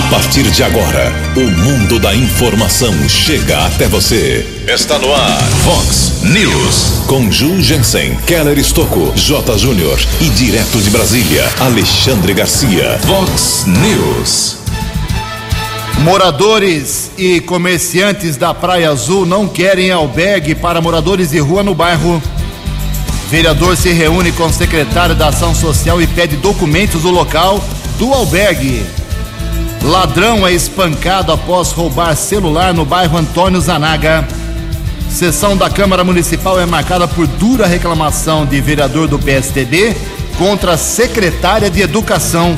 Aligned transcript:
A 0.00 0.10
partir 0.10 0.42
de 0.50 0.62
agora, 0.62 1.12
o 1.36 1.40
mundo 1.40 1.98
da 2.00 2.14
informação 2.14 2.92
chega 3.08 3.66
até 3.66 3.86
você. 3.86 4.44
Está 4.66 4.98
no 4.98 5.12
ar, 5.12 5.40
Fox 5.64 6.22
News. 6.22 7.04
Com 7.06 7.30
Ju 7.30 7.60
Jensen, 7.60 8.16
Keller 8.26 8.58
Estocco, 8.58 9.12
J. 9.14 9.58
Júnior 9.58 10.00
e 10.20 10.30
direto 10.30 10.78
de 10.78 10.90
Brasília, 10.90 11.44
Alexandre 11.60 12.32
Garcia. 12.32 12.98
Fox 13.06 13.66
News. 13.66 14.56
Moradores 16.00 17.10
e 17.18 17.40
comerciantes 17.40 18.36
da 18.36 18.54
Praia 18.54 18.90
Azul 18.90 19.26
não 19.26 19.46
querem 19.46 19.90
albergue 19.90 20.54
para 20.54 20.80
moradores 20.80 21.30
de 21.30 21.38
rua 21.38 21.62
no 21.62 21.74
bairro. 21.74 22.20
Vereador 23.28 23.76
se 23.76 23.92
reúne 23.92 24.32
com 24.32 24.46
o 24.46 24.52
secretário 24.52 25.14
da 25.14 25.28
Ação 25.28 25.54
Social 25.54 26.00
e 26.00 26.06
pede 26.06 26.36
documentos 26.36 27.02
do 27.02 27.10
local 27.10 27.62
do 27.98 28.12
albergue. 28.12 28.99
Ladrão 29.82 30.46
é 30.46 30.52
espancado 30.52 31.32
após 31.32 31.72
roubar 31.72 32.14
celular 32.14 32.74
no 32.74 32.84
bairro 32.84 33.16
Antônio 33.16 33.60
Zanaga. 33.60 34.26
Sessão 35.08 35.56
da 35.56 35.70
Câmara 35.70 36.04
Municipal 36.04 36.60
é 36.60 36.66
marcada 36.66 37.08
por 37.08 37.26
dura 37.26 37.66
reclamação 37.66 38.44
de 38.44 38.60
vereador 38.60 39.08
do 39.08 39.18
PSTB 39.18 39.96
contra 40.38 40.72
a 40.74 40.78
secretária 40.78 41.70
de 41.70 41.80
Educação. 41.80 42.54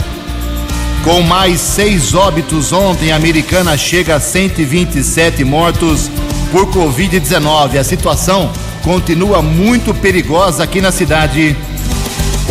Com 1.04 1.22
mais 1.22 1.60
seis 1.60 2.14
óbitos 2.14 2.72
ontem, 2.72 3.12
a 3.12 3.16
americana 3.16 3.76
chega 3.76 4.16
a 4.16 4.20
127 4.20 5.44
mortos 5.44 6.10
por 6.50 6.66
Covid-19. 6.66 7.78
A 7.78 7.84
situação 7.84 8.52
continua 8.82 9.40
muito 9.40 9.94
perigosa 9.94 10.64
aqui 10.64 10.80
na 10.80 10.92
cidade. 10.92 11.56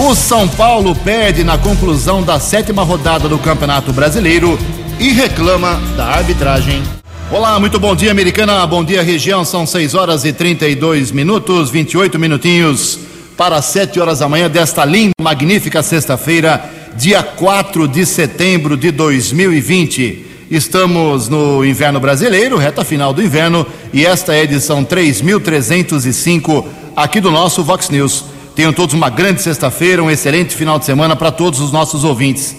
O 0.04 0.16
São 0.16 0.48
Paulo 0.48 0.96
perde 0.96 1.44
na 1.44 1.60
conclusão 1.60 2.24
da 2.24 2.40
sétima 2.40 2.82
rodada 2.82 3.30
do 3.30 3.38
Campeonato 3.38 3.94
Brasileiro 3.94 4.58
e 5.00 5.10
reclama 5.10 5.80
da 5.96 6.06
arbitragem. 6.06 6.82
Olá, 7.30 7.60
muito 7.60 7.80
bom 7.80 7.96
dia, 7.96 8.10
americana. 8.10 8.66
Bom 8.66 8.84
dia, 8.84 9.04
região. 9.04 9.46
São 9.46 9.64
6 9.64 9.94
horas 9.94 10.26
e 10.26 10.34
32 10.34 11.12
minutos, 11.12 11.70
28 11.70 12.18
minutinhos 12.18 12.98
para 13.38 13.62
7 13.62 14.00
horas 14.00 14.18
da 14.20 14.28
manhã 14.28 14.50
desta 14.50 14.84
linda, 14.84 15.14
magnífica 15.22 15.84
sexta-feira, 15.84 16.68
dia 16.98 17.22
4 17.22 17.88
de 17.88 18.04
setembro 18.04 18.76
de 18.76 18.90
2020. 18.90 20.26
Estamos 20.50 21.30
no 21.30 21.64
inverno 21.64 22.00
brasileiro, 22.00 22.58
reta 22.58 22.84
final 22.84 23.14
do 23.14 23.22
inverno, 23.22 23.68
e 23.94 24.04
esta 24.04 24.34
é 24.34 24.40
a 24.40 24.44
edição 24.46 24.84
3305 24.84 26.68
aqui 26.96 27.22
do 27.22 27.30
nosso 27.30 27.64
Vox 27.64 27.88
News. 27.92 28.31
Tenham 28.56 28.74
todos 28.74 28.94
uma 28.94 29.10
grande 29.10 29.42
sexta-feira, 29.42 30.04
um 30.04 30.12
excelente 30.12 30.56
final 30.56 30.78
de 30.78 30.86
semana 30.86 31.16
para 31.16 31.32
todos 31.32 31.60
os 31.60 31.72
nossos 31.72 32.04
ouvintes. 32.04 32.56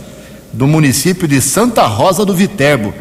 do 0.54 0.68
município 0.68 1.28
de 1.28 1.42
Santa 1.42 1.86
Rosa 1.86 2.26
do 2.26 2.34
Viterbo. 2.34 2.94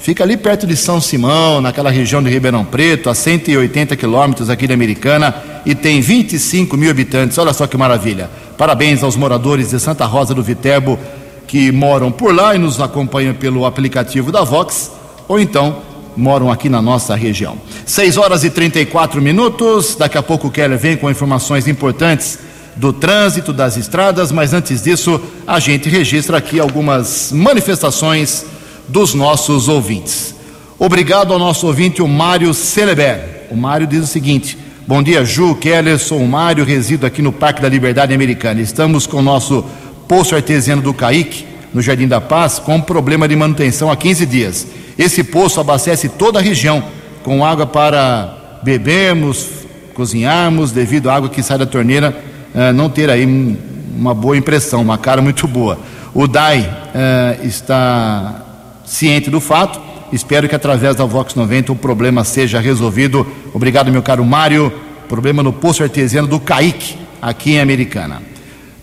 Fica 0.00 0.22
ali 0.22 0.36
perto 0.36 0.66
de 0.66 0.76
São 0.76 1.00
Simão, 1.00 1.60
naquela 1.60 1.90
região 1.90 2.22
de 2.22 2.30
Ribeirão 2.30 2.64
Preto, 2.64 3.10
a 3.10 3.14
180 3.14 3.96
quilômetros 3.96 4.48
aqui 4.48 4.66
da 4.66 4.74
Americana, 4.74 5.34
e 5.66 5.74
tem 5.74 6.00
25 6.00 6.76
mil 6.76 6.90
habitantes. 6.90 7.36
Olha 7.38 7.52
só 7.52 7.66
que 7.66 7.76
maravilha. 7.76 8.30
Parabéns 8.56 9.02
aos 9.02 9.16
moradores 9.16 9.70
de 9.70 9.80
Santa 9.80 10.04
Rosa 10.04 10.34
do 10.34 10.42
Viterbo 10.42 10.98
que 11.46 11.72
moram 11.72 12.12
por 12.12 12.34
lá 12.34 12.54
e 12.54 12.58
nos 12.58 12.78
acompanham 12.80 13.34
pelo 13.34 13.64
aplicativo 13.64 14.30
da 14.30 14.44
Vox, 14.44 14.92
ou 15.26 15.40
então 15.40 15.82
moram 16.14 16.50
aqui 16.50 16.68
na 16.68 16.82
nossa 16.82 17.14
região. 17.16 17.56
6 17.86 18.18
horas 18.18 18.44
e 18.44 18.50
34 18.50 19.22
minutos. 19.22 19.96
Daqui 19.96 20.18
a 20.18 20.22
pouco 20.22 20.48
o 20.48 20.50
Keller 20.50 20.78
vem 20.78 20.96
com 20.96 21.10
informações 21.10 21.66
importantes 21.66 22.38
do 22.78 22.92
trânsito, 22.92 23.52
das 23.52 23.76
estradas, 23.76 24.30
mas 24.30 24.54
antes 24.54 24.82
disso, 24.82 25.20
a 25.44 25.58
gente 25.58 25.88
registra 25.88 26.38
aqui 26.38 26.60
algumas 26.60 27.32
manifestações 27.32 28.46
dos 28.86 29.14
nossos 29.14 29.66
ouvintes. 29.66 30.34
Obrigado 30.78 31.32
ao 31.32 31.40
nosso 31.40 31.66
ouvinte, 31.66 32.00
o 32.00 32.06
Mário 32.06 32.54
Celeber. 32.54 33.48
O 33.50 33.56
Mário 33.56 33.84
diz 33.84 34.04
o 34.04 34.06
seguinte: 34.06 34.56
Bom 34.86 35.02
dia, 35.02 35.24
Ju, 35.24 35.56
Keller, 35.56 35.98
sou 35.98 36.20
o 36.20 36.28
Mário, 36.28 36.64
resido 36.64 37.04
aqui 37.04 37.20
no 37.20 37.32
Parque 37.32 37.60
da 37.60 37.68
Liberdade 37.68 38.14
Americana. 38.14 38.60
Estamos 38.60 39.08
com 39.08 39.16
o 39.16 39.22
nosso 39.22 39.64
poço 40.06 40.36
artesiano 40.36 40.80
do 40.80 40.94
Caique, 40.94 41.44
no 41.74 41.82
Jardim 41.82 42.06
da 42.06 42.20
Paz, 42.20 42.60
com 42.60 42.80
problema 42.80 43.26
de 43.26 43.34
manutenção 43.34 43.90
há 43.90 43.96
15 43.96 44.24
dias. 44.24 44.66
Esse 44.96 45.24
poço 45.24 45.60
abastece 45.60 46.08
toda 46.08 46.38
a 46.38 46.42
região 46.42 46.84
com 47.24 47.44
água 47.44 47.66
para 47.66 48.60
bebermos, 48.62 49.48
cozinharmos, 49.94 50.70
devido 50.70 51.10
à 51.10 51.16
água 51.16 51.28
que 51.28 51.42
sai 51.42 51.58
da 51.58 51.66
torneira 51.66 52.27
uh, 52.54 52.72
não 52.72 52.88
ter 52.88 53.10
aí 53.10 53.26
um, 53.26 53.56
uma 53.96 54.14
boa 54.14 54.36
impressão, 54.36 54.82
uma 54.82 54.98
cara 54.98 55.20
muito 55.20 55.46
boa. 55.46 55.78
O 56.14 56.26
DAI 56.26 56.60
uh, 56.60 57.46
está 57.46 58.42
ciente 58.84 59.30
do 59.30 59.40
fato, 59.40 59.80
espero 60.12 60.48
que 60.48 60.54
através 60.54 60.96
da 60.96 61.04
Vox 61.04 61.34
90 61.34 61.72
o 61.72 61.76
problema 61.76 62.24
seja 62.24 62.60
resolvido. 62.60 63.26
Obrigado, 63.52 63.90
meu 63.90 64.02
caro 64.02 64.24
Mário. 64.24 64.72
Problema 65.08 65.42
no 65.42 65.52
poço 65.52 65.82
artesiano 65.82 66.28
do 66.28 66.38
Caique, 66.38 66.96
aqui 67.20 67.52
em 67.52 67.60
Americana. 67.60 68.22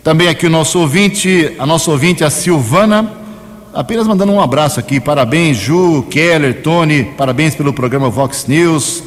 Também 0.03 0.27
aqui 0.27 0.47
o 0.47 0.49
nosso 0.49 0.79
ouvinte, 0.79 1.55
a 1.59 1.65
nossa 1.65 1.89
ouvinte, 1.89 2.23
a 2.23 2.29
Silvana, 2.29 3.11
apenas 3.73 4.07
mandando 4.07 4.31
um 4.31 4.41
abraço 4.41 4.79
aqui. 4.79 4.99
Parabéns, 4.99 5.57
Ju, 5.57 6.03
Keller, 6.09 6.61
Tony, 6.61 7.05
parabéns 7.17 7.53
pelo 7.53 7.73
programa 7.73 8.09
Vox 8.09 8.45
News. 8.47 9.03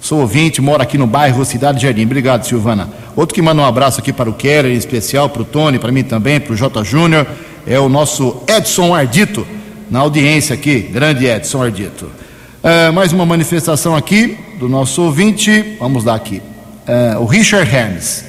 Sou 0.00 0.20
ouvinte, 0.20 0.60
moro 0.60 0.82
aqui 0.82 0.96
no 0.96 1.06
bairro 1.06 1.44
Cidade 1.44 1.82
Jardim. 1.82 2.04
Obrigado, 2.04 2.44
Silvana. 2.44 2.88
Outro 3.18 3.34
que 3.34 3.42
manda 3.42 3.60
um 3.60 3.64
abraço 3.64 3.98
aqui 3.98 4.12
para 4.12 4.30
o 4.30 4.32
Keller, 4.32 4.70
em 4.70 4.76
especial 4.76 5.28
para 5.28 5.42
o 5.42 5.44
Tony, 5.44 5.76
para 5.76 5.90
mim 5.90 6.04
também, 6.04 6.38
para 6.38 6.52
o 6.52 6.56
J. 6.56 6.84
Júnior, 6.84 7.26
é 7.66 7.76
o 7.76 7.88
nosso 7.88 8.44
Edson 8.46 8.94
Ardito, 8.94 9.44
na 9.90 9.98
audiência 9.98 10.54
aqui. 10.54 10.82
Grande 10.82 11.26
Edson 11.26 11.60
Ardito. 11.60 12.08
É, 12.62 12.92
mais 12.92 13.12
uma 13.12 13.26
manifestação 13.26 13.96
aqui 13.96 14.38
do 14.60 14.68
nosso 14.68 15.02
ouvinte. 15.02 15.76
Vamos 15.80 16.04
lá 16.04 16.14
aqui. 16.14 16.40
É, 16.86 17.16
o 17.18 17.24
Richard 17.24 17.68
Hermes. 17.68 18.24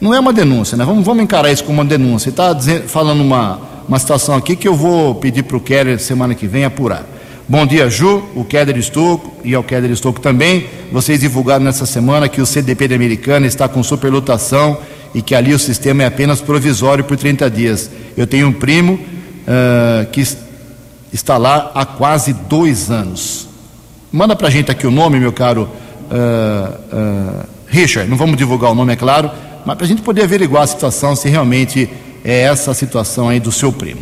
Não 0.00 0.14
é 0.14 0.20
uma 0.20 0.32
denúncia, 0.32 0.78
né? 0.78 0.84
Vamos, 0.84 1.04
vamos 1.04 1.24
encarar 1.24 1.50
isso 1.50 1.64
como 1.64 1.80
uma 1.80 1.84
denúncia. 1.84 2.28
Está 2.28 2.56
falando 2.86 3.22
uma, 3.22 3.58
uma 3.88 3.98
situação 3.98 4.36
aqui 4.36 4.54
que 4.54 4.68
eu 4.68 4.76
vou 4.76 5.16
pedir 5.16 5.42
para 5.42 5.56
o 5.56 5.60
Keller 5.60 5.98
semana 5.98 6.32
que 6.36 6.46
vem 6.46 6.64
apurar. 6.64 7.04
Bom 7.48 7.66
dia, 7.66 7.90
Ju, 7.90 8.22
o 8.36 8.44
Keller 8.44 8.76
Estouco 8.76 9.32
e 9.42 9.52
ao 9.52 9.64
Keller 9.64 9.90
Estouco 9.90 10.20
também. 10.20 10.68
Vocês 10.92 11.20
divulgaram 11.20 11.64
nessa 11.64 11.86
semana 11.86 12.28
que 12.28 12.40
o 12.40 12.46
CDP 12.46 12.88
da 12.88 12.94
Americana 12.94 13.46
está 13.46 13.68
com 13.68 13.82
superlotação 13.82 14.78
e 15.14 15.22
que 15.22 15.34
ali 15.34 15.54
o 15.54 15.58
sistema 15.58 16.02
é 16.02 16.06
apenas 16.06 16.40
provisório 16.40 17.04
por 17.04 17.16
30 17.16 17.50
dias. 17.50 17.90
Eu 18.16 18.26
tenho 18.26 18.48
um 18.48 18.52
primo 18.52 18.94
uh, 18.94 20.10
que 20.10 20.22
está 21.12 21.36
lá 21.36 21.70
há 21.74 21.84
quase 21.84 22.32
dois 22.32 22.90
anos. 22.90 23.48
Manda 24.10 24.34
para 24.34 24.48
a 24.48 24.50
gente 24.50 24.70
aqui 24.70 24.86
o 24.86 24.90
nome, 24.90 25.20
meu 25.20 25.32
caro 25.32 25.68
uh, 26.10 26.96
uh, 26.96 27.46
Richard. 27.66 28.08
Não 28.08 28.16
vamos 28.16 28.36
divulgar 28.36 28.72
o 28.72 28.74
nome, 28.74 28.92
é 28.92 28.96
claro 28.96 29.30
mas 29.68 29.76
para 29.76 29.84
a 29.84 29.88
gente 29.88 30.00
poder 30.00 30.22
averiguar 30.22 30.62
a 30.62 30.66
situação, 30.66 31.14
se 31.14 31.28
realmente 31.28 31.90
é 32.24 32.40
essa 32.40 32.70
a 32.70 32.74
situação 32.74 33.28
aí 33.28 33.38
do 33.38 33.52
seu 33.52 33.70
primo. 33.70 34.00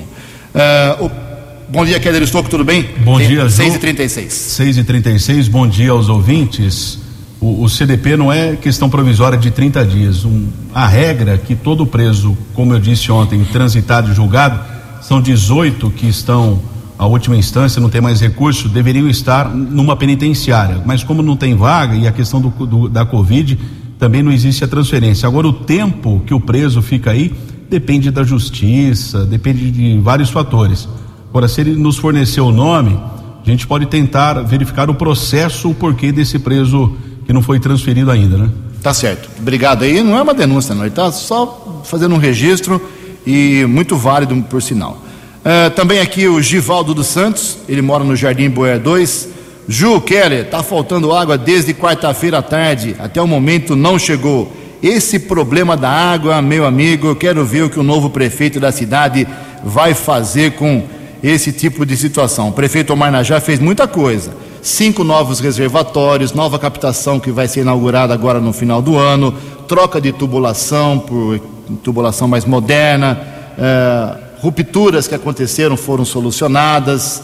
O... 1.00 1.25
Bom 1.68 1.84
dia, 1.84 1.98
Keller 1.98 2.22
Estouco, 2.22 2.48
tudo 2.48 2.64
bem? 2.64 2.88
Bom 3.04 3.18
Tem, 3.18 3.26
dia, 3.26 3.46
6h36. 3.46 4.28
6h36, 4.28 5.50
bom 5.50 5.66
dia 5.66 5.90
aos 5.90 6.08
ouvintes. 6.08 7.00
O, 7.40 7.64
o, 7.64 7.68
CDP 7.68 8.16
não 8.16 8.32
é 8.32 8.54
questão 8.54 8.88
provisória 8.88 9.36
de 9.36 9.50
30 9.50 9.84
dias. 9.84 10.24
Um, 10.24 10.46
a 10.72 10.86
regra 10.86 11.34
é 11.34 11.38
que 11.38 11.56
todo 11.56 11.84
preso, 11.84 12.38
como 12.54 12.72
eu 12.72 12.78
disse 12.78 13.10
ontem, 13.10 13.44
transitado 13.52 14.12
e 14.12 14.14
julgado, 14.14 14.60
são 15.02 15.20
18 15.20 15.90
que 15.90 16.06
estão, 16.06 16.62
a 16.96 17.04
última 17.04 17.36
instância, 17.36 17.80
não 17.80 17.90
tem 17.90 18.00
mais 18.00 18.20
recurso, 18.20 18.68
deveriam 18.68 19.08
estar 19.08 19.48
numa 19.48 19.96
penitenciária. 19.96 20.80
Mas 20.86 21.02
como 21.02 21.20
não 21.20 21.36
tem 21.36 21.56
vaga 21.56 21.96
e 21.96 22.06
a 22.06 22.12
questão 22.12 22.40
do, 22.40 22.50
do, 22.64 22.88
da 22.88 23.04
Covid 23.04 23.58
também 23.98 24.22
não 24.22 24.30
existe 24.30 24.62
a 24.62 24.68
transferência. 24.68 25.26
Agora, 25.26 25.48
o 25.48 25.52
tempo 25.52 26.22
que 26.24 26.32
o 26.32 26.38
preso 26.38 26.80
fica 26.80 27.10
aí 27.10 27.34
depende 27.68 28.12
da 28.12 28.22
justiça, 28.22 29.24
depende 29.24 29.68
de 29.72 29.98
vários 29.98 30.30
fatores. 30.30 30.88
Agora, 31.36 31.48
se 31.48 31.60
ele 31.60 31.72
nos 31.72 31.98
fornecer 31.98 32.40
o 32.40 32.50
nome, 32.50 32.98
a 33.44 33.50
gente 33.50 33.66
pode 33.66 33.84
tentar 33.84 34.40
verificar 34.40 34.88
o 34.88 34.94
processo, 34.94 35.68
o 35.68 35.74
porquê 35.74 36.10
desse 36.10 36.38
preso 36.38 36.96
que 37.26 37.32
não 37.34 37.42
foi 37.42 37.60
transferido 37.60 38.10
ainda, 38.10 38.38
né? 38.38 38.48
Tá 38.82 38.94
certo. 38.94 39.28
Obrigado 39.38 39.82
aí. 39.82 40.02
Não 40.02 40.16
é 40.16 40.22
uma 40.22 40.32
denúncia, 40.32 40.74
não. 40.74 40.80
Ele 40.80 40.88
está 40.88 41.12
só 41.12 41.82
fazendo 41.84 42.14
um 42.14 42.18
registro 42.18 42.80
e 43.26 43.66
muito 43.68 43.98
válido, 43.98 44.34
por 44.48 44.62
sinal. 44.62 45.02
Uh, 45.44 45.68
também 45.72 46.00
aqui 46.00 46.26
o 46.26 46.40
Givaldo 46.40 46.94
dos 46.94 47.08
Santos, 47.08 47.58
ele 47.68 47.82
mora 47.82 48.02
no 48.02 48.16
Jardim 48.16 48.48
Boer 48.48 48.80
2. 48.80 49.28
Ju 49.68 50.00
Keller, 50.00 50.48
tá 50.48 50.62
faltando 50.62 51.12
água 51.12 51.36
desde 51.36 51.74
quarta-feira 51.74 52.38
à 52.38 52.42
tarde, 52.42 52.96
até 52.98 53.20
o 53.20 53.28
momento 53.28 53.76
não 53.76 53.98
chegou. 53.98 54.50
Esse 54.82 55.18
problema 55.18 55.76
da 55.76 55.90
água, 55.90 56.40
meu 56.40 56.64
amigo, 56.64 57.08
eu 57.08 57.16
quero 57.16 57.44
ver 57.44 57.64
o 57.64 57.68
que 57.68 57.78
o 57.78 57.82
novo 57.82 58.08
prefeito 58.08 58.58
da 58.58 58.72
cidade 58.72 59.28
vai 59.62 59.92
fazer 59.92 60.52
com 60.52 60.95
esse 61.22 61.52
tipo 61.52 61.84
de 61.84 61.96
situação. 61.96 62.48
O 62.48 62.52
prefeito 62.52 62.92
Omar 62.92 63.10
Najá 63.10 63.40
fez 63.40 63.58
muita 63.58 63.86
coisa. 63.86 64.32
Cinco 64.62 65.04
novos 65.04 65.40
reservatórios, 65.40 66.32
nova 66.32 66.58
captação 66.58 67.20
que 67.20 67.30
vai 67.30 67.46
ser 67.48 67.60
inaugurada 67.60 68.12
agora 68.12 68.40
no 68.40 68.52
final 68.52 68.82
do 68.82 68.96
ano, 68.96 69.32
troca 69.68 70.00
de 70.00 70.12
tubulação 70.12 70.98
por 70.98 71.38
tubulação 71.82 72.26
mais 72.28 72.44
moderna, 72.44 73.20
é, 73.58 74.16
rupturas 74.40 75.06
que 75.08 75.14
aconteceram 75.14 75.76
foram 75.76 76.04
solucionadas. 76.04 77.22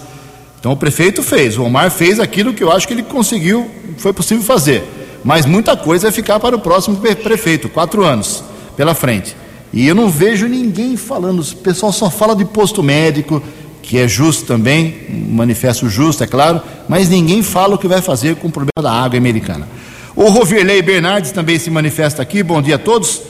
Então 0.59 0.73
o 0.73 0.77
prefeito 0.77 1.23
fez, 1.23 1.59
o 1.59 1.65
Omar 1.65 1.91
fez 1.91 2.21
aquilo 2.21 2.55
que 2.55 2.63
eu 2.63 2.71
acho 2.71 2.87
que 2.87 2.95
ele 2.95 3.03
conseguiu, 3.03 3.69
foi 3.99 4.13
possível 4.13 4.45
fazer. 4.45 4.85
Mas 5.25 5.47
muita 5.47 5.77
coisa 5.77 6.05
vai 6.05 6.13
ficar 6.13 6.39
para 6.41 6.57
o 6.57 6.61
próximo 6.61 6.97
prefeito, 6.97 7.69
quatro 7.69 8.05
anos 8.05 8.43
pela 8.77 8.95
frente. 8.95 9.37
E 9.73 9.87
eu 9.87 9.95
não 9.95 10.09
vejo 10.09 10.47
ninguém 10.47 10.97
falando, 10.97 11.41
o 11.41 11.57
pessoal 11.57 11.93
só 11.93 12.11
fala 12.11 12.37
de 12.37 12.45
posto 12.45 12.83
médico, 12.83 13.43
que 13.83 13.99
é 13.99 14.07
justo 14.07 14.45
também, 14.45 14.95
um 15.11 15.35
manifesto 15.35 15.89
justo, 15.89 16.23
é 16.23 16.27
claro, 16.27 16.63
mas 16.89 17.09
ninguém 17.09 17.43
fala 17.43 17.75
o 17.75 17.79
que 17.79 17.89
vai 17.89 18.01
fazer 18.01 18.37
com 18.37 18.49
o 18.49 18.51
problema 18.51 18.81
da 18.81 18.93
água 18.93 19.19
americana. 19.19 19.69
O 20.15 20.29
Rovirley 20.29 20.81
Bernardes 20.83 21.33
também 21.33 21.59
se 21.59 21.71
manifesta 21.71 22.23
aqui, 22.23 22.43
bom 22.43 22.63
dia 22.63 22.77
a 22.77 22.79
todos. 22.79 23.21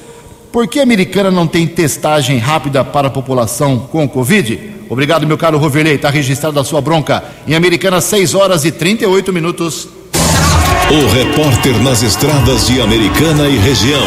Por 0.53 0.69
que 0.69 0.81
a 0.81 0.83
americana 0.83 1.31
não 1.31 1.47
tem 1.47 1.67
testagem 1.67 2.37
rápida 2.37 2.85
para 2.85 3.09
a 3.09 3.11
população 3.11 3.79
com 3.79 4.07
Covid? 4.07 4.73
Obrigado, 4.91 5.27
meu 5.27 5.39
caro 5.39 5.57
Roverley. 5.57 5.95
Está 5.95 6.11
registrada 6.11 6.61
a 6.61 6.65
sua 6.65 6.83
bronca. 6.83 7.25
Em 7.49 7.55
Americana, 7.55 8.03
6 8.03 8.35
horas 8.35 8.67
e 8.67 8.71
38 8.71 9.33
minutos. 9.33 9.89
O 10.91 11.15
repórter 11.15 11.79
nas 11.83 12.03
estradas 12.03 12.67
de 12.67 12.83
Americana 12.83 13.49
e 13.49 13.57
região, 13.57 14.07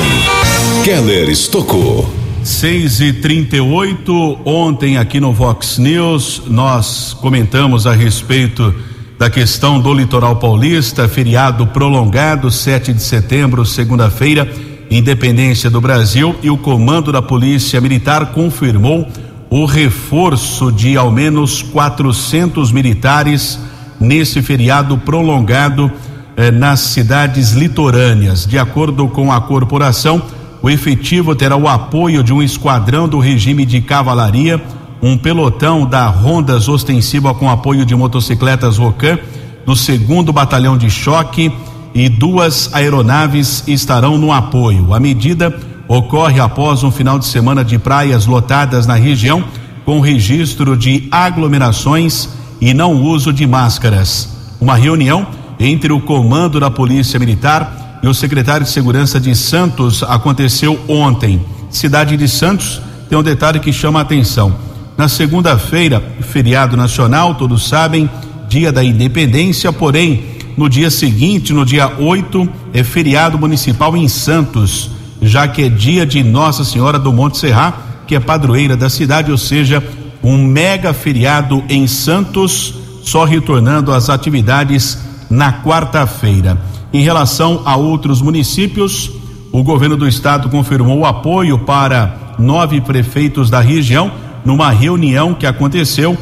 Keller 0.83 1.29
Estocou. 1.29 2.24
6 2.45 3.01
e 3.01 3.13
38 3.13 4.39
Ontem, 4.45 4.97
aqui 4.97 5.19
no 5.19 5.33
Vox 5.33 5.79
News, 5.79 6.43
nós 6.45 7.11
comentamos 7.19 7.87
a 7.87 7.93
respeito 7.93 8.71
da 9.17 9.31
questão 9.31 9.79
do 9.79 9.91
litoral 9.91 10.35
paulista, 10.35 11.07
feriado 11.07 11.65
prolongado, 11.65 12.51
7 12.51 12.93
de 12.93 13.01
setembro, 13.01 13.65
segunda-feira 13.65 14.47
Independência 14.91 15.71
do 15.71 15.81
Brasil 15.81 16.35
e 16.43 16.51
o 16.51 16.57
comando 16.57 17.11
da 17.11 17.19
Polícia 17.19 17.81
Militar 17.81 18.27
confirmou 18.27 19.07
o 19.49 19.65
reforço 19.65 20.71
de 20.71 20.95
ao 20.95 21.11
menos 21.11 21.63
400 21.63 22.71
militares 22.71 23.59
nesse 23.99 24.43
feriado 24.43 24.99
prolongado 24.99 25.91
eh, 26.37 26.51
nas 26.51 26.81
cidades 26.81 27.53
litorâneas. 27.53 28.45
De 28.45 28.59
acordo 28.59 29.07
com 29.07 29.31
a 29.31 29.41
corporação, 29.41 30.21
o 30.61 30.69
efetivo 30.69 31.35
terá 31.35 31.55
o 31.55 31.67
apoio 31.67 32.23
de 32.23 32.33
um 32.33 32.41
esquadrão 32.41 33.07
do 33.07 33.19
regime 33.19 33.65
de 33.65 33.81
cavalaria, 33.81 34.61
um 35.01 35.17
pelotão 35.17 35.85
da 35.85 36.07
Rondas 36.07 36.67
Ostensiva 36.67 37.33
com 37.33 37.49
apoio 37.49 37.85
de 37.85 37.95
motocicletas 37.95 38.77
Rocan, 38.77 39.19
do 39.65 39.75
segundo 39.75 40.33
batalhão 40.33 40.77
de 40.77 40.89
choque 40.89 41.51
e 41.93 42.09
duas 42.09 42.73
aeronaves 42.73 43.63
estarão 43.67 44.17
no 44.17 44.31
apoio. 44.31 44.93
A 44.93 44.99
medida 44.99 45.57
ocorre 45.87 46.39
após 46.39 46.83
um 46.83 46.91
final 46.91 47.19
de 47.19 47.25
semana 47.25 47.63
de 47.63 47.77
praias 47.77 48.25
lotadas 48.25 48.87
na 48.87 48.95
região, 48.95 49.43
com 49.85 49.99
registro 49.99 50.75
de 50.75 51.07
aglomerações 51.11 52.29
e 52.59 52.73
não 52.73 52.93
uso 53.03 53.31
de 53.31 53.45
máscaras. 53.45 54.55
Uma 54.59 54.75
reunião 54.75 55.27
entre 55.59 55.93
o 55.93 56.01
comando 56.01 56.59
da 56.59 56.71
Polícia 56.71 57.19
Militar 57.19 57.84
e 58.05 58.07
o 58.07 58.13
secretário 58.13 58.63
de 58.63 58.71
Segurança 58.71 59.19
de 59.19 59.33
Santos 59.35 60.03
aconteceu 60.03 60.79
ontem. 60.87 61.43
Cidade 61.71 62.15
de 62.15 62.27
Santos 62.27 62.79
tem 63.09 63.17
um 63.17 63.23
detalhe 63.23 63.59
que 63.59 63.73
chama 63.73 63.97
a 63.97 64.03
atenção. 64.03 64.55
Na 64.95 65.09
segunda-feira, 65.09 66.03
feriado 66.21 66.77
nacional, 66.77 67.33
todos 67.33 67.67
sabem, 67.67 68.07
dia 68.47 68.71
da 68.71 68.83
independência, 68.83 69.73
porém, 69.73 70.23
no 70.55 70.69
dia 70.69 70.91
seguinte, 70.91 71.51
no 71.51 71.65
dia 71.65 71.93
8, 71.97 72.47
é 72.75 72.83
feriado 72.83 73.39
municipal 73.39 73.97
em 73.97 74.07
Santos, 74.07 74.91
já 75.19 75.47
que 75.47 75.63
é 75.63 75.69
dia 75.69 76.05
de 76.05 76.23
Nossa 76.23 76.63
Senhora 76.63 76.99
do 76.99 77.11
Monte 77.11 77.39
Serra, 77.39 77.73
que 78.05 78.13
é 78.13 78.19
padroeira 78.19 78.77
da 78.77 78.87
cidade, 78.87 79.31
ou 79.31 79.37
seja, 79.37 79.83
um 80.21 80.37
mega 80.37 80.93
feriado 80.93 81.63
em 81.67 81.87
Santos, 81.87 82.75
só 83.01 83.23
retornando 83.23 83.91
às 83.91 84.11
atividades 84.11 84.99
na 85.27 85.51
quarta-feira. 85.63 86.74
Em 86.95 87.01
relação 87.01 87.61
a 87.65 87.75
outros 87.75 88.21
municípios, 88.21 89.11
o 89.51 89.61
governo 89.61 89.97
do 89.97 90.07
estado 90.07 90.47
confirmou 90.47 90.99
o 90.99 91.05
apoio 91.05 91.59
para 91.59 92.35
nove 92.39 92.79
prefeitos 92.79 93.49
da 93.49 93.59
região 93.59 94.09
numa 94.45 94.71
reunião 94.71 95.33
que 95.33 95.45
aconteceu 95.45 96.17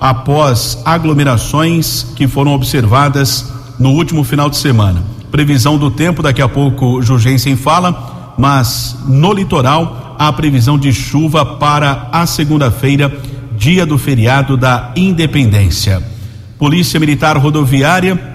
após 0.00 0.80
aglomerações 0.82 2.06
que 2.16 2.26
foram 2.26 2.54
observadas 2.54 3.52
no 3.78 3.90
último 3.90 4.24
final 4.24 4.48
de 4.48 4.56
semana. 4.56 5.04
Previsão 5.30 5.76
do 5.76 5.90
tempo, 5.90 6.22
daqui 6.22 6.40
a 6.40 6.48
pouco 6.48 7.02
Jurgensen 7.02 7.54
fala, 7.54 8.34
mas 8.38 8.96
no 9.06 9.30
litoral 9.30 10.16
há 10.18 10.32
previsão 10.32 10.78
de 10.78 10.90
chuva 10.90 11.44
para 11.44 12.08
a 12.10 12.24
segunda-feira, 12.24 13.14
dia 13.58 13.84
do 13.84 13.98
feriado 13.98 14.56
da 14.56 14.90
Independência. 14.96 16.02
Polícia 16.58 16.98
Militar 16.98 17.36
Rodoviária 17.36 18.32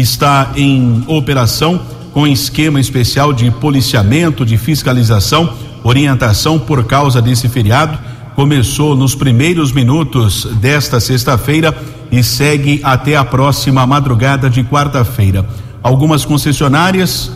está 0.00 0.52
em 0.56 1.04
operação 1.06 1.80
com 2.12 2.26
esquema 2.26 2.80
especial 2.80 3.32
de 3.32 3.50
policiamento, 3.50 4.44
de 4.44 4.56
fiscalização, 4.56 5.52
orientação 5.82 6.58
por 6.58 6.84
causa 6.84 7.20
desse 7.20 7.48
feriado. 7.48 7.98
Começou 8.34 8.96
nos 8.96 9.14
primeiros 9.14 9.72
minutos 9.72 10.46
desta 10.60 10.98
sexta-feira 10.98 11.76
e 12.10 12.22
segue 12.22 12.80
até 12.82 13.16
a 13.16 13.24
próxima 13.24 13.86
madrugada 13.86 14.48
de 14.48 14.62
quarta-feira. 14.64 15.46
Algumas 15.82 16.24
concessionárias, 16.24 17.30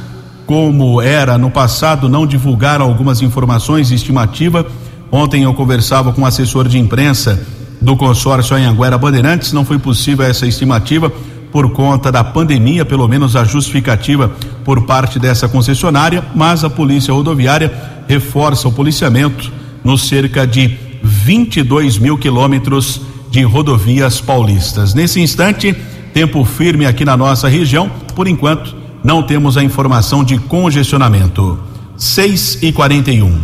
como 0.47 1.03
era 1.03 1.37
no 1.37 1.51
passado, 1.51 2.09
não 2.09 2.27
divulgaram 2.27 2.87
algumas 2.87 3.21
informações 3.21 3.91
estimativa. 3.91 4.67
Ontem 5.11 5.43
eu 5.43 5.55
conversava 5.55 6.13
com 6.13 6.23
o 6.23 6.27
assessor 6.27 6.69
de 6.69 6.79
imprensa 6.79 7.45
do 7.81 7.97
consórcio 7.97 8.57
Anhanguera 8.57 8.99
Bandeirantes, 8.99 9.53
não 9.53 9.65
foi 9.65 9.79
possível 9.79 10.27
essa 10.27 10.47
estimativa 10.47 11.13
por 11.51 11.71
conta 11.71 12.13
da 12.13 12.23
pandemia, 12.23 12.85
pelo 12.85 13.09
menos 13.09 13.37
a 13.37 13.45
justificativa 13.45 14.31
por 14.65 14.83
parte 14.83 15.19
dessa 15.19 15.49
concessionária, 15.49 16.25
mas 16.35 16.65
a 16.65 16.71
Polícia 16.71 17.13
Rodoviária 17.13 17.73
reforça 18.07 18.69
o 18.69 18.73
policiamento 18.73 19.51
nos 19.83 20.09
cerca 20.09 20.47
de 20.47 20.77
22 21.03 21.99
mil 21.99 22.19
quilômetros 22.19 23.01
de 23.31 23.43
rodovias 23.43 24.21
paulistas. 24.21 24.95
Nesse 24.95 25.21
instante, 25.21 25.75
tempo 26.13 26.45
firme 26.45 26.87
aqui 26.87 27.05
na 27.05 27.17
nossa 27.17 27.49
região. 27.49 27.91
Por 28.15 28.27
enquanto, 28.27 28.75
não 29.05 29.23
temos 29.23 29.57
a 29.57 29.63
informação 29.63 30.25
de 30.25 30.39
congestionamento. 30.39 31.59
6 31.97 32.59
e 32.63 32.73
41. 32.73 33.39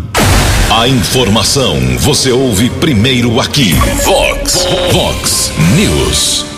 A 0.70 0.88
informação 0.88 1.76
você 1.98 2.32
ouve 2.32 2.70
primeiro 2.70 3.40
aqui. 3.40 3.74
Vox, 4.04 4.66
Vox 4.92 5.52
News. 5.76 6.53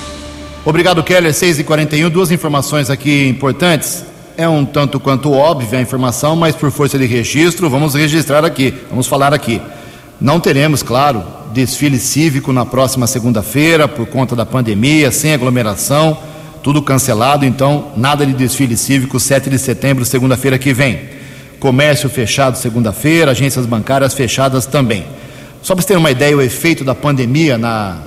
Obrigado, 0.69 1.01
Keller. 1.05 1.33
6 1.33 1.61
e 1.61 1.65
41 1.65 2.11
Duas 2.11 2.33
informações 2.33 2.91
aqui 2.91 3.29
importantes. 3.29 4.05
É 4.37 4.49
um 4.49 4.65
tanto 4.65 4.99
quanto 4.99 5.31
óbvia 5.31 5.79
a 5.79 5.81
informação, 5.81 6.35
mas 6.35 6.57
por 6.57 6.73
força 6.73 6.99
de 6.99 7.07
registro, 7.07 7.71
vamos 7.71 7.95
registrar 7.95 8.45
aqui, 8.45 8.75
vamos 8.91 9.07
falar 9.07 9.33
aqui. 9.33 9.63
Não 10.21 10.41
teremos, 10.41 10.83
claro, 10.83 11.23
desfile 11.55 11.99
cívico 11.99 12.53
na 12.53 12.67
próxima 12.67 13.07
segunda-feira 13.07 13.87
por 13.87 14.09
conta 14.09 14.35
da 14.35 14.45
pandemia, 14.45 15.13
sem 15.13 15.33
aglomeração, 15.33 16.19
tudo 16.65 16.83
cancelado, 16.83 17.47
então 17.47 17.93
nada 17.97 18.27
de 18.27 18.33
desfile 18.33 18.77
cívico 18.77 19.21
7 19.21 19.49
de 19.49 19.61
setembro, 19.61 20.05
segunda-feira 20.05 20.59
que 20.59 20.73
vem. 20.73 20.99
Comércio 21.61 22.11
fechado 22.11 22.59
segunda-feira, 22.59 23.31
agências 23.31 23.67
bancárias 23.67 24.15
fechadas 24.15 24.67
também. 24.67 25.07
Só 25.63 25.77
para 25.77 25.83
você 25.83 25.89
ter 25.93 25.97
uma 25.97 26.11
ideia, 26.11 26.37
o 26.37 26.43
efeito 26.43 26.83
da 26.83 26.95
pandemia 26.95 27.57
na, 27.57 27.99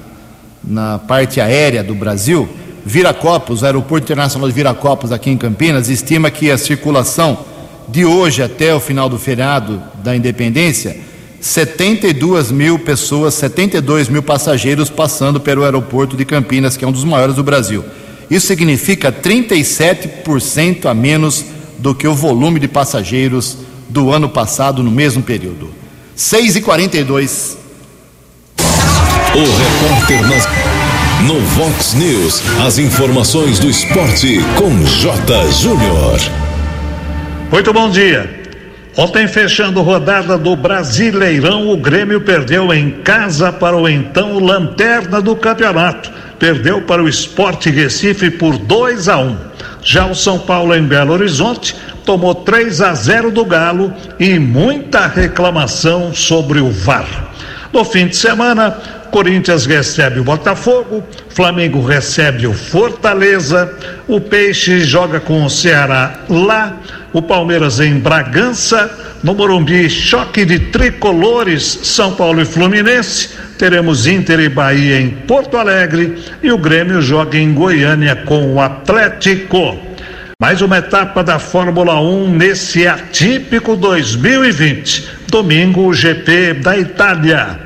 na 0.64 1.00
parte 1.00 1.40
aérea 1.40 1.84
do 1.84 1.96
Brasil, 1.96 2.48
Viracopos, 2.86 3.62
o 3.62 3.66
Aeroporto 3.66 4.06
Internacional 4.06 4.48
de 4.48 4.56
Viracopos 4.56 5.12
aqui 5.12 5.30
em 5.30 5.38
Campinas, 5.38 5.90
estima 5.90 6.32
que 6.32 6.50
a 6.50 6.58
circulação 6.58 7.46
de 7.88 8.06
hoje 8.06 8.42
até 8.42 8.74
o 8.74 8.80
final 8.80 9.10
do 9.10 9.18
feriado 9.18 9.82
da 10.04 10.16
Independência, 10.16 10.98
72 11.42 12.52
mil 12.52 12.80
pessoas, 12.80 13.34
72 13.36 14.10
mil 14.10 14.22
passageiros 14.22 14.90
passando 14.90 15.40
pelo 15.40 15.64
aeroporto 15.64 16.16
de 16.16 16.26
Campinas, 16.26 16.76
que 16.76 16.84
é 16.84 16.88
um 16.88 16.92
dos 16.92 17.04
maiores 17.04 17.36
do 17.36 17.44
Brasil. 17.44 17.84
Isso 18.30 18.48
significa 18.48 19.12
37% 19.12 20.86
a 20.86 20.94
menos 20.94 21.46
do 21.80 21.96
que 21.96 22.08
o 22.08 22.14
volume 22.14 22.60
de 22.60 22.68
passageiros 22.68 23.58
do 23.88 24.12
ano 24.12 24.30
passado 24.30 24.84
no 24.84 24.92
mesmo 24.92 25.24
período. 25.24 25.70
6 26.16 26.58
e 26.58 26.62
42 26.62 27.58
O 29.36 29.42
repórter 29.42 30.28
nas... 30.28 30.48
no 31.22 31.40
Vox 31.40 31.94
News, 31.94 32.42
as 32.66 32.80
informações 32.80 33.60
do 33.60 33.70
esporte 33.70 34.40
com 34.58 34.84
J. 34.84 35.52
Júnior. 35.52 36.20
Muito 37.52 37.72
bom 37.72 37.92
dia. 37.92 38.28
Ontem, 38.98 39.28
fechando 39.28 39.84
rodada 39.84 40.36
do 40.36 40.56
Brasileirão, 40.56 41.70
o 41.70 41.78
Grêmio 41.78 42.22
perdeu 42.22 42.74
em 42.74 42.90
casa 42.90 43.52
para 43.52 43.78
o 43.78 43.88
então 43.88 44.40
lanterna 44.40 45.22
do 45.22 45.36
campeonato. 45.36 46.12
Perdeu 46.40 46.82
para 46.82 47.04
o 47.04 47.08
Esporte 47.08 47.70
Recife 47.70 48.32
por 48.32 48.58
2 48.58 49.08
a 49.10 49.20
1. 49.20 49.30
Um. 49.30 49.38
Já 49.84 50.08
o 50.08 50.16
São 50.16 50.40
Paulo 50.40 50.76
em 50.76 50.84
Belo 50.84 51.14
Horizonte 51.14 51.76
tomou 52.04 52.34
3 52.34 52.82
a 52.82 52.96
0 52.96 53.30
do 53.30 53.46
Galo 53.46 53.94
e 54.20 54.40
muita 54.40 55.06
reclamação 55.06 56.16
sobre 56.16 56.60
o 56.60 56.72
VAR. 56.72 57.29
No 57.72 57.86
fim 57.86 58.08
de 58.08 58.16
semana, 58.16 58.72
Corinthians 59.12 59.66
recebe 59.66 60.20
o 60.20 60.24
Botafogo, 60.24 61.04
Flamengo 61.30 61.86
recebe 61.86 62.48
o 62.48 62.54
Fortaleza, 62.54 63.72
o 64.08 64.20
Peixe 64.20 64.82
joga 64.82 65.20
com 65.20 65.44
o 65.44 65.50
Ceará 65.50 66.22
lá, 66.30 66.78
o 67.14 67.22
Palmeiras 67.22 67.80
em 67.80 68.00
Bragança, 68.00 68.90
no 69.24 69.34
Morumbi, 69.34 69.90
choque 69.90 70.46
de 70.46 70.60
tricolores, 70.60 71.80
São 71.84 72.14
Paulo 72.14 72.42
e 72.42 72.46
Fluminense, 72.46 73.30
teremos 73.58 74.08
Inter 74.08 74.40
e 74.40 74.50
Bahia 74.50 75.00
em 75.00 75.10
Porto 75.10 75.58
Alegre 75.58 76.18
e 76.42 76.52
o 76.52 76.58
Grêmio 76.58 77.02
joga 77.02 77.38
em 77.38 77.54
Goiânia 77.54 78.16
com 78.16 78.54
o 78.54 78.62
Atlético. 78.62 79.89
Mais 80.42 80.62
uma 80.62 80.78
etapa 80.78 81.22
da 81.22 81.38
Fórmula 81.38 82.00
1 82.00 82.30
nesse 82.30 82.88
atípico 82.88 83.76
2020. 83.76 85.10
Domingo, 85.28 85.82
o 85.82 85.94
GP 85.94 86.54
da 86.54 86.78
Itália. 86.78 87.60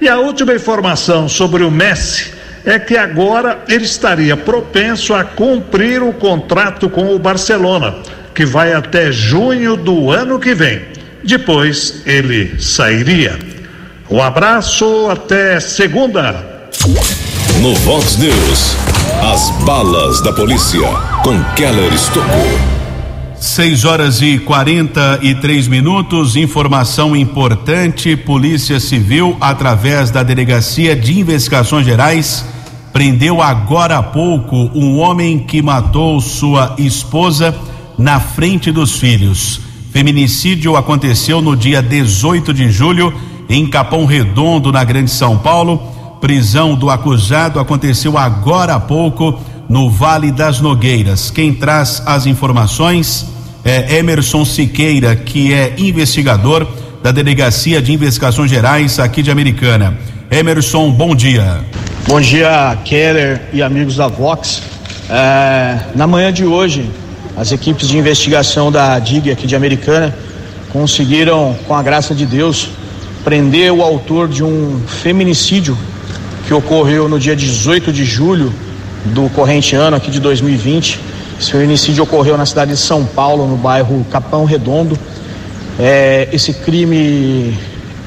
E 0.00 0.08
a 0.08 0.18
última 0.18 0.52
informação 0.52 1.28
sobre 1.28 1.62
o 1.62 1.70
Messi 1.70 2.32
é 2.64 2.80
que 2.80 2.96
agora 2.96 3.60
ele 3.68 3.84
estaria 3.84 4.36
propenso 4.36 5.14
a 5.14 5.22
cumprir 5.22 6.02
o 6.02 6.12
contrato 6.12 6.90
com 6.90 7.14
o 7.14 7.18
Barcelona, 7.20 7.94
que 8.34 8.44
vai 8.44 8.72
até 8.72 9.12
junho 9.12 9.76
do 9.76 10.10
ano 10.10 10.40
que 10.40 10.52
vem. 10.52 10.82
Depois 11.22 12.02
ele 12.04 12.60
sairia. 12.60 13.38
Um 14.10 14.20
abraço, 14.20 15.08
até 15.08 15.60
segunda. 15.60 16.44
No 17.62 17.72
Vox 17.76 18.16
News, 18.16 18.76
as 19.22 19.50
balas 19.64 20.20
da 20.20 20.32
polícia 20.32 20.88
com 21.22 21.42
Keller 21.54 21.92
Estocou. 21.92 22.46
6 23.38 23.84
horas 23.84 24.20
e 24.20 24.38
43 24.38 25.68
minutos. 25.68 26.36
Informação 26.36 27.16
importante: 27.16 28.16
Polícia 28.16 28.78
Civil, 28.78 29.36
através 29.40 30.10
da 30.10 30.22
Delegacia 30.22 30.94
de 30.94 31.18
Investigações 31.18 31.86
Gerais, 31.86 32.44
prendeu 32.92 33.40
agora 33.40 33.98
há 33.98 34.02
pouco 34.02 34.70
um 34.74 34.98
homem 34.98 35.38
que 35.38 35.62
matou 35.62 36.20
sua 36.20 36.74
esposa 36.78 37.54
na 37.98 38.20
frente 38.20 38.70
dos 38.70 38.98
filhos. 38.98 39.60
Feminicídio 39.92 40.76
aconteceu 40.76 41.40
no 41.40 41.56
dia 41.56 41.80
18 41.80 42.52
de 42.52 42.70
julho 42.70 43.12
em 43.48 43.66
Capão 43.66 44.04
Redondo, 44.04 44.70
na 44.70 44.84
Grande 44.84 45.10
São 45.10 45.38
Paulo. 45.38 45.95
Prisão 46.20 46.74
do 46.74 46.88
acusado 46.88 47.60
aconteceu 47.60 48.16
agora 48.16 48.74
há 48.74 48.80
pouco 48.80 49.38
no 49.68 49.90
Vale 49.90 50.32
das 50.32 50.60
Nogueiras. 50.60 51.30
Quem 51.30 51.52
traz 51.52 52.02
as 52.06 52.26
informações 52.26 53.26
é 53.64 53.98
Emerson 53.98 54.44
Siqueira, 54.44 55.14
que 55.14 55.52
é 55.52 55.74
investigador 55.76 56.66
da 57.02 57.12
Delegacia 57.12 57.82
de 57.82 57.92
Investigações 57.92 58.50
Gerais 58.50 58.98
aqui 58.98 59.22
de 59.22 59.30
Americana. 59.30 59.96
Emerson, 60.30 60.90
bom 60.90 61.14
dia. 61.14 61.60
Bom 62.08 62.20
dia, 62.20 62.78
Keller 62.84 63.42
e 63.52 63.62
amigos 63.62 63.96
da 63.96 64.08
Vox. 64.08 64.62
É, 65.10 65.80
na 65.94 66.06
manhã 66.06 66.32
de 66.32 66.44
hoje, 66.44 66.88
as 67.36 67.52
equipes 67.52 67.88
de 67.88 67.98
investigação 67.98 68.72
da 68.72 68.98
DIG 68.98 69.30
aqui 69.30 69.46
de 69.46 69.54
Americana 69.54 70.16
conseguiram, 70.72 71.56
com 71.66 71.74
a 71.74 71.82
graça 71.82 72.14
de 72.14 72.24
Deus, 72.24 72.70
prender 73.24 73.72
o 73.72 73.82
autor 73.82 74.28
de 74.28 74.42
um 74.42 74.80
feminicídio 74.86 75.76
que 76.46 76.54
ocorreu 76.54 77.08
no 77.08 77.18
dia 77.18 77.34
18 77.34 77.92
de 77.92 78.04
julho 78.04 78.52
do 79.06 79.28
corrente 79.30 79.74
ano 79.74 79.96
aqui 79.96 80.12
de 80.12 80.20
2020. 80.20 81.00
Esse 81.40 81.50
feminicídio 81.50 82.04
ocorreu 82.04 82.38
na 82.38 82.46
cidade 82.46 82.70
de 82.70 82.76
São 82.76 83.04
Paulo, 83.04 83.48
no 83.48 83.56
bairro 83.56 84.06
Capão 84.12 84.44
Redondo. 84.44 84.96
É, 85.76 86.28
esse 86.32 86.52
crime 86.52 87.58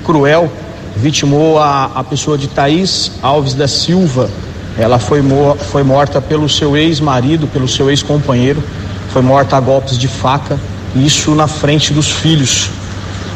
cruel 0.06 0.50
vitimou 0.96 1.60
a, 1.60 1.92
a 1.94 2.04
pessoa 2.04 2.38
de 2.38 2.48
Thaís 2.48 3.12
Alves 3.22 3.54
da 3.54 3.68
Silva. 3.68 4.30
Ela 4.78 5.00
foi, 5.00 5.22
foi 5.70 5.84
morta 5.84 6.22
pelo 6.22 6.48
seu 6.48 6.78
ex-marido, 6.78 7.46
pelo 7.46 7.68
seu 7.68 7.90
ex-companheiro. 7.90 8.64
Foi 9.12 9.22
morta 9.22 9.58
a 9.58 9.60
golpes 9.60 9.98
de 9.98 10.08
faca, 10.08 10.58
isso 10.96 11.36
na 11.36 11.48
frente 11.48 11.92
dos 11.94 12.10
filhos. 12.10 12.70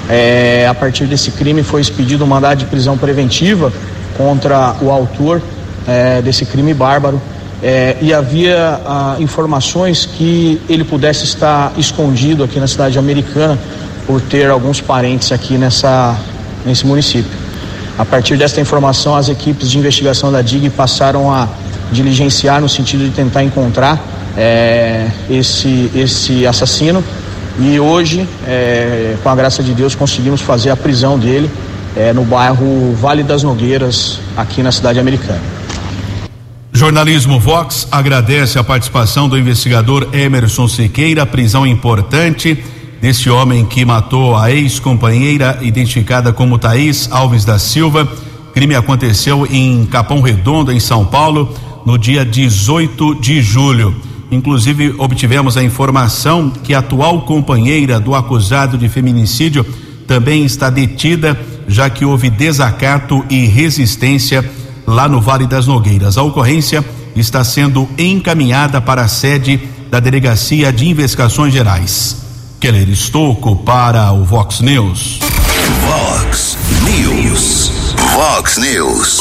É, 0.10 0.65
a 0.69 0.74
partir 0.74 1.05
desse 1.07 1.31
crime 1.31 1.62
foi 1.62 1.81
expedido 1.81 2.24
um 2.24 2.27
mandado 2.27 2.60
de 2.60 2.65
prisão 2.65 2.98
preventiva 2.98 3.72
contra 4.17 4.75
o 4.82 4.89
autor 4.89 5.41
é, 5.88 6.22
desse 6.22 6.46
crime 6.46 6.74
bárbaro 6.74 7.22
é, 7.62 7.96
e 8.01 8.13
havia 8.13 8.82
ah, 8.86 9.15
informações 9.20 10.05
que 10.05 10.62
ele 10.67 10.84
pudesse 10.84 11.24
estar 11.24 11.72
escondido 11.77 12.43
aqui 12.43 12.60
na 12.60 12.67
cidade 12.67 13.00
americana 13.00 13.58
por 14.05 14.20
ter 14.20 14.50
alguns 14.50 14.82
parentes 14.82 15.32
aqui 15.32 15.58
nessa, 15.58 16.17
nesse 16.65 16.86
município. 16.86 17.32
A 17.98 18.03
partir 18.03 18.36
desta 18.36 18.60
informação, 18.60 19.15
as 19.15 19.29
equipes 19.29 19.70
de 19.70 19.77
investigação 19.77 20.32
da 20.32 20.41
DIG 20.41 20.70
passaram 20.72 21.32
a 21.32 21.48
diligenciar 21.91 22.60
no 22.60 22.67
sentido 22.67 23.05
de 23.05 23.12
tentar 23.12 23.43
encontrar 23.43 24.03
é, 24.36 25.08
esse, 25.29 25.89
esse 25.96 26.46
assassino 26.46 27.03
e 27.60 27.79
hoje, 27.79 28.27
é, 28.48 29.15
com 29.22 29.29
a 29.29 29.36
graça 29.36 29.62
de 29.62 29.74
Deus, 29.74 29.93
conseguimos 29.93 30.41
fazer 30.41 30.72
a 30.72 30.75
prisão 30.75 31.20
dele 31.20 31.50
é, 31.96 32.14
no 32.14 32.24
bairro 32.26 32.94
Vale 32.94 33.24
das 33.24 33.44
Nogueiras, 33.44 34.20
aqui 34.36 34.64
na 34.64 34.72
cidade 34.72 35.00
americana. 35.00 35.42
Jornalismo 36.72 37.40
Vox 37.40 37.88
agradece 37.92 38.58
a 38.58 38.64
participação 38.64 39.30
do 39.30 39.38
investigador 39.38 40.08
Emerson 40.12 40.68
Siqueira, 40.68 41.26
prisão 41.26 41.68
importante 41.68 42.64
desse 43.00 43.30
homem 43.30 43.66
que 43.66 43.86
matou 43.86 44.36
a 44.36 44.52
ex-companheira 44.52 45.60
identificada 45.62 46.34
como 46.34 46.58
Thaís 46.58 47.08
Alves 47.12 47.46
da 47.46 47.60
Silva. 47.60 48.08
Crime 48.54 48.76
aconteceu 48.76 49.46
em 49.46 49.86
Capão 49.86 50.22
Redondo, 50.22 50.72
em 50.72 50.80
São 50.80 51.06
Paulo, 51.06 51.54
no 51.86 51.98
dia 51.98 52.26
18 52.26 53.16
de 53.16 53.42
julho. 53.42 53.96
Inclusive, 54.32 54.96
obtivemos 54.98 55.58
a 55.58 55.64
informação 55.64 56.50
que 56.50 56.74
a 56.74 56.80
atual 56.80 57.22
companheira 57.22 58.00
do 58.00 58.16
acusado 58.16 58.78
de 58.78 58.90
feminicídio 58.90 59.64
também 60.08 60.44
está 60.44 60.70
detida, 60.70 61.38
já 61.67 61.89
que 61.89 62.05
houve 62.05 62.29
desacato 62.29 63.25
e 63.29 63.46
resistência 63.46 64.43
lá 64.86 65.08
no 65.08 65.22
Vale 65.22 65.48
das 65.48 65.67
Nogueiras. 65.67 66.17
A 66.17 66.24
ocorrência 66.24 66.84
está 67.15 67.43
sendo 67.43 67.88
encaminhada 67.98 68.82
para 68.82 69.03
a 69.03 69.08
sede 69.08 69.60
da 69.89 70.00
Delegacia 70.00 70.72
de 70.72 70.88
Investigações 70.88 71.53
Gerais. 71.53 72.17
Keller 72.60 72.89
Estocco 72.89 73.58
para 73.58 74.12
o 74.13 74.24
Vox 74.24 74.62
News. 74.62 75.20
Vox 75.82 76.58
News. 76.84 77.72
Vox 78.13 78.58
News. 78.58 79.20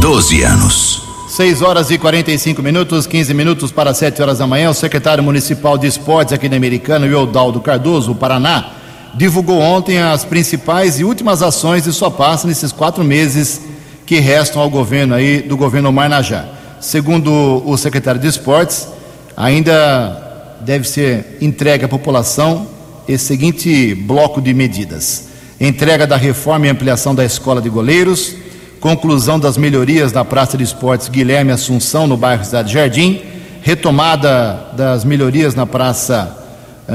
12 0.00 0.42
anos. 0.42 1.02
6 1.28 1.62
horas 1.62 1.90
e 1.90 1.96
45 1.96 2.62
minutos, 2.62 3.06
15 3.06 3.32
minutos 3.32 3.72
para 3.72 3.94
7 3.94 4.20
horas 4.20 4.38
da 4.38 4.46
manhã. 4.46 4.68
O 4.68 4.74
secretário 4.74 5.24
municipal 5.24 5.78
de 5.78 5.86
esportes 5.86 6.34
aqui 6.34 6.46
na 6.46 6.56
Americana, 6.56 7.06
Eudaldo 7.06 7.58
Cardoso, 7.60 8.14
Paraná, 8.14 8.66
divulgou 9.14 9.58
ontem 9.58 9.98
as 9.98 10.24
principais 10.24 10.98
e 10.98 11.04
últimas 11.04 11.42
ações 11.42 11.84
de 11.84 11.92
sua 11.92 12.10
pasta 12.10 12.48
nesses 12.48 12.72
quatro 12.72 13.04
meses 13.04 13.60
que 14.06 14.18
restam 14.18 14.60
ao 14.60 14.70
governo 14.70 15.14
aí 15.14 15.40
do 15.42 15.56
governo 15.56 15.92
Marnajá. 15.92 16.46
Segundo 16.80 17.62
o 17.64 17.76
secretário 17.76 18.20
de 18.20 18.26
Esportes, 18.26 18.88
ainda 19.36 20.56
deve 20.60 20.88
ser 20.88 21.38
entregue 21.40 21.84
à 21.84 21.88
população 21.88 22.66
esse 23.06 23.24
seguinte 23.26 23.94
bloco 23.94 24.40
de 24.40 24.54
medidas: 24.54 25.28
entrega 25.60 26.06
da 26.06 26.16
reforma 26.16 26.66
e 26.66 26.70
ampliação 26.70 27.14
da 27.14 27.24
escola 27.24 27.60
de 27.60 27.68
goleiros, 27.68 28.34
conclusão 28.80 29.38
das 29.38 29.56
melhorias 29.56 30.12
na 30.12 30.24
Praça 30.24 30.56
de 30.56 30.64
Esportes 30.64 31.08
Guilherme 31.08 31.52
Assunção, 31.52 32.06
no 32.06 32.16
bairro 32.16 32.44
Cidade 32.44 32.72
Jardim, 32.72 33.20
retomada 33.62 34.70
das 34.76 35.04
melhorias 35.04 35.54
na 35.54 35.66
Praça 35.66 36.41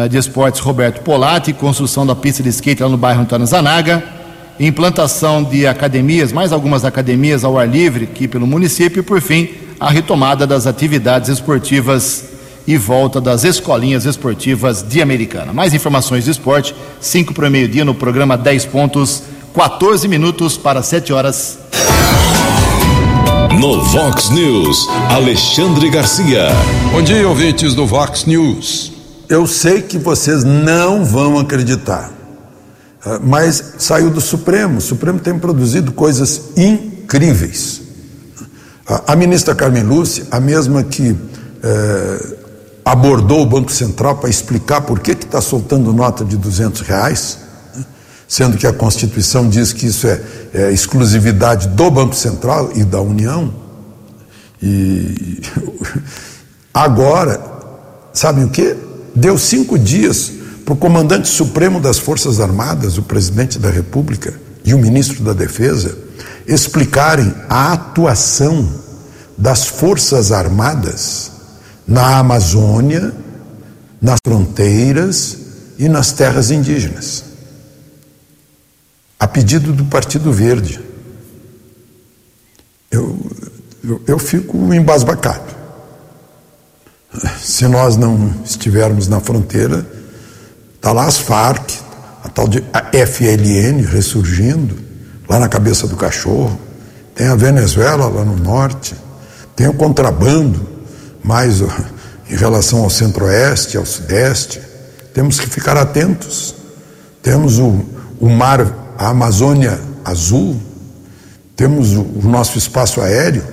de 0.09 0.17
Esportes 0.17 0.59
Roberto 0.59 1.01
Polatti, 1.01 1.53
construção 1.53 2.05
da 2.05 2.15
pista 2.15 2.43
de 2.43 2.49
skate 2.49 2.83
lá 2.83 2.89
no 2.89 2.97
bairro 2.97 3.21
Antônio 3.21 3.47
Zanaga, 3.47 4.03
implantação 4.59 5.43
de 5.43 5.65
academias, 5.65 6.31
mais 6.31 6.51
algumas 6.51 6.83
academias 6.83 7.43
ao 7.43 7.57
ar 7.57 7.67
livre 7.67 8.03
aqui 8.03 8.27
pelo 8.27 8.45
município 8.45 8.99
e, 8.99 9.03
por 9.03 9.21
fim, 9.21 9.49
a 9.79 9.89
retomada 9.89 10.45
das 10.45 10.67
atividades 10.67 11.29
esportivas 11.29 12.25
e 12.67 12.75
volta 12.77 13.21
das 13.21 13.45
escolinhas 13.45 14.05
esportivas 14.05 14.83
de 14.83 15.01
Americana. 15.01 15.53
Mais 15.53 15.73
informações 15.73 16.25
de 16.25 16.31
esporte, 16.31 16.75
5 16.99 17.33
para 17.33 17.47
o 17.47 17.51
meio-dia 17.51 17.85
no 17.85 17.95
programa 17.95 18.37
10 18.37 18.65
pontos, 18.65 19.23
14 19.53 20.07
minutos 20.07 20.57
para 20.57 20.83
7 20.83 21.13
horas. 21.13 21.59
No 23.59 23.81
Vox 23.85 24.29
News, 24.29 24.87
Alexandre 25.09 25.89
Garcia. 25.89 26.49
Bom 26.91 27.01
dia, 27.01 27.27
ouvintes 27.27 27.73
do 27.73 27.87
Vox 27.87 28.25
News. 28.25 28.96
Eu 29.29 29.45
sei 29.45 29.81
que 29.81 29.97
vocês 29.97 30.43
não 30.43 31.03
vão 31.03 31.37
acreditar, 31.37 32.11
ah, 33.03 33.19
mas 33.21 33.73
saiu 33.77 34.09
do 34.09 34.21
Supremo. 34.21 34.77
O 34.77 34.81
Supremo 34.81 35.19
tem 35.19 35.37
produzido 35.37 35.91
coisas 35.91 36.51
incríveis. 36.55 37.81
A 39.05 39.17
ministra 39.17 39.53
Carmen 39.53 39.83
Lúcia, 39.83 40.25
a 40.31 40.39
mesma 40.39 40.81
que 40.81 41.13
eh, 41.61 42.37
abordou 42.85 43.41
o 43.41 43.45
Banco 43.45 43.69
Central 43.69 44.15
para 44.15 44.29
explicar 44.29 44.79
por 44.79 45.01
que 45.01 45.11
está 45.11 45.41
soltando 45.41 45.91
nota 45.91 46.23
de 46.23 46.37
200 46.37 46.79
reais, 46.79 47.37
né? 47.75 47.85
sendo 48.29 48.57
que 48.57 48.65
a 48.65 48.71
Constituição 48.71 49.49
diz 49.49 49.73
que 49.73 49.87
isso 49.87 50.07
é, 50.07 50.21
é 50.53 50.71
exclusividade 50.71 51.67
do 51.67 51.91
Banco 51.91 52.15
Central 52.15 52.71
e 52.75 52.85
da 52.85 53.01
União. 53.01 53.53
E 54.63 55.41
agora, 56.73 57.41
sabem 58.13 58.45
o 58.45 58.49
que? 58.49 58.86
Deu 59.15 59.37
cinco 59.37 59.77
dias 59.77 60.31
para 60.65 60.73
o 60.73 60.77
comandante 60.77 61.27
supremo 61.27 61.79
das 61.79 61.97
Forças 61.97 62.39
Armadas, 62.39 62.97
o 62.97 63.03
presidente 63.03 63.57
da 63.57 63.69
República 63.69 64.33
e 64.65 64.73
o 64.73 64.77
ministro 64.77 65.23
da 65.23 65.33
Defesa 65.33 65.97
explicarem 66.47 67.33
a 67.49 67.73
atuação 67.73 68.69
das 69.37 69.67
Forças 69.67 70.31
Armadas 70.31 71.31
na 71.87 72.17
Amazônia, 72.17 73.13
nas 74.01 74.19
fronteiras 74.25 75.37
e 75.77 75.87
nas 75.87 76.11
terras 76.11 76.51
indígenas. 76.51 77.23
A 79.19 79.27
pedido 79.27 79.73
do 79.73 79.85
Partido 79.85 80.31
Verde. 80.31 80.79
Eu, 82.91 83.17
eu, 83.83 84.01
eu 84.07 84.19
fico 84.19 84.73
embasbacado. 84.73 85.56
Se 87.39 87.67
nós 87.67 87.95
não 87.97 88.33
estivermos 88.43 89.07
na 89.07 89.19
fronteira, 89.19 89.85
está 90.75 90.91
lá 90.91 91.05
as 91.05 91.17
Farc, 91.17 91.71
a 92.23 92.29
tal 92.29 92.47
de 92.47 92.63
FLN 92.91 93.85
ressurgindo, 93.85 94.77
lá 95.27 95.39
na 95.39 95.47
cabeça 95.47 95.87
do 95.87 95.95
cachorro, 95.95 96.59
tem 97.15 97.27
a 97.27 97.35
Venezuela 97.35 98.07
lá 98.07 98.23
no 98.23 98.35
norte, 98.35 98.95
tem 99.55 99.67
o 99.67 99.73
contrabando 99.73 100.67
mais 101.23 101.61
em 101.61 102.35
relação 102.35 102.83
ao 102.83 102.89
centro-oeste, 102.89 103.77
ao 103.77 103.85
sudeste. 103.85 104.61
Temos 105.13 105.39
que 105.39 105.49
ficar 105.49 105.75
atentos. 105.77 106.55
Temos 107.21 107.57
o, 107.57 107.83
o 108.19 108.29
mar, 108.29 108.93
a 108.97 109.09
Amazônia 109.09 109.79
Azul, 110.05 110.61
temos 111.55 111.93
o, 111.93 112.01
o 112.01 112.21
nosso 112.23 112.57
espaço 112.57 113.01
aéreo 113.01 113.43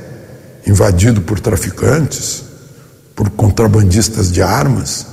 invadido 0.67 1.23
por 1.23 1.41
traficantes, 1.41 2.44
por 3.15 3.31
contrabandistas 3.31 4.31
de 4.31 4.43
armas. 4.43 5.07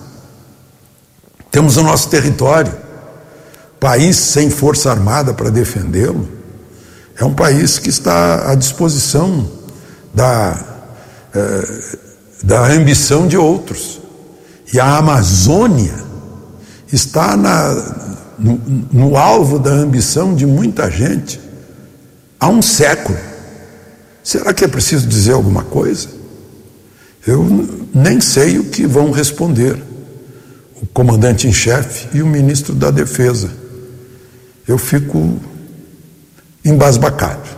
Temos 1.50 1.78
o 1.78 1.84
nosso 1.84 2.10
território, 2.10 2.74
país 3.80 4.18
sem 4.18 4.50
força 4.50 4.90
armada 4.90 5.34
para 5.34 5.50
defendê-lo. 5.50 6.28
É 7.16 7.26
um 7.26 7.34
país 7.34 7.78
que 7.78 7.90
está 7.90 8.52
à 8.52 8.56
disposição 8.56 9.50
da. 10.14 10.58
Eh, 11.34 12.12
da 12.44 12.68
ambição 12.68 13.28
de 13.28 13.38
outros. 13.38 14.00
E 14.74 14.80
a 14.80 14.98
Amazônia 14.98 15.94
está 16.92 17.36
na, 17.36 17.74
no, 18.38 18.62
no 18.92 19.18
alvo 19.18 19.60
da 19.60 19.72
ambição 19.72 20.34
de 20.34 20.46
muita 20.46 20.90
gente 20.90 21.40
há 22.40 22.50
um 22.50 22.62
século. 22.62 23.18
Será 24.24 24.54
que 24.54 24.64
é 24.64 24.68
preciso 24.68 25.08
dizer 25.08 25.34
alguma 25.34 25.64
coisa? 25.64 26.10
Eu 27.26 27.44
nem 27.94 28.22
sei 28.22 28.58
o 28.58 28.66
que 28.66 28.86
vão 28.86 29.12
responder 29.12 29.78
o 30.82 30.86
comandante 30.88 31.48
em 31.48 31.54
chefe 31.54 32.08
e 32.18 32.22
o 32.22 32.28
ministro 32.28 32.74
da 32.74 32.90
Defesa. 32.90 33.52
Eu 34.68 34.78
fico 34.78 35.40
embasbacado. 36.64 37.50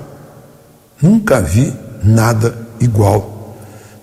Nunca 1.01 1.41
vi 1.41 1.73
nada 2.03 2.57
igual 2.79 3.57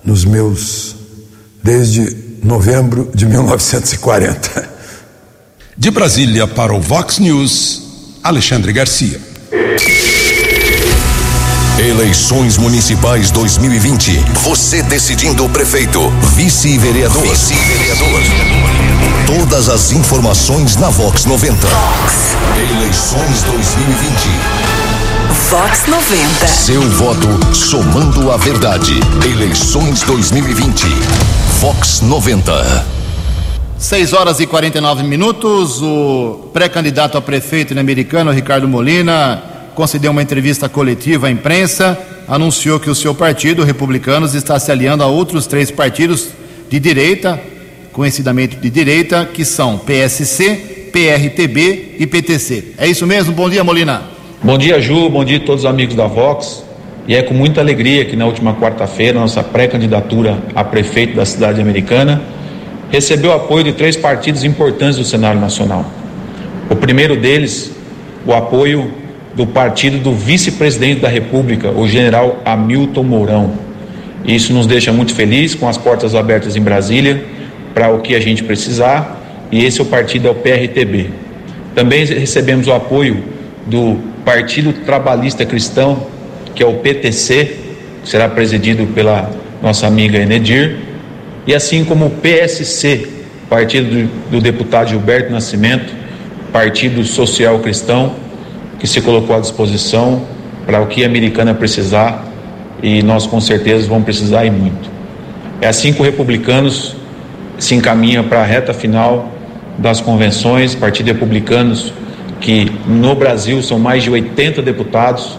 nos 0.05 0.25
meus 0.25 0.97
desde 1.63 2.17
novembro 2.43 3.11
de 3.15 3.27
1940. 3.27 4.71
De 5.77 5.91
Brasília 5.91 6.47
para 6.47 6.75
o 6.75 6.81
Vox 6.81 7.19
News, 7.19 8.19
Alexandre 8.23 8.73
Garcia. 8.73 9.30
Eleições 11.79 12.59
Municipais 12.59 13.31
2020. 13.31 14.19
Você 14.43 14.83
decidindo 14.83 15.45
o 15.45 15.49
prefeito, 15.49 16.11
vice-vereador. 16.35 17.23
Vice-vereador. 17.23 18.21
Todas 19.27 19.69
as 19.69 19.93
informações 19.93 20.77
na 20.77 20.91
Vox 20.91 21.25
90. 21.25 21.67
Vox. 21.67 22.37
Eleições 22.57 23.43
2020. 23.45 24.13
Vox 25.51 25.87
90. 25.87 26.47
Seu 26.49 26.83
voto 26.83 27.55
somando 27.55 28.31
a 28.31 28.37
verdade. 28.37 29.01
Eleições 29.25 30.03
2020. 30.03 30.85
Vox 31.61 32.03
90. 32.03 32.87
6 33.79 34.13
horas 34.13 34.39
e 34.41 34.47
49 34.47 35.03
minutos. 35.03 35.81
O 35.81 36.51
pré-candidato 36.53 37.17
a 37.17 37.23
prefeito 37.23 37.79
americano, 37.79 38.31
Ricardo 38.31 38.69
Molina, 38.69 39.43
concedeu 39.75 40.11
uma 40.11 40.23
entrevista 40.23 40.69
coletiva 40.69 41.27
à 41.27 41.31
imprensa. 41.31 41.99
Anunciou 42.29 42.79
que 42.79 42.91
o 42.91 42.95
seu 42.95 43.15
partido, 43.15 43.65
Republicanos, 43.65 44.35
está 44.35 44.59
se 44.59 44.71
aliando 44.71 45.03
a 45.03 45.07
outros 45.07 45.47
três 45.47 45.71
partidos 45.71 46.29
de 46.69 46.79
direita, 46.79 47.41
conhecidamente 47.93 48.57
de 48.57 48.71
direita, 48.71 49.25
que 49.25 49.45
são 49.45 49.79
PSC, 49.79 50.89
PRTB 50.93 51.97
e 51.99 52.07
PTC. 52.07 52.75
É 52.79 52.87
isso 52.87 53.07
mesmo? 53.07 53.33
Bom 53.33 53.51
dia, 53.51 53.65
Molina. 53.65 54.03
Bom 54.43 54.57
dia, 54.57 54.81
Ju, 54.81 55.09
bom 55.09 55.25
dia 55.25 55.39
a 55.39 55.41
todos 55.41 55.65
os 55.65 55.71
amigos 55.71 55.95
da 55.95 56.07
Vox. 56.07 56.65
E 57.07 57.15
é 57.15 57.23
com 57.23 57.35
muita 57.35 57.61
alegria 57.61 58.05
que 58.05 58.15
na 58.15 58.27
última 58.27 58.55
quarta-feira, 58.55 59.19
nossa 59.19 59.43
pré-candidatura 59.43 60.39
a 60.55 60.63
prefeito 60.63 61.17
da 61.17 61.25
cidade 61.25 61.61
americana 61.61 62.23
recebeu 62.91 63.33
apoio 63.33 63.65
de 63.65 63.73
três 63.73 63.97
partidos 63.97 64.45
importantes 64.45 64.97
do 64.97 65.05
cenário 65.05 65.41
nacional. 65.41 65.85
O 66.69 66.77
primeiro 66.77 67.17
deles, 67.17 67.73
o 68.27 68.33
apoio 68.33 68.93
do 69.35 69.47
partido 69.47 69.99
do 69.99 70.13
vice-presidente 70.13 71.01
da 71.01 71.09
República, 71.09 71.71
o 71.71 71.87
general 71.89 72.41
Hamilton 72.45 73.03
Mourão. 73.03 73.53
Isso 74.25 74.53
nos 74.53 74.67
deixa 74.67 74.93
muito 74.93 75.15
felizes, 75.15 75.55
com 75.55 75.69
as 75.69 75.79
portas 75.79 76.15
abertas 76.15 76.57
em 76.57 76.61
Brasília, 76.61 77.25
para 77.73 77.91
o 77.91 78.01
que 78.01 78.15
a 78.15 78.21
gente 78.21 78.43
precisar, 78.43 79.21
e 79.51 79.65
esse 79.65 79.81
é 79.81 79.83
o 79.83 79.87
partido 79.87 80.29
é 80.29 80.31
o 80.31 80.35
PRTB. 80.35 81.11
Também 81.75 82.05
recebemos 82.05 82.67
o 82.67 82.73
apoio 82.73 83.23
do 83.67 83.99
Partido 84.25 84.73
Trabalhista 84.73 85.47
Cristão, 85.47 86.07
que 86.55 86.63
é 86.63 86.67
o 86.67 86.75
PTC, 86.75 87.57
que 88.03 88.09
será 88.09 88.29
presidido 88.29 88.87
pela 88.89 89.31
nossa 89.63 89.87
amiga 89.87 90.19
Enedir, 90.19 90.77
e 91.47 91.55
assim 91.55 91.85
como 91.85 92.07
o 92.07 92.11
PSC, 92.11 93.07
partido 93.49 93.89
do, 93.91 94.31
do 94.33 94.41
deputado 94.41 94.91
Gilberto 94.91 95.33
Nascimento, 95.33 95.93
Partido 96.53 97.05
Social 97.05 97.59
Cristão, 97.61 98.15
que 98.81 98.87
se 98.87 99.01
colocou 99.01 99.37
à 99.37 99.41
disposição 99.41 100.23
para 100.67 100.81
o 100.81 100.87
que 100.87 101.05
a 101.05 101.07
americana 101.07 101.55
precisar 101.55 102.25
e 102.83 103.03
nós 103.03 103.27
com 103.27 103.41
certeza 103.41 103.87
vamos 103.87 104.05
precisar 104.05 104.45
e 104.45 104.51
muito. 104.51 104.91
É 105.61 105.69
assim 105.69 105.93
que 105.93 106.01
o 106.01 106.05
Republicanos 106.05 106.97
se 107.59 107.75
encaminha 107.75 108.23
para 108.23 108.41
a 108.41 108.45
reta 108.45 108.75
final 108.75 109.31
das 109.79 110.01
convenções, 110.01 110.75
Partido 110.75 111.09
Republicanos 111.09 111.93
que 112.41 112.73
no 112.87 113.15
Brasil 113.15 113.63
são 113.63 113.79
mais 113.79 114.03
de 114.03 114.11
80 114.11 114.63
deputados 114.63 115.39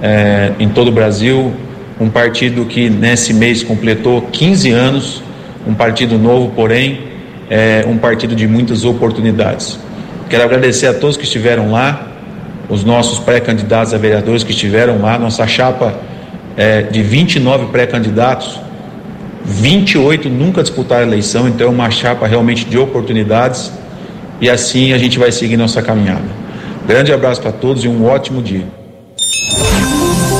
é, 0.00 0.52
em 0.58 0.68
todo 0.68 0.88
o 0.88 0.92
Brasil, 0.92 1.52
um 2.00 2.08
partido 2.08 2.64
que 2.64 2.88
nesse 2.88 3.34
mês 3.34 3.62
completou 3.62 4.22
15 4.22 4.70
anos, 4.70 5.22
um 5.66 5.74
partido 5.74 6.16
novo, 6.16 6.52
porém, 6.54 7.00
é 7.50 7.84
um 7.88 7.98
partido 7.98 8.36
de 8.36 8.46
muitas 8.46 8.84
oportunidades. 8.84 9.78
Quero 10.30 10.44
agradecer 10.44 10.86
a 10.86 10.94
todos 10.94 11.16
que 11.16 11.24
estiveram 11.24 11.72
lá, 11.72 12.06
os 12.68 12.84
nossos 12.84 13.18
pré-candidatos 13.18 13.94
a 13.94 13.98
vereadores 13.98 14.44
que 14.44 14.50
estiveram 14.50 15.00
lá, 15.00 15.18
nossa 15.18 15.46
chapa 15.46 15.94
é, 16.56 16.82
de 16.82 17.02
29 17.02 17.66
pré-candidatos, 17.66 18.60
28 19.44 20.28
nunca 20.28 20.62
disputaram 20.62 21.04
a 21.04 21.06
eleição, 21.06 21.48
então 21.48 21.66
é 21.66 21.70
uma 21.70 21.90
chapa 21.90 22.26
realmente 22.26 22.64
de 22.66 22.76
oportunidades 22.76 23.72
e 24.40 24.50
assim 24.50 24.92
a 24.92 24.98
gente 24.98 25.18
vai 25.18 25.32
seguir 25.32 25.56
nossa 25.56 25.80
caminhada. 25.80 26.28
Grande 26.86 27.12
abraço 27.12 27.40
para 27.40 27.52
todos 27.52 27.84
e 27.84 27.88
um 27.88 28.06
ótimo 28.06 28.42
dia. 28.42 28.66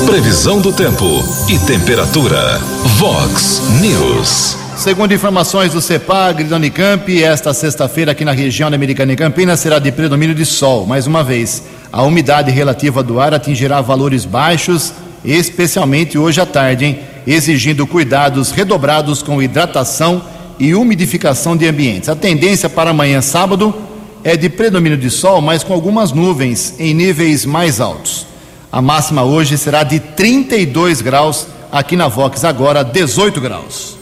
Previsão 0.07 0.61
do 0.61 0.73
tempo 0.73 1.05
e 1.49 1.59
temperatura. 1.67 2.59
Vox 2.99 3.62
News. 3.81 4.67
Segundo 4.79 5.12
informações 5.12 5.73
do 5.73 5.81
CEPAG 5.81 6.45
da 6.45 6.55
Unicamp, 6.55 7.21
esta 7.21 7.53
sexta-feira 7.53 8.12
aqui 8.12 8.25
na 8.25 8.31
região 8.31 8.71
da 8.71 8.77
Americana 8.77 9.12
e 9.12 9.17
Campinas 9.17 9.59
será 9.59 9.81
de 9.81 9.91
predomínio 9.91 10.37
de 10.37 10.47
sol. 10.47 10.87
Mais 10.87 11.05
uma 11.05 11.25
vez, 11.25 11.64
a 11.93 12.05
umidade 12.05 12.53
relativa 12.53 13.03
do 13.03 13.19
ar 13.19 13.35
atingirá 13.35 13.81
valores 13.81 14.25
baixos, 14.25 14.93
especialmente 15.25 16.17
hoje 16.17 16.41
à 16.41 16.47
tarde, 16.47 16.85
hein? 16.85 17.01
exigindo 17.27 17.88
cuidados 17.88 18.53
redobrados 18.53 19.21
com 19.21 19.43
hidratação 19.43 20.23
e 20.61 20.77
umidificação 20.77 21.57
de 21.57 21.67
ambientes. 21.67 22.09
A 22.09 22.14
tendência 22.14 22.69
para 22.69 22.91
amanhã, 22.91 23.21
sábado, 23.21 23.75
é 24.23 24.37
de 24.37 24.49
predomínio 24.49 24.97
de 24.97 25.11
sol, 25.11 25.41
mas 25.41 25.64
com 25.64 25.75
algumas 25.75 26.12
nuvens 26.12 26.77
em 26.79 26.95
níveis 26.95 27.45
mais 27.45 27.81
altos. 27.81 28.29
A 28.71 28.81
máxima 28.81 29.25
hoje 29.25 29.59
será 29.59 29.83
de 29.83 29.99
32 29.99 31.01
graus, 31.01 31.49
aqui 31.73 31.97
na 31.97 32.07
Vox 32.07 32.45
agora 32.45 32.85
18 32.85 33.41
graus. 33.41 33.97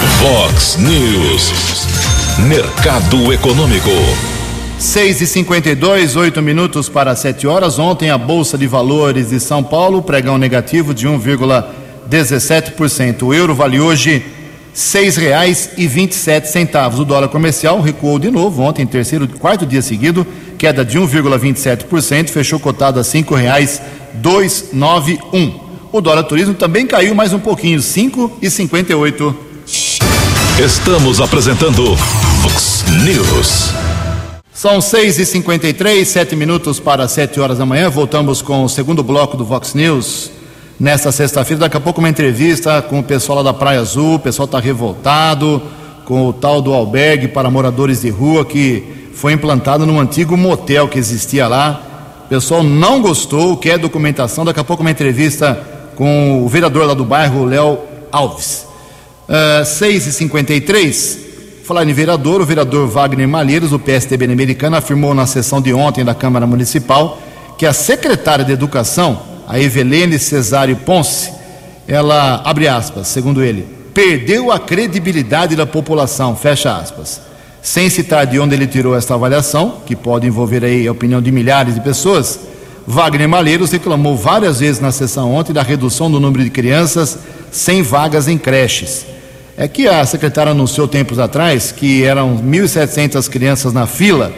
Vox 0.00 0.78
News. 0.78 1.52
Mercado 2.48 3.30
Econômico. 3.34 3.90
6 4.78 5.20
e 5.20 5.26
52 5.26 6.16
8 6.16 6.40
minutos 6.40 6.88
para 6.88 7.14
7 7.14 7.46
horas. 7.46 7.78
Ontem 7.78 8.08
a 8.08 8.16
Bolsa 8.16 8.56
de 8.56 8.66
Valores 8.66 9.28
de 9.28 9.38
São 9.38 9.62
Paulo, 9.62 10.00
pregão 10.00 10.38
negativo 10.38 10.94
de 10.94 11.06
1,17%. 11.06 13.24
O 13.24 13.34
euro 13.34 13.54
vale 13.54 13.78
hoje 13.78 14.24
sete 16.14 16.48
centavos. 16.48 16.98
O 16.98 17.04
dólar 17.04 17.28
comercial 17.28 17.78
recuou 17.82 18.18
de 18.18 18.30
novo 18.30 18.62
ontem, 18.62 18.86
terceiro, 18.86 19.28
quarto 19.28 19.66
dia 19.66 19.82
seguido, 19.82 20.26
queda 20.56 20.82
de 20.82 20.98
1,27%, 20.98 22.30
fechou 22.30 22.58
cotado 22.58 22.98
a 22.98 23.04
nove 24.72 25.18
um. 25.30 25.52
O 25.92 26.00
dólar 26.00 26.22
turismo 26.22 26.54
também 26.54 26.86
caiu 26.86 27.14
mais 27.14 27.34
um 27.34 27.38
pouquinho, 27.38 27.82
e 28.40 28.48
oito. 28.94 29.49
Estamos 30.62 31.22
apresentando 31.22 31.96
Vox 32.42 32.84
News. 33.02 33.72
São 34.52 34.78
seis 34.82 35.18
e 35.18 35.24
cinquenta 35.24 35.66
e 35.66 35.72
três, 35.72 36.08
sete 36.08 36.36
minutos 36.36 36.78
para 36.78 37.08
sete 37.08 37.40
horas 37.40 37.56
da 37.56 37.64
manhã. 37.64 37.88
Voltamos 37.88 38.42
com 38.42 38.62
o 38.62 38.68
segundo 38.68 39.02
bloco 39.02 39.38
do 39.38 39.44
Vox 39.44 39.72
News 39.72 40.30
nesta 40.78 41.10
sexta-feira. 41.10 41.60
Daqui 41.60 41.78
a 41.78 41.80
pouco 41.80 42.00
uma 42.00 42.10
entrevista 42.10 42.82
com 42.82 42.98
o 42.98 43.02
pessoal 43.02 43.38
lá 43.38 43.44
da 43.44 43.54
Praia 43.54 43.80
Azul. 43.80 44.16
O 44.16 44.18
pessoal 44.18 44.44
está 44.44 44.60
revoltado 44.60 45.62
com 46.04 46.28
o 46.28 46.32
tal 46.32 46.60
do 46.60 46.74
albergue 46.74 47.28
para 47.28 47.50
moradores 47.50 48.02
de 48.02 48.10
rua 48.10 48.44
que 48.44 48.84
foi 49.14 49.32
implantado 49.32 49.86
num 49.86 49.98
antigo 49.98 50.36
motel 50.36 50.88
que 50.88 50.98
existia 50.98 51.48
lá. 51.48 52.20
O 52.26 52.28
pessoal 52.28 52.62
não 52.62 53.00
gostou, 53.00 53.56
quer 53.56 53.78
documentação. 53.78 54.44
Daqui 54.44 54.60
a 54.60 54.64
pouco 54.64 54.82
uma 54.82 54.90
entrevista 54.90 55.58
com 55.96 56.44
o 56.44 56.48
vereador 56.50 56.86
lá 56.86 56.92
do 56.92 57.06
bairro, 57.06 57.46
Léo 57.46 57.78
Alves. 58.12 58.68
Uh, 59.30 59.62
6h53, 59.62 61.18
falar 61.62 61.88
em 61.88 61.92
vereador, 61.92 62.40
o 62.40 62.44
vereador 62.44 62.88
Wagner 62.88 63.28
Malheiros, 63.28 63.70
do 63.70 63.78
PSTB 63.78 64.26
na 64.26 64.32
Americana, 64.32 64.78
afirmou 64.78 65.14
na 65.14 65.24
sessão 65.24 65.62
de 65.62 65.72
ontem 65.72 66.04
da 66.04 66.16
Câmara 66.16 66.48
Municipal 66.48 67.16
que 67.56 67.64
a 67.64 67.72
secretária 67.72 68.44
de 68.44 68.50
Educação 68.50 69.30
a 69.46 69.58
Evelene 69.58 70.18
Cesário 70.18 70.76
Ponce, 70.76 71.32
ela, 71.86 72.42
abre 72.44 72.66
aspas, 72.66 73.06
segundo 73.06 73.40
ele, 73.40 73.66
perdeu 73.94 74.50
a 74.50 74.58
credibilidade 74.58 75.54
da 75.54 75.66
população, 75.66 76.34
fecha 76.34 76.76
aspas. 76.76 77.20
Sem 77.62 77.88
citar 77.88 78.26
de 78.26 78.40
onde 78.40 78.56
ele 78.56 78.66
tirou 78.66 78.96
esta 78.96 79.14
avaliação, 79.14 79.78
que 79.86 79.94
pode 79.94 80.26
envolver 80.26 80.64
aí 80.64 80.88
a 80.88 80.92
opinião 80.92 81.22
de 81.22 81.30
milhares 81.30 81.74
de 81.74 81.80
pessoas, 81.80 82.38
Wagner 82.86 83.28
Malheiros 83.28 83.70
reclamou 83.70 84.16
várias 84.16 84.58
vezes 84.58 84.80
na 84.80 84.90
sessão 84.90 85.32
ontem 85.32 85.52
da 85.52 85.62
redução 85.62 86.10
do 86.10 86.18
número 86.18 86.42
de 86.42 86.50
crianças 86.50 87.18
sem 87.52 87.82
vagas 87.82 88.26
em 88.26 88.36
creches. 88.36 89.06
É 89.60 89.68
que 89.68 89.86
a 89.86 90.06
secretária 90.06 90.52
anunciou 90.52 90.88
tempos 90.88 91.18
atrás 91.18 91.70
que 91.70 92.02
eram 92.02 92.38
1.700 92.38 93.28
crianças 93.28 93.74
na 93.74 93.86
fila 93.86 94.32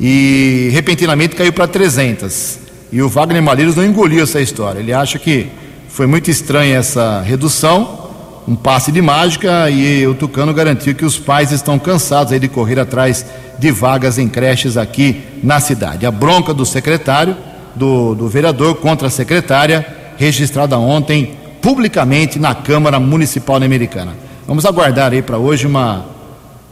e 0.00 0.70
repentinamente 0.72 1.36
caiu 1.36 1.52
para 1.52 1.68
300. 1.68 2.58
E 2.90 3.00
o 3.00 3.08
Wagner 3.08 3.40
Malheiros 3.40 3.76
não 3.76 3.84
engoliu 3.84 4.24
essa 4.24 4.40
história. 4.40 4.80
Ele 4.80 4.92
acha 4.92 5.20
que 5.20 5.46
foi 5.88 6.08
muito 6.08 6.32
estranha 6.32 6.78
essa 6.78 7.22
redução, 7.22 8.10
um 8.48 8.56
passe 8.56 8.90
de 8.90 9.00
mágica, 9.00 9.70
e 9.70 10.04
o 10.04 10.14
Tucano 10.14 10.52
garantiu 10.52 10.96
que 10.96 11.04
os 11.04 11.16
pais 11.16 11.52
estão 11.52 11.78
cansados 11.78 12.36
de 12.36 12.48
correr 12.48 12.80
atrás 12.80 13.24
de 13.60 13.70
vagas 13.70 14.18
em 14.18 14.28
creches 14.28 14.76
aqui 14.76 15.22
na 15.44 15.60
cidade. 15.60 16.06
A 16.06 16.10
bronca 16.10 16.52
do 16.52 16.66
secretário, 16.66 17.36
do, 17.76 18.16
do 18.16 18.26
vereador 18.26 18.74
contra 18.74 19.06
a 19.06 19.10
secretária, 19.12 19.86
registrada 20.16 20.76
ontem 20.76 21.36
publicamente 21.62 22.40
na 22.40 22.52
Câmara 22.52 22.98
Municipal 22.98 23.62
Americana. 23.62 24.25
Vamos 24.46 24.64
aguardar 24.64 25.12
aí 25.12 25.22
para 25.22 25.38
hoje 25.38 25.66
uma 25.66 26.06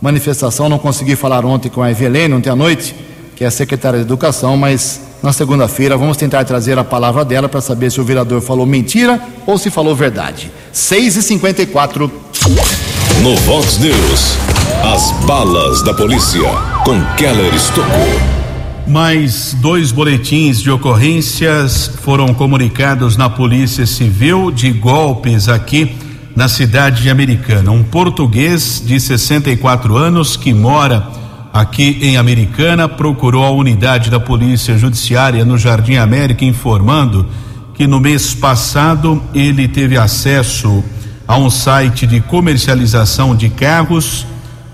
manifestação. 0.01 0.69
Não 0.69 0.79
consegui 0.79 1.17
falar 1.17 1.45
ontem 1.45 1.69
com 1.69 1.83
a 1.83 1.91
Evelene, 1.91 2.33
ontem 2.33 2.49
à 2.49 2.55
noite, 2.55 2.95
que 3.35 3.43
é 3.43 3.49
a 3.49 3.51
secretária 3.51 3.99
de 3.99 4.05
Educação, 4.05 4.57
mas 4.57 5.01
na 5.21 5.33
segunda-feira 5.33 5.97
vamos 5.97 6.17
tentar 6.17 6.45
trazer 6.45 6.79
a 6.79 6.85
palavra 6.85 7.25
dela 7.25 7.49
para 7.49 7.61
saber 7.61 7.91
se 7.91 8.01
o 8.01 8.05
vereador 8.05 8.41
falou 8.41 8.65
mentira 8.65 9.21
ou 9.45 9.59
se 9.59 9.71
falou 9.71 9.97
verdade. 9.97 10.53
6 10.73 11.17
e 11.17 11.23
54 11.23 12.13
No 13.23 13.35
Vox 13.39 13.79
News, 13.79 14.37
as 14.85 15.11
balas 15.27 15.83
da 15.83 15.93
polícia 15.93 16.49
com 16.85 17.05
Keller 17.17 17.53
Estocou. 17.55 18.35
Mais 18.87 19.53
dois 19.55 19.91
boletins 19.91 20.61
de 20.61 20.71
ocorrências 20.71 21.91
foram 22.03 22.33
comunicados 22.35 23.17
na 23.17 23.29
Polícia 23.29 23.85
Civil 23.87 24.53
de 24.53 24.71
golpes 24.71 25.49
aqui 25.49 26.04
na 26.35 26.49
cidade 26.49 27.09
americana. 27.09 27.71
Um 27.71 27.83
português 27.83 28.83
de 28.85 28.99
64 28.99 29.97
anos 29.97 30.37
que 30.37 30.53
mora 30.53 31.07
aqui 31.55 31.99
em 32.03 32.17
Americana, 32.17 32.89
procurou 32.89 33.45
a 33.45 33.51
unidade 33.51 34.11
da 34.11 34.19
Polícia 34.19 34.77
Judiciária 34.77 35.45
no 35.45 35.57
Jardim 35.57 35.95
América, 35.95 36.45
informando 36.45 37.29
que 37.75 37.87
no 37.87 38.01
mês 38.01 38.35
passado 38.35 39.23
ele 39.33 39.69
teve 39.69 39.97
acesso 39.97 40.83
a 41.29 41.39
um 41.39 41.49
site 41.49 42.09
de 42.09 42.21
comercialização 42.21 43.37
de 43.37 43.49
carros. 43.51 44.27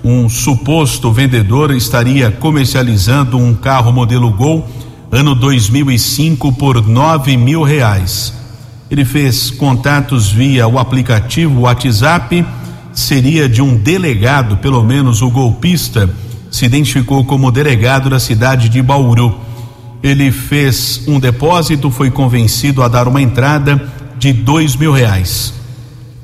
Um 0.03 0.27
suposto 0.31 1.13
vendedor 1.13 1.71
estaria 1.71 2.31
comercializando 2.31 3.37
um 3.37 3.55
carro 3.55 3.93
modelo 3.93 4.33
Gol 4.33 4.67
ano 5.13 5.35
2005 5.35 6.51
por 6.53 6.89
nove 6.89 7.37
mil 7.37 7.63
reais. 7.63 8.40
Ele 8.91 9.05
fez 9.05 9.51
contatos 9.51 10.33
via 10.33 10.67
o 10.67 10.79
aplicativo 10.79 11.61
WhatsApp, 11.61 12.45
seria 12.93 13.49
de 13.49 13.63
um 13.63 13.77
delegado, 13.77 14.57
pelo 14.57 14.83
menos 14.83 15.23
o 15.23 15.31
golpista 15.31 16.11
se 16.51 16.65
identificou 16.65 17.25
como 17.25 17.53
delegado 17.53 18.11
da 18.11 18.19
cidade 18.19 18.69
de 18.69 18.83
Bauru. 18.83 19.39
Ele 20.03 20.33
fez 20.33 21.05
um 21.07 21.21
depósito, 21.21 21.91
foi 21.91 22.11
convencido 22.11 22.83
a 22.83 22.89
dar 22.89 23.07
uma 23.07 23.23
entrada 23.23 23.81
de 24.19 24.33
dois 24.33 24.75
mil 24.75 24.93
reais. 24.93 25.55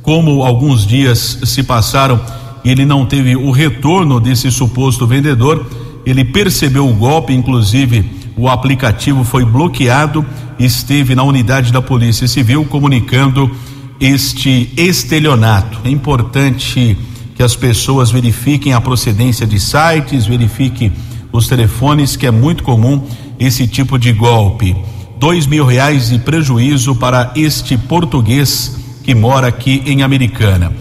Como 0.02 0.42
alguns 0.42 0.84
dias 0.84 1.38
se 1.44 1.62
passaram 1.62 2.20
e 2.64 2.70
ele 2.70 2.84
não 2.84 3.06
teve 3.06 3.36
o 3.36 3.52
retorno 3.52 4.18
desse 4.18 4.50
suposto 4.50 5.06
vendedor, 5.06 5.64
ele 6.04 6.24
percebeu 6.24 6.88
o 6.88 6.94
golpe, 6.94 7.32
inclusive 7.32 8.25
o 8.36 8.48
aplicativo 8.48 9.24
foi 9.24 9.44
bloqueado, 9.44 10.24
esteve 10.58 11.14
na 11.14 11.22
unidade 11.22 11.72
da 11.72 11.80
Polícia 11.80 12.28
Civil 12.28 12.64
comunicando 12.66 13.50
este 13.98 14.70
estelionato. 14.76 15.78
É 15.84 15.88
importante 15.88 16.96
que 17.34 17.42
as 17.42 17.56
pessoas 17.56 18.10
verifiquem 18.10 18.74
a 18.74 18.80
procedência 18.80 19.46
de 19.46 19.58
sites, 19.58 20.26
verifiquem 20.26 20.92
os 21.32 21.48
telefones, 21.48 22.14
que 22.14 22.26
é 22.26 22.30
muito 22.30 22.62
comum 22.62 23.02
esse 23.38 23.66
tipo 23.66 23.98
de 23.98 24.12
golpe. 24.12 24.76
Dois 25.18 25.46
mil 25.46 25.64
reais 25.64 26.10
de 26.10 26.18
prejuízo 26.18 26.94
para 26.94 27.32
este 27.34 27.76
português 27.78 28.76
que 29.02 29.14
mora 29.14 29.46
aqui 29.46 29.82
em 29.86 30.02
Americana. 30.02 30.72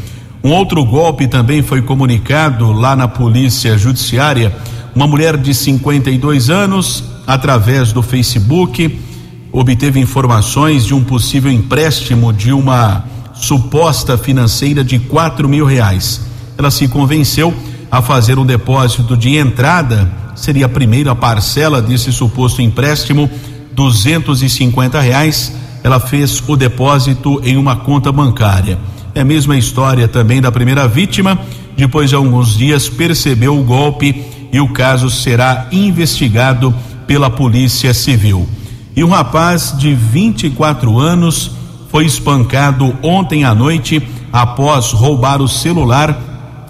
Um 0.44 0.52
outro 0.52 0.84
golpe 0.84 1.28
também 1.28 1.62
foi 1.62 1.82
comunicado 1.82 2.72
lá 2.72 2.96
na 2.96 3.08
Polícia 3.08 3.78
Judiciária. 3.78 4.56
Uma 4.94 5.08
mulher 5.08 5.38
de 5.38 5.54
52 5.54 6.50
anos, 6.50 7.04
através 7.26 7.92
do 7.92 8.02
Facebook, 8.02 9.00
obteve 9.52 10.00
informações 10.00 10.86
de 10.86 10.94
um 10.94 11.04
possível 11.04 11.52
empréstimo 11.52 12.32
de 12.32 12.52
uma 12.52 13.06
suposta 13.34 14.18
financeira 14.18 14.84
de 14.84 15.00
quatro 15.00 15.48
mil 15.48 15.66
reais 15.66 16.26
ela 16.58 16.72
se 16.72 16.88
convenceu 16.88 17.54
a 17.92 18.02
fazer 18.02 18.40
um 18.40 18.46
depósito 18.46 19.16
de 19.16 19.36
entrada, 19.38 20.12
seria 20.36 20.66
a 20.66 20.70
primeira 20.70 21.16
parcela 21.16 21.82
desse 21.82 22.12
suposto 22.12 22.62
empréstimo, 22.62 23.30
duzentos 23.74 24.42
e 24.42 24.50
cinquenta 24.50 25.00
reais. 25.00 25.54
Ela 25.84 26.00
fez 26.00 26.42
o 26.48 26.56
depósito 26.56 27.40
em 27.44 27.58
uma 27.58 27.76
conta 27.76 28.12
bancária. 28.12 28.80
É 29.14 29.22
a 29.22 29.26
mesma 29.26 29.56
história 29.56 30.08
também 30.08 30.42
da 30.42 30.52
primeira 30.52 30.88
vítima. 30.88 31.38
Depois 31.78 32.10
de 32.10 32.16
alguns 32.16 32.58
dias, 32.58 32.90
percebeu 32.90 33.58
o 33.58 33.64
golpe 33.64 34.24
e 34.52 34.60
o 34.60 34.70
caso 34.70 35.10
será 35.10 35.68
investigado 35.72 36.74
pela 37.08 37.30
Polícia 37.30 37.94
Civil. 37.94 38.48
E 38.96 39.04
um 39.04 39.10
rapaz 39.10 39.76
de 39.78 39.94
24 39.94 41.00
anos 41.00 41.52
foi 41.90 42.06
espancado 42.06 42.96
ontem 43.02 43.44
à 43.44 43.54
noite 43.54 44.02
após 44.32 44.92
roubar 44.92 45.42
o 45.42 45.48
celular 45.48 46.18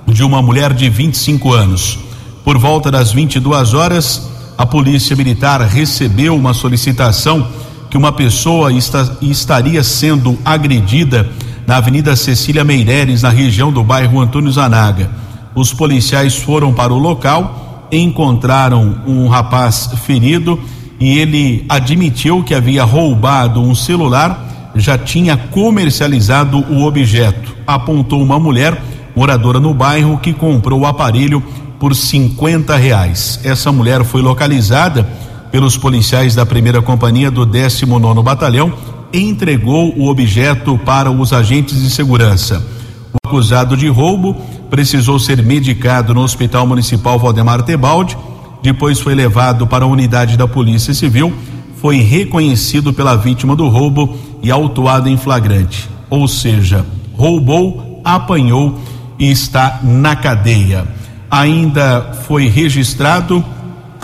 de 0.07 0.23
uma 0.23 0.41
mulher 0.41 0.73
de 0.73 0.89
25 0.89 1.51
anos. 1.51 1.99
Por 2.43 2.57
volta 2.57 2.91
das 2.91 3.11
22 3.11 3.73
horas, 3.73 4.29
a 4.57 4.65
Polícia 4.65 5.15
Militar 5.15 5.61
recebeu 5.61 6.35
uma 6.35 6.53
solicitação 6.53 7.47
que 7.89 7.97
uma 7.97 8.11
pessoa 8.11 8.71
está, 8.71 9.17
estaria 9.21 9.83
sendo 9.83 10.37
agredida 10.45 11.29
na 11.65 11.77
Avenida 11.77 12.15
Cecília 12.15 12.63
Meireles, 12.63 13.23
na 13.23 13.29
região 13.29 13.71
do 13.71 13.83
bairro 13.83 14.19
Antônio 14.19 14.51
Zanaga. 14.51 15.09
Os 15.55 15.73
policiais 15.73 16.35
foram 16.35 16.73
para 16.73 16.93
o 16.93 16.99
local, 16.99 17.64
encontraram 17.91 19.01
um 19.07 19.27
rapaz 19.27 19.89
ferido 20.05 20.59
e 20.99 21.19
ele 21.19 21.65
admitiu 21.67 22.43
que 22.43 22.53
havia 22.53 22.83
roubado 22.83 23.61
um 23.61 23.75
celular, 23.75 24.71
já 24.75 24.97
tinha 24.97 25.37
comercializado 25.37 26.57
o 26.57 26.83
objeto. 26.83 27.55
Apontou 27.65 28.21
uma 28.21 28.39
mulher 28.39 28.81
moradora 29.15 29.59
no 29.59 29.73
bairro 29.73 30.17
que 30.17 30.33
comprou 30.33 30.81
o 30.81 30.85
aparelho 30.85 31.41
por 31.79 31.95
50 31.95 32.75
reais. 32.75 33.39
Essa 33.43 33.71
mulher 33.71 34.03
foi 34.03 34.21
localizada 34.21 35.07
pelos 35.51 35.77
policiais 35.77 36.35
da 36.35 36.45
primeira 36.45 36.81
companhia 36.81 37.31
do 37.31 37.45
19 37.45 38.21
Batalhão 38.21 38.73
entregou 39.13 39.93
o 39.97 40.09
objeto 40.09 40.77
para 40.79 41.09
os 41.09 41.31
agentes 41.31 41.81
de 41.81 41.89
segurança. 41.89 42.65
O 43.13 43.27
acusado 43.27 43.77
de 43.77 43.87
roubo 43.87 44.35
precisou 44.75 45.17
ser 45.17 45.41
medicado 45.41 46.13
no 46.13 46.19
Hospital 46.19 46.67
Municipal 46.67 47.17
Valdemar 47.17 47.63
Tebaldi, 47.63 48.17
depois 48.61 48.99
foi 48.99 49.15
levado 49.15 49.65
para 49.65 49.85
a 49.85 49.87
unidade 49.87 50.35
da 50.35 50.49
Polícia 50.49 50.93
Civil, 50.93 51.33
foi 51.77 51.99
reconhecido 51.99 52.91
pela 52.91 53.15
vítima 53.15 53.55
do 53.55 53.69
roubo 53.69 54.17
e 54.43 54.51
autuado 54.51 55.07
em 55.07 55.15
flagrante. 55.15 55.89
Ou 56.09 56.27
seja, 56.27 56.85
roubou, 57.13 58.01
apanhou 58.03 58.77
e 59.17 59.31
está 59.31 59.79
na 59.81 60.13
cadeia. 60.13 60.85
Ainda 61.31 62.11
foi 62.27 62.49
registrado 62.49 63.41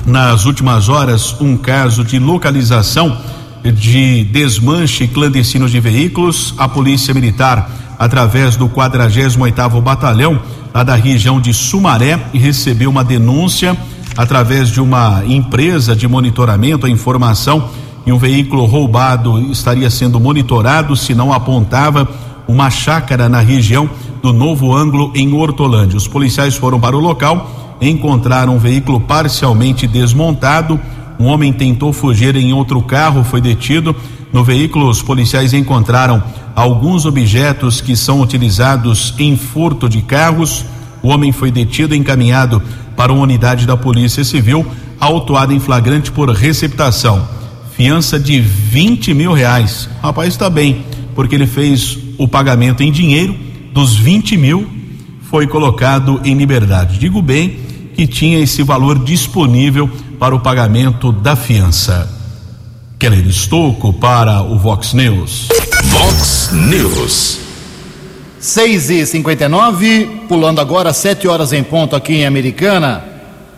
nas 0.06 0.46
últimas 0.46 0.88
horas 0.88 1.36
um 1.42 1.58
caso 1.58 2.02
de 2.06 2.18
localização 2.18 3.18
de 3.62 4.24
desmanche 4.24 5.06
clandestino 5.06 5.68
de 5.68 5.82
veículos, 5.82 6.56
a 6.58 6.70
Polícia 6.70 7.14
Militar, 7.14 7.70
através 8.00 8.56
do 8.56 8.70
48º 8.70 9.82
Batalhão, 9.82 10.42
lá 10.74 10.84
da 10.84 10.96
região 10.96 11.40
de 11.40 11.54
Sumaré, 11.54 12.20
recebeu 12.34 12.90
uma 12.90 13.04
denúncia 13.04 13.76
através 14.18 14.70
de 14.70 14.82
uma 14.82 15.24
empresa 15.26 15.96
de 15.96 16.08
monitoramento, 16.08 16.86
a 16.86 16.90
informação 16.90 17.70
e 18.06 18.12
um 18.12 18.18
veículo 18.18 18.66
roubado 18.66 19.40
estaria 19.52 19.90
sendo 19.90 20.20
monitorado, 20.20 20.96
se 20.96 21.14
não 21.14 21.32
apontava 21.32 22.08
uma 22.48 22.70
chácara 22.70 23.30
na 23.30 23.40
região 23.40 23.90
do 24.22 24.34
Novo 24.34 24.76
Ângulo 24.76 25.12
em 25.16 25.34
Hortolândia. 25.34 25.98
Os 25.98 26.08
policiais 26.08 26.56
foram 26.56 26.80
para 26.80 26.96
o 26.96 27.00
local, 27.00 27.78
encontraram 27.80 28.56
um 28.56 28.60
veículo 28.60 29.00
parcialmente 29.00 29.88
desmontado, 29.88 30.80
um 31.20 31.26
homem 31.26 31.54
tentou 31.54 31.94
fugir 31.94 32.36
em 32.36 32.54
outro 32.54 32.82
carro, 32.82 33.24
foi 33.24 33.42
detido. 33.42 33.96
No 34.34 34.44
veículo, 34.44 34.90
os 34.90 35.02
policiais 35.02 35.54
encontraram 35.54 36.24
alguns 36.56 37.06
objetos 37.06 37.82
que 37.82 37.96
são 37.96 38.22
utilizados 38.22 39.14
em 39.20 39.36
furto 39.36 39.88
de 39.88 40.02
carros. 40.02 40.66
O 41.04 41.10
homem 41.10 41.32
foi 41.32 41.52
detido 41.52 41.94
e 41.94 41.98
encaminhado 41.98 42.62
para 42.96 43.12
uma 43.12 43.24
unidade 43.24 43.66
da 43.66 43.76
Polícia 43.76 44.24
Civil, 44.24 44.66
autuado 45.00 45.54
em 45.54 45.60
flagrante 45.60 46.12
por 46.12 46.30
receptação. 46.30 47.28
Fiança 47.76 48.20
de 48.20 48.40
20 48.40 49.14
mil 49.14 49.34
reais. 49.34 49.90
O 50.02 50.08
rapaz 50.08 50.30
está 50.30 50.50
bem, 50.50 50.86
porque 51.16 51.36
ele 51.36 51.48
fez 51.48 51.98
o 52.18 52.28
pagamento 52.28 52.84
em 52.84 52.92
dinheiro 52.92 53.36
dos 53.74 53.96
20 53.96 54.38
mil, 54.38 54.70
foi 55.24 55.48
colocado 55.48 56.22
em 56.24 56.36
liberdade. 56.36 57.00
Digo 57.00 57.22
bem 57.22 57.58
que 57.96 58.06
tinha 58.06 58.40
esse 58.40 58.64
valor 58.64 59.00
disponível 59.00 59.90
para 60.22 60.36
o 60.36 60.40
pagamento 60.40 61.12
da 61.12 61.36
fiança. 61.36 62.08
Keller 63.00 63.26
Estocco 63.26 63.92
para 63.92 64.44
o 64.44 64.56
Vox 64.56 64.94
News. 64.94 65.48
Vox 65.86 66.52
News. 66.54 67.40
6 68.40 68.90
e 68.92 69.06
59 69.08 70.26
pulando 70.30 70.62
agora, 70.62 70.94
7 70.94 71.28
horas 71.28 71.54
em 71.54 71.64
ponto 71.64 71.96
aqui 71.96 72.18
em 72.18 72.28
Americana. 72.28 73.04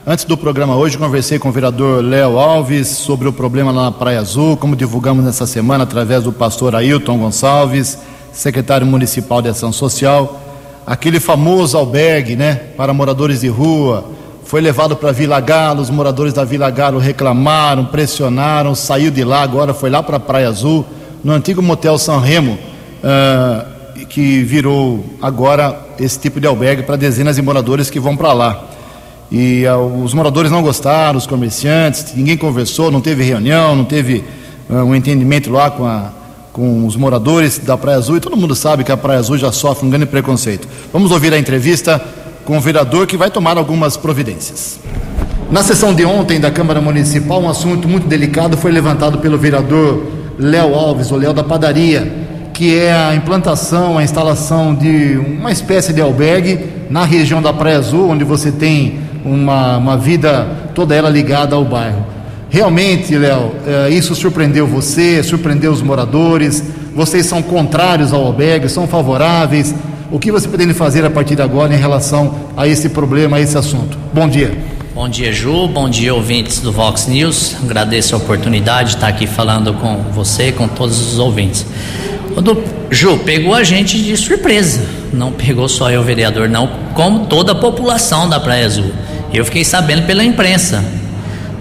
Antes 0.07 0.23
do 0.23 0.37
programa 0.37 0.77
hoje, 0.77 0.97
conversei 0.97 1.37
com 1.37 1.49
o 1.49 1.51
vereador 1.51 2.01
Léo 2.01 2.39
Alves 2.39 2.87
sobre 2.87 3.27
o 3.27 3.33
problema 3.33 3.69
lá 3.69 3.83
na 3.83 3.91
Praia 3.91 4.21
Azul, 4.21 4.55
como 4.55 4.73
divulgamos 4.73 5.25
nessa 5.25 5.45
semana 5.45 5.83
através 5.83 6.23
do 6.23 6.31
pastor 6.31 6.77
Ailton 6.77 7.17
Gonçalves, 7.17 7.99
secretário 8.31 8.87
municipal 8.87 9.41
de 9.41 9.49
Ação 9.49 9.73
Social. 9.73 10.41
Aquele 10.87 11.19
famoso 11.19 11.77
albergue, 11.77 12.37
né, 12.37 12.55
para 12.77 12.93
moradores 12.93 13.41
de 13.41 13.49
rua, 13.49 14.22
foi 14.45 14.61
levado 14.61 14.95
para 14.95 15.11
Vila 15.11 15.39
Galo, 15.39 15.81
os 15.81 15.89
moradores 15.89 16.33
da 16.33 16.43
Vila 16.43 16.69
Galo 16.69 16.99
reclamaram, 16.99 17.85
pressionaram, 17.85 18.75
saiu 18.75 19.09
de 19.09 19.23
lá, 19.23 19.41
agora 19.41 19.73
foi 19.73 19.89
lá 19.89 20.03
para 20.03 20.19
Praia 20.19 20.49
Azul, 20.49 20.85
no 21.23 21.31
antigo 21.31 21.61
motel 21.61 21.97
São 21.97 22.19
Remo, 22.19 22.57
uh, 23.03 24.05
que 24.07 24.43
virou 24.43 25.03
agora 25.21 25.79
esse 25.99 26.19
tipo 26.19 26.39
de 26.39 26.47
albergue 26.47 26.83
para 26.83 26.95
dezenas 26.95 27.37
de 27.37 27.41
moradores 27.41 27.89
que 27.89 27.99
vão 27.99 28.17
para 28.17 28.33
lá. 28.33 28.63
E 29.31 29.65
uh, 29.65 30.03
os 30.03 30.13
moradores 30.13 30.51
não 30.51 30.61
gostaram, 30.61 31.17
os 31.17 31.25
comerciantes, 31.25 32.13
ninguém 32.13 32.37
conversou, 32.37 32.91
não 32.91 33.01
teve 33.01 33.23
reunião, 33.23 33.75
não 33.75 33.85
teve 33.85 34.23
uh, 34.69 34.75
um 34.75 34.93
entendimento 34.93 35.49
lá 35.49 35.71
com, 35.71 35.85
a, 35.85 36.09
com 36.51 36.85
os 36.85 36.95
moradores 36.95 37.59
da 37.59 37.77
Praia 37.77 37.97
Azul, 37.97 38.17
e 38.17 38.19
todo 38.19 38.35
mundo 38.35 38.53
sabe 38.53 38.83
que 38.83 38.91
a 38.91 38.97
Praia 38.97 39.19
Azul 39.19 39.37
já 39.37 39.51
sofre 39.51 39.87
um 39.87 39.89
grande 39.89 40.05
preconceito. 40.05 40.67
Vamos 40.91 41.11
ouvir 41.11 41.33
a 41.33 41.39
entrevista 41.39 41.99
com 42.45 42.57
o 42.57 42.61
vereador 42.61 43.07
que 43.07 43.17
vai 43.17 43.29
tomar 43.29 43.57
algumas 43.57 43.97
providências. 43.97 44.79
Na 45.51 45.61
sessão 45.61 45.93
de 45.93 46.03
ontem 46.03 46.39
da 46.39 46.49
Câmara 46.49 46.81
Municipal, 46.81 47.41
um 47.41 47.49
assunto 47.49 47.87
muito 47.87 48.07
delicado 48.07 48.57
foi 48.57 48.71
levantado 48.71 49.19
pelo 49.19 49.37
vereador 49.37 50.03
Léo 50.37 50.73
Alves, 50.73 51.11
o 51.11 51.15
Léo 51.15 51.33
da 51.33 51.43
Padaria, 51.43 52.11
que 52.53 52.77
é 52.77 52.91
a 52.93 53.15
implantação, 53.15 53.97
a 53.97 54.03
instalação 54.03 54.73
de 54.73 55.17
uma 55.17 55.51
espécie 55.51 55.93
de 55.93 56.01
albergue 56.01 56.59
na 56.89 57.05
região 57.05 57.41
da 57.41 57.53
Praia 57.53 57.77
Azul, 57.77 58.09
onde 58.09 58.23
você 58.23 58.51
tem 58.51 58.99
uma, 59.23 59.77
uma 59.77 59.97
vida 59.97 60.47
toda 60.73 60.95
ela 60.95 61.09
ligada 61.09 61.55
ao 61.55 61.63
bairro. 61.63 62.05
Realmente, 62.49 63.17
Léo, 63.17 63.51
eh, 63.65 63.89
isso 63.89 64.13
surpreendeu 64.13 64.67
você, 64.67 65.23
surpreendeu 65.23 65.71
os 65.71 65.81
moradores. 65.81 66.63
Vocês 66.95 67.25
são 67.25 67.41
contrários 67.41 68.13
ao 68.13 68.23
albergue, 68.23 68.69
são 68.69 68.87
favoráveis? 68.87 69.73
O 70.13 70.19
que 70.19 70.31
você 70.31 70.47
pretende 70.47 70.75
fazer 70.75 71.03
a 71.03 71.09
partir 71.09 71.35
de 71.35 71.41
agora 71.41 71.73
em 71.73 71.77
relação 71.79 72.35
a 72.55 72.67
esse 72.67 72.87
problema, 72.89 73.37
a 73.37 73.41
esse 73.41 73.57
assunto? 73.57 73.97
Bom 74.13 74.29
dia. 74.29 74.55
Bom 74.93 75.09
dia, 75.09 75.33
Ju. 75.33 75.67
Bom 75.67 75.89
dia, 75.89 76.13
ouvintes 76.13 76.59
do 76.59 76.71
Vox 76.71 77.07
News. 77.07 77.55
Agradeço 77.63 78.13
a 78.13 78.19
oportunidade 78.19 78.89
de 78.89 78.95
estar 78.97 79.07
aqui 79.07 79.25
falando 79.25 79.73
com 79.73 80.03
você, 80.11 80.51
com 80.51 80.67
todos 80.67 81.01
os 81.01 81.17
ouvintes. 81.17 81.65
Do, 82.35 82.63
Ju, 82.91 83.17
pegou 83.25 83.55
a 83.55 83.63
gente 83.63 83.99
de 84.03 84.15
surpresa. 84.15 84.85
Não 85.11 85.31
pegou 85.31 85.67
só 85.67 85.89
eu, 85.89 86.03
vereador, 86.03 86.47
não, 86.47 86.69
como 86.93 87.25
toda 87.25 87.53
a 87.53 87.55
população 87.55 88.29
da 88.29 88.39
Praia 88.39 88.67
Azul. 88.67 88.91
Eu 89.33 89.43
fiquei 89.43 89.65
sabendo 89.65 90.05
pela 90.05 90.23
imprensa. 90.23 90.85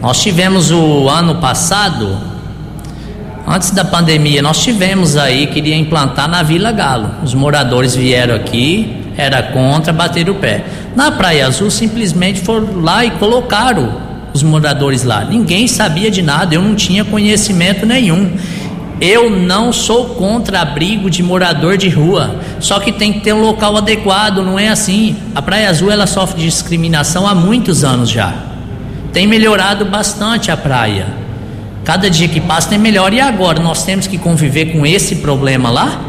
Nós 0.02 0.20
tivemos 0.20 0.70
o 0.70 1.08
ano 1.08 1.36
passado 1.36 2.32
Antes 3.46 3.72
da 3.72 3.85
pandemia, 3.85 4.40
nós 4.40 4.62
tivemos 4.62 5.16
aí, 5.16 5.48
queria 5.48 5.74
implantar 5.74 6.28
na 6.28 6.42
Vila 6.42 6.70
Galo. 6.70 7.11
Os 7.24 7.35
moradores 7.35 7.94
vieram 7.94 8.37
aqui, 8.37 9.05
era 9.16 9.42
contra, 9.42 9.92
bateram 9.92 10.33
o 10.33 10.37
pé. 10.37 10.64
Na 10.94 11.11
Praia 11.11 11.46
Azul, 11.46 11.70
simplesmente 11.70 12.40
foram 12.40 12.81
lá 12.81 13.05
e 13.05 13.11
colocaram 13.12 14.00
os 14.33 14.42
moradores 14.42 15.02
lá. 15.02 15.24
Ninguém 15.24 15.66
sabia 15.66 16.11
de 16.11 16.22
nada, 16.22 16.55
eu 16.55 16.62
não 16.62 16.74
tinha 16.74 17.05
conhecimento 17.05 17.85
nenhum. 17.85 18.37
Eu 19.00 19.28
não 19.28 19.72
sou 19.72 20.11
contra 20.11 20.61
abrigo 20.61 21.11
de 21.11 21.24
morador 21.24 21.76
de 21.76 21.88
rua, 21.88 22.37
só 22.61 22.78
que 22.78 22.92
tem 22.92 23.12
que 23.12 23.20
ter 23.20 23.33
um 23.33 23.42
local 23.42 23.76
adequado, 23.76 24.37
não 24.37 24.57
é 24.57 24.68
assim. 24.68 25.16
A 25.35 25.42
Praia 25.42 25.68
Azul 25.68 25.90
ela 25.90 26.07
sofre 26.07 26.40
discriminação 26.40 27.26
há 27.26 27.35
muitos 27.35 27.83
anos 27.83 28.09
já. 28.09 28.33
Tem 29.12 29.26
melhorado 29.26 29.85
bastante 29.85 30.52
a 30.52 30.57
praia. 30.57 31.22
Cada 31.85 32.09
dia 32.09 32.29
que 32.29 32.40
passa 32.40 32.68
tem 32.68 32.79
melhor. 32.79 33.12
E 33.12 33.21
agora 33.21 33.61
nós 33.61 33.85
temos 33.85 34.07
que 34.07 34.18
conviver 34.18 34.66
com 34.66 34.87
esse 34.87 35.16
problema 35.16 35.71
lá? 35.71 36.01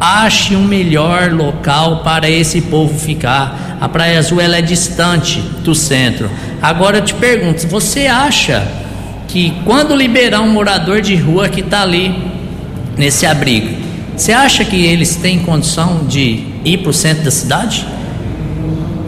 Ache 0.00 0.54
um 0.54 0.64
melhor 0.64 1.32
local 1.32 2.02
para 2.02 2.28
esse 2.28 2.60
povo 2.62 2.98
ficar. 2.98 3.78
A 3.80 3.88
Praia 3.88 4.18
Azul 4.18 4.40
ela 4.40 4.56
é 4.56 4.62
distante 4.62 5.40
do 5.40 5.74
centro. 5.74 6.30
Agora 6.60 6.98
eu 6.98 7.04
te 7.04 7.14
pergunto, 7.14 7.66
você 7.68 8.06
acha 8.06 8.66
que 9.28 9.54
quando 9.64 9.94
liberar 9.94 10.40
um 10.40 10.50
morador 10.50 11.00
de 11.00 11.16
rua 11.16 11.48
que 11.48 11.60
está 11.60 11.82
ali 11.82 12.14
nesse 12.96 13.26
abrigo, 13.26 13.84
Você 14.16 14.32
acha 14.32 14.64
que 14.64 14.76
eles 14.76 15.16
têm 15.16 15.40
condição 15.40 16.04
de 16.06 16.44
ir 16.64 16.78
para 16.78 16.90
o 16.90 16.92
centro 16.92 17.24
da 17.24 17.32
cidade? 17.32 17.84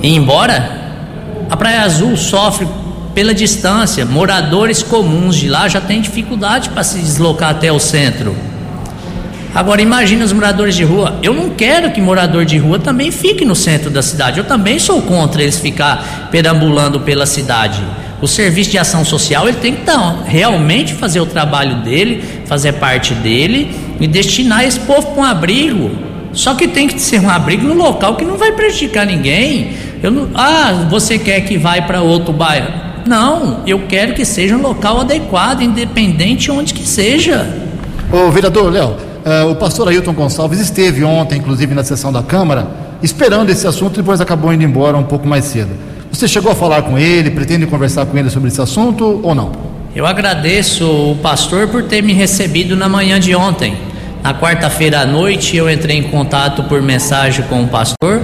E 0.03 0.09
ir 0.09 0.17
embora? 0.17 0.69
A 1.49 1.57
Praia 1.57 1.83
Azul 1.83 2.17
sofre 2.17 2.67
pela 3.17 3.33
distância. 3.33 4.05
Moradores 4.05 4.83
comuns 4.83 5.37
de 5.37 5.49
lá 5.49 5.67
já 5.69 5.81
têm 5.81 6.03
dificuldade 6.03 6.69
para 6.69 6.85
se 6.85 6.99
deslocar 6.99 7.49
até 7.49 7.73
o 7.73 7.79
centro. 7.79 8.37
Agora 9.55 9.81
imagine 9.81 10.23
os 10.23 10.35
moradores 10.35 10.75
de 10.75 10.85
rua. 10.85 11.19
Eu 11.23 11.33
não 11.33 11.49
quero 11.49 11.91
que 11.93 11.99
morador 11.99 12.45
de 12.45 12.59
rua 12.59 12.79
também 12.79 13.11
fique 13.11 13.43
no 13.43 13.55
centro 13.55 13.89
da 13.89 14.03
cidade. 14.03 14.37
Eu 14.37 14.45
também 14.45 14.79
sou 14.79 15.01
contra 15.01 15.43
eles 15.43 15.59
ficar 15.59 16.29
perambulando 16.31 17.01
pela 17.01 17.25
cidade. 17.25 17.83
O 18.21 18.29
serviço 18.29 18.73
de 18.73 18.77
ação 18.77 19.03
social 19.03 19.49
ele 19.49 19.57
tem 19.57 19.73
que 19.73 19.81
então, 19.81 20.23
realmente 20.27 20.93
fazer 20.93 21.21
o 21.21 21.27
trabalho 21.27 21.77
dele, 21.77 22.23
fazer 22.45 22.75
parte 22.75 23.15
dele 23.15 23.75
e 23.99 24.07
destinar 24.07 24.63
esse 24.63 24.81
povo 24.81 25.13
para 25.13 25.23
um 25.23 25.25
abrigo. 25.25 25.91
Só 26.35 26.55
que 26.55 26.69
tem 26.69 26.87
que 26.87 27.01
ser 27.01 27.19
um 27.23 27.31
abrigo 27.31 27.67
no 27.67 27.73
local 27.73 28.15
que 28.15 28.27
não 28.27 28.37
vai 28.37 28.53
prejudicar 28.53 29.07
ninguém. 29.07 29.75
Eu 30.03 30.11
não, 30.11 30.29
ah, 30.35 30.87
você 30.91 31.19
quer 31.19 31.41
que 31.41 31.57
vá 31.57 31.81
para 31.81 32.03
outro 32.03 32.31
bairro? 32.31 32.86
Não, 33.07 33.63
eu 33.65 33.87
quero 33.87 34.15
que 34.15 34.25
seja 34.25 34.57
um 34.57 34.61
local 34.61 35.01
adequado, 35.01 35.63
independente 35.63 36.51
onde 36.51 36.75
que 36.75 36.87
seja. 36.87 37.49
Ô 38.13 38.31
vereador 38.33 38.73
Léo, 38.73 38.97
uh, 39.25 39.51
o 39.51 39.55
pastor 39.55 39.89
Ailton 39.89 40.13
Gonçalves 40.13 40.59
esteve 40.59 41.05
ontem, 41.05 41.39
inclusive 41.39 41.73
na 41.73 41.85
sessão 41.85 42.13
da 42.13 42.23
Câmara, 42.23 42.67
esperando 43.01 43.51
esse 43.51 43.65
assunto 43.65 43.95
e 43.95 43.97
depois 44.03 44.21
acabou 44.21 44.53
indo 44.53 44.65
embora 44.65 44.97
um 44.97 45.05
pouco 45.05 45.27
mais 45.27 45.45
cedo. 45.45 45.71
Você 46.11 46.27
chegou 46.27 46.51
a 46.51 46.55
falar 46.55 46.83
com 46.83 46.99
ele, 46.99 47.31
pretende 47.31 47.65
conversar 47.67 48.07
com 48.07 48.19
ele 48.19 48.29
sobre 48.29 48.49
esse 48.49 48.61
assunto 48.61 49.21
ou 49.23 49.35
não? 49.35 49.53
Eu 49.95 50.05
agradeço 50.05 50.85
o 50.85 51.17
pastor 51.23 51.69
por 51.69 51.85
ter 51.85 52.03
me 52.03 52.13
recebido 52.13 52.75
na 52.75 52.89
manhã 52.89 53.21
de 53.21 53.37
ontem. 53.37 53.77
Na 54.23 54.35
quarta-feira 54.35 55.01
à 55.01 55.07
noite 55.07 55.57
eu 55.57 55.71
entrei 55.71 55.97
em 55.97 56.03
contato 56.03 56.65
por 56.65 56.83
mensagem 56.83 57.45
com 57.47 57.63
o 57.63 57.69
pastor 57.69 58.21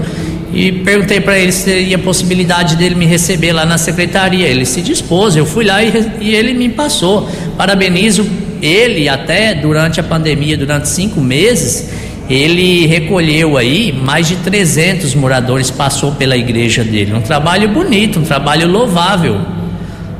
e 0.52 0.70
perguntei 0.70 1.20
para 1.20 1.38
ele 1.38 1.50
se 1.50 1.64
teria 1.64 1.98
possibilidade 1.98 2.76
dele 2.76 2.94
me 2.94 3.06
receber 3.06 3.52
lá 3.52 3.64
na 3.64 3.78
secretaria. 3.78 4.46
Ele 4.46 4.66
se 4.66 4.82
dispôs, 4.82 5.34
eu 5.34 5.46
fui 5.46 5.64
lá 5.64 5.82
e, 5.82 5.92
e 6.20 6.34
ele 6.34 6.52
me 6.52 6.68
passou. 6.68 7.28
Parabenizo 7.56 8.26
ele 8.60 9.08
até 9.08 9.54
durante 9.54 9.98
a 9.98 10.02
pandemia, 10.02 10.56
durante 10.56 10.88
cinco 10.88 11.20
meses, 11.20 11.90
ele 12.30 12.86
recolheu 12.86 13.56
aí 13.56 13.92
mais 13.92 14.28
de 14.28 14.36
300 14.36 15.14
moradores, 15.14 15.70
passou 15.70 16.12
pela 16.12 16.36
igreja 16.36 16.84
dele. 16.84 17.12
Um 17.14 17.22
trabalho 17.22 17.68
bonito, 17.68 18.20
um 18.20 18.24
trabalho 18.24 18.68
louvável. 18.68 19.40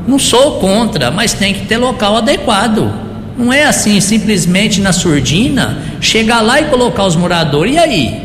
Não 0.09 0.19
sou 0.19 0.59
contra, 0.59 1.11
mas 1.11 1.33
tem 1.33 1.55
que 1.55 1.67
ter 1.67 1.77
local 1.77 2.17
adequado. 2.17 2.93
Não 3.39 3.53
é 3.53 3.65
assim, 3.65 4.01
simplesmente 4.01 4.81
na 4.81 4.93
surdina, 4.93 5.79
chegar 6.01 6.41
lá 6.41 6.61
e 6.61 6.65
colocar 6.65 7.05
os 7.05 7.15
moradores. 7.15 7.75
E 7.75 7.79
aí? 7.79 8.21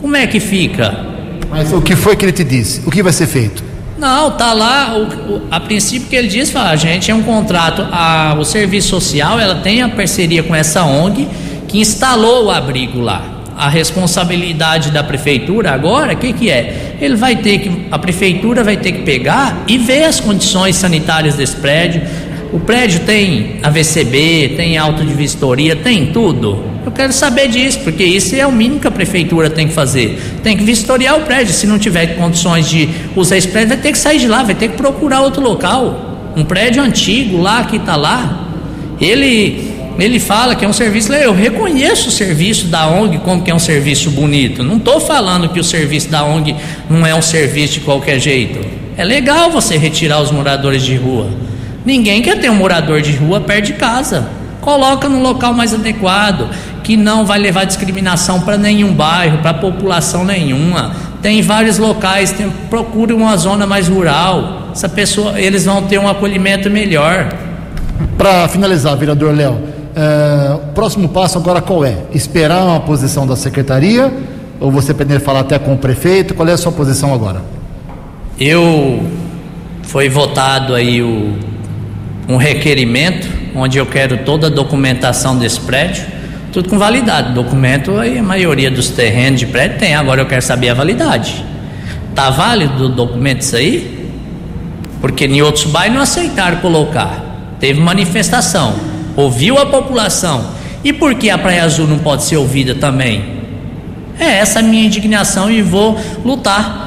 Como 0.00 0.14
é 0.14 0.26
que 0.26 0.38
fica? 0.38 1.05
Mas 1.50 1.72
o 1.72 1.80
que 1.80 1.96
foi 1.96 2.16
que 2.16 2.24
ele 2.24 2.32
te 2.32 2.44
disse? 2.44 2.82
O 2.86 2.90
que 2.90 3.02
vai 3.02 3.12
ser 3.12 3.26
feito? 3.26 3.62
Não, 3.98 4.32
tá 4.32 4.52
lá, 4.52 4.94
o, 4.94 5.32
o, 5.32 5.42
a 5.50 5.58
princípio 5.58 6.08
que 6.08 6.16
ele 6.16 6.28
diz, 6.28 6.50
fala, 6.50 6.70
a 6.70 6.76
gente 6.76 7.10
é 7.10 7.14
um 7.14 7.22
contrato, 7.22 7.86
a, 7.90 8.36
o 8.38 8.44
serviço 8.44 8.88
social, 8.88 9.40
ela 9.40 9.56
tem 9.56 9.80
a 9.80 9.88
parceria 9.88 10.42
com 10.42 10.54
essa 10.54 10.84
ONG, 10.84 11.26
que 11.66 11.80
instalou 11.80 12.44
o 12.44 12.50
abrigo 12.50 13.00
lá. 13.00 13.22
A 13.56 13.70
responsabilidade 13.70 14.90
da 14.90 15.02
prefeitura 15.02 15.72
agora, 15.72 16.12
o 16.12 16.16
que, 16.16 16.34
que 16.34 16.50
é? 16.50 16.96
Ele 17.00 17.16
vai 17.16 17.36
ter 17.36 17.58
que, 17.58 17.86
a 17.90 17.98
prefeitura 17.98 18.62
vai 18.62 18.76
ter 18.76 18.92
que 18.92 19.02
pegar 19.02 19.64
e 19.66 19.78
ver 19.78 20.04
as 20.04 20.20
condições 20.20 20.76
sanitárias 20.76 21.36
desse 21.36 21.56
prédio. 21.56 22.02
O 22.52 22.60
prédio 22.60 23.00
tem 23.00 23.58
AVCB, 23.62 24.54
tem 24.58 24.76
auto 24.76 25.02
de 25.02 25.14
vistoria, 25.14 25.74
tem 25.74 26.12
tudo. 26.12 26.75
Eu 26.86 26.92
quero 26.92 27.12
saber 27.12 27.48
disso, 27.48 27.80
porque 27.80 28.04
isso 28.04 28.36
é 28.36 28.46
o 28.46 28.52
mínimo 28.52 28.78
que 28.78 28.86
a 28.86 28.92
prefeitura 28.92 29.50
tem 29.50 29.66
que 29.66 29.74
fazer. 29.74 30.22
Tem 30.44 30.56
que 30.56 30.62
vistoriar 30.62 31.18
o 31.18 31.22
prédio. 31.22 31.52
Se 31.52 31.66
não 31.66 31.80
tiver 31.80 32.14
condições 32.14 32.70
de 32.70 32.88
usar 33.16 33.36
esse 33.36 33.48
prédio, 33.48 33.70
vai 33.70 33.78
ter 33.78 33.90
que 33.90 33.98
sair 33.98 34.20
de 34.20 34.28
lá, 34.28 34.44
vai 34.44 34.54
ter 34.54 34.68
que 34.68 34.76
procurar 34.76 35.22
outro 35.22 35.42
local. 35.42 36.32
Um 36.36 36.44
prédio 36.44 36.80
antigo 36.80 37.38
lá 37.42 37.64
que 37.64 37.74
está 37.74 37.96
lá. 37.96 38.50
Ele 39.00 39.74
ele 39.98 40.20
fala 40.20 40.54
que 40.54 40.64
é 40.64 40.68
um 40.68 40.72
serviço, 40.72 41.12
eu 41.12 41.34
reconheço 41.34 42.10
o 42.10 42.12
serviço 42.12 42.66
da 42.66 42.86
ONG 42.86 43.18
como 43.18 43.42
que 43.42 43.50
é 43.50 43.54
um 43.54 43.58
serviço 43.58 44.10
bonito. 44.10 44.62
Não 44.62 44.76
estou 44.76 45.00
falando 45.00 45.48
que 45.48 45.58
o 45.58 45.64
serviço 45.64 46.08
da 46.08 46.22
ONG 46.22 46.54
não 46.88 47.04
é 47.04 47.14
um 47.14 47.22
serviço 47.22 47.74
de 47.74 47.80
qualquer 47.80 48.20
jeito. 48.20 48.60
É 48.96 49.02
legal 49.02 49.50
você 49.50 49.76
retirar 49.76 50.20
os 50.20 50.30
moradores 50.30 50.82
de 50.82 50.94
rua. 50.94 51.30
Ninguém 51.84 52.22
quer 52.22 52.38
ter 52.38 52.48
um 52.48 52.54
morador 52.54 53.00
de 53.00 53.12
rua 53.12 53.40
perto 53.40 53.66
de 53.66 53.72
casa. 53.72 54.45
Coloca 54.66 55.08
no 55.08 55.22
local 55.22 55.54
mais 55.54 55.72
adequado, 55.72 56.50
que 56.82 56.96
não 56.96 57.24
vai 57.24 57.38
levar 57.38 57.62
discriminação 57.62 58.40
para 58.40 58.58
nenhum 58.58 58.92
bairro, 58.92 59.38
para 59.38 59.54
população 59.54 60.24
nenhuma. 60.24 60.90
Tem 61.22 61.40
vários 61.40 61.78
locais, 61.78 62.32
tem, 62.32 62.50
procure 62.68 63.12
uma 63.12 63.36
zona 63.36 63.64
mais 63.64 63.86
rural. 63.86 64.70
Essa 64.72 64.88
pessoa, 64.88 65.40
eles 65.40 65.64
vão 65.66 65.82
ter 65.82 66.00
um 66.00 66.08
acolhimento 66.08 66.68
melhor. 66.68 67.32
Para 68.18 68.48
finalizar, 68.48 68.96
vereador 68.96 69.32
Léo, 69.36 69.56
é, 69.94 70.54
o 70.54 70.72
próximo 70.72 71.10
passo 71.10 71.38
agora 71.38 71.60
qual 71.62 71.84
é? 71.84 71.98
Esperar 72.12 72.64
uma 72.64 72.80
posição 72.80 73.24
da 73.24 73.36
secretaria 73.36 74.12
ou 74.58 74.68
você 74.68 74.92
pretende 74.92 75.20
falar 75.20 75.40
até 75.40 75.60
com 75.60 75.74
o 75.74 75.78
prefeito? 75.78 76.34
Qual 76.34 76.48
é 76.48 76.52
a 76.52 76.56
sua 76.56 76.72
posição 76.72 77.14
agora? 77.14 77.40
Eu 78.36 79.00
foi 79.84 80.08
votado 80.08 80.74
aí 80.74 81.00
o, 81.00 81.34
um 82.28 82.36
requerimento 82.36 83.35
onde 83.56 83.78
eu 83.78 83.86
quero 83.86 84.18
toda 84.18 84.46
a 84.46 84.50
documentação 84.50 85.36
desse 85.36 85.60
prédio, 85.60 86.06
tudo 86.52 86.68
com 86.68 86.78
validade. 86.78 87.32
Documento 87.32 87.98
aí 87.98 88.18
a 88.18 88.22
maioria 88.22 88.70
dos 88.70 88.88
terrenos 88.90 89.40
de 89.40 89.46
prédio 89.46 89.78
tem. 89.78 89.94
Agora 89.94 90.20
eu 90.20 90.26
quero 90.26 90.42
saber 90.42 90.68
a 90.68 90.74
validade. 90.74 91.44
Tá 92.14 92.30
válido 92.30 92.86
o 92.86 92.88
documento 92.88 93.40
isso 93.40 93.56
aí? 93.56 94.10
Porque 95.00 95.26
em 95.26 95.42
outros 95.42 95.64
bairros 95.64 95.94
não 95.94 96.02
aceitaram 96.02 96.58
colocar. 96.58 97.56
Teve 97.58 97.80
manifestação 97.80 98.96
ouviu 99.16 99.58
a 99.58 99.66
população. 99.66 100.54
E 100.84 100.92
por 100.92 101.14
que 101.14 101.30
a 101.30 101.38
Praia 101.38 101.64
Azul 101.64 101.88
não 101.88 101.98
pode 101.98 102.22
ser 102.22 102.36
ouvida 102.36 102.74
também? 102.74 103.36
É 104.20 104.38
essa 104.38 104.60
a 104.60 104.62
minha 104.62 104.84
indignação 104.84 105.50
e 105.50 105.62
vou 105.62 105.98
lutar. 106.24 106.84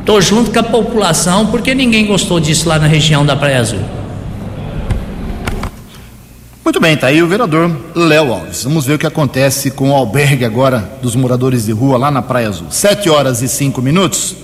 Estou 0.00 0.20
junto 0.20 0.50
com 0.50 0.58
a 0.58 0.62
população 0.62 1.46
porque 1.46 1.74
ninguém 1.74 2.06
gostou 2.06 2.40
disso 2.40 2.68
lá 2.68 2.78
na 2.78 2.86
região 2.86 3.24
da 3.24 3.36
Praia 3.36 3.60
Azul. 3.60 3.80
Muito 6.66 6.80
bem, 6.80 6.96
tá 6.96 7.06
aí 7.06 7.22
o 7.22 7.28
vereador 7.28 7.70
Léo 7.94 8.32
Alves. 8.32 8.64
Vamos 8.64 8.84
ver 8.84 8.94
o 8.94 8.98
que 8.98 9.06
acontece 9.06 9.70
com 9.70 9.92
o 9.92 9.94
albergue 9.94 10.44
agora 10.44 10.98
dos 11.00 11.14
moradores 11.14 11.66
de 11.66 11.70
rua 11.70 11.96
lá 11.96 12.10
na 12.10 12.20
Praia 12.20 12.48
Azul. 12.48 12.66
Sete 12.72 13.08
horas 13.08 13.40
e 13.40 13.46
cinco 13.46 13.80
minutos. 13.80 14.34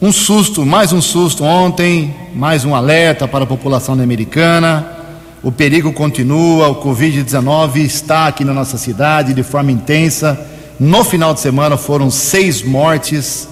Um 0.00 0.10
susto, 0.10 0.64
mais 0.64 0.94
um 0.94 1.02
susto 1.02 1.44
ontem, 1.44 2.16
mais 2.34 2.64
um 2.64 2.74
alerta 2.74 3.28
para 3.28 3.44
a 3.44 3.46
população 3.46 3.92
americana 3.92 5.02
o 5.42 5.52
perigo 5.52 5.92
continua, 5.92 6.68
o 6.68 6.76
Covid-19 6.76 7.76
está 7.84 8.28
aqui 8.28 8.44
na 8.44 8.54
nossa 8.54 8.78
cidade 8.78 9.34
de 9.34 9.42
forma 9.42 9.70
intensa. 9.70 10.40
No 10.80 11.04
final 11.04 11.34
de 11.34 11.40
semana 11.40 11.76
foram 11.76 12.10
seis 12.10 12.62
mortes. 12.62 13.46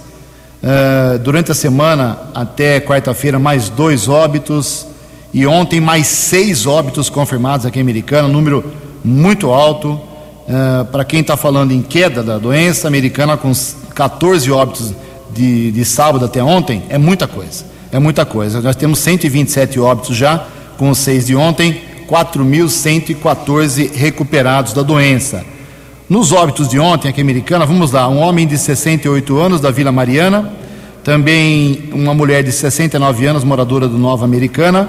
Uh, 0.62 1.18
durante 1.18 1.50
a 1.50 1.54
semana, 1.54 2.18
até 2.32 2.80
quarta-feira, 2.80 3.38
mais 3.38 3.68
dois 3.68 4.08
óbitos. 4.08 4.86
E 5.32 5.46
ontem, 5.46 5.80
mais 5.80 6.06
seis 6.08 6.66
óbitos 6.66 7.08
confirmados 7.08 7.64
aqui 7.64 7.78
em 7.78 7.82
Americana, 7.82 8.26
um 8.28 8.32
número 8.32 8.64
muito 9.04 9.50
alto. 9.50 9.92
Uh, 9.92 10.84
Para 10.90 11.04
quem 11.04 11.20
está 11.20 11.36
falando 11.36 11.72
em 11.72 11.82
queda 11.82 12.22
da 12.22 12.38
doença, 12.38 12.88
americana 12.88 13.36
com 13.36 13.52
14 13.94 14.50
óbitos 14.50 14.92
de, 15.32 15.70
de 15.70 15.84
sábado 15.84 16.24
até 16.24 16.42
ontem, 16.42 16.82
é 16.88 16.98
muita 16.98 17.28
coisa. 17.28 17.64
É 17.92 17.98
muita 17.98 18.24
coisa. 18.24 18.60
Nós 18.60 18.76
temos 18.76 18.98
127 19.00 19.78
óbitos 19.78 20.16
já 20.16 20.46
com 20.76 20.90
os 20.90 20.98
seis 20.98 21.26
de 21.26 21.36
ontem, 21.36 21.80
4.114 22.08 23.92
recuperados 23.94 24.72
da 24.72 24.82
doença. 24.82 25.44
Nos 26.08 26.32
óbitos 26.32 26.68
de 26.68 26.78
ontem, 26.78 27.08
aqui 27.08 27.20
em 27.20 27.22
Americana, 27.22 27.64
vamos 27.64 27.92
lá: 27.92 28.08
um 28.08 28.18
homem 28.18 28.46
de 28.46 28.58
68 28.58 29.38
anos 29.38 29.60
da 29.60 29.70
Vila 29.70 29.92
Mariana, 29.92 30.52
também 31.04 31.88
uma 31.92 32.14
mulher 32.14 32.42
de 32.42 32.50
69 32.50 33.26
anos, 33.26 33.44
moradora 33.44 33.86
do 33.86 33.98
Nova 33.98 34.24
Americana, 34.24 34.88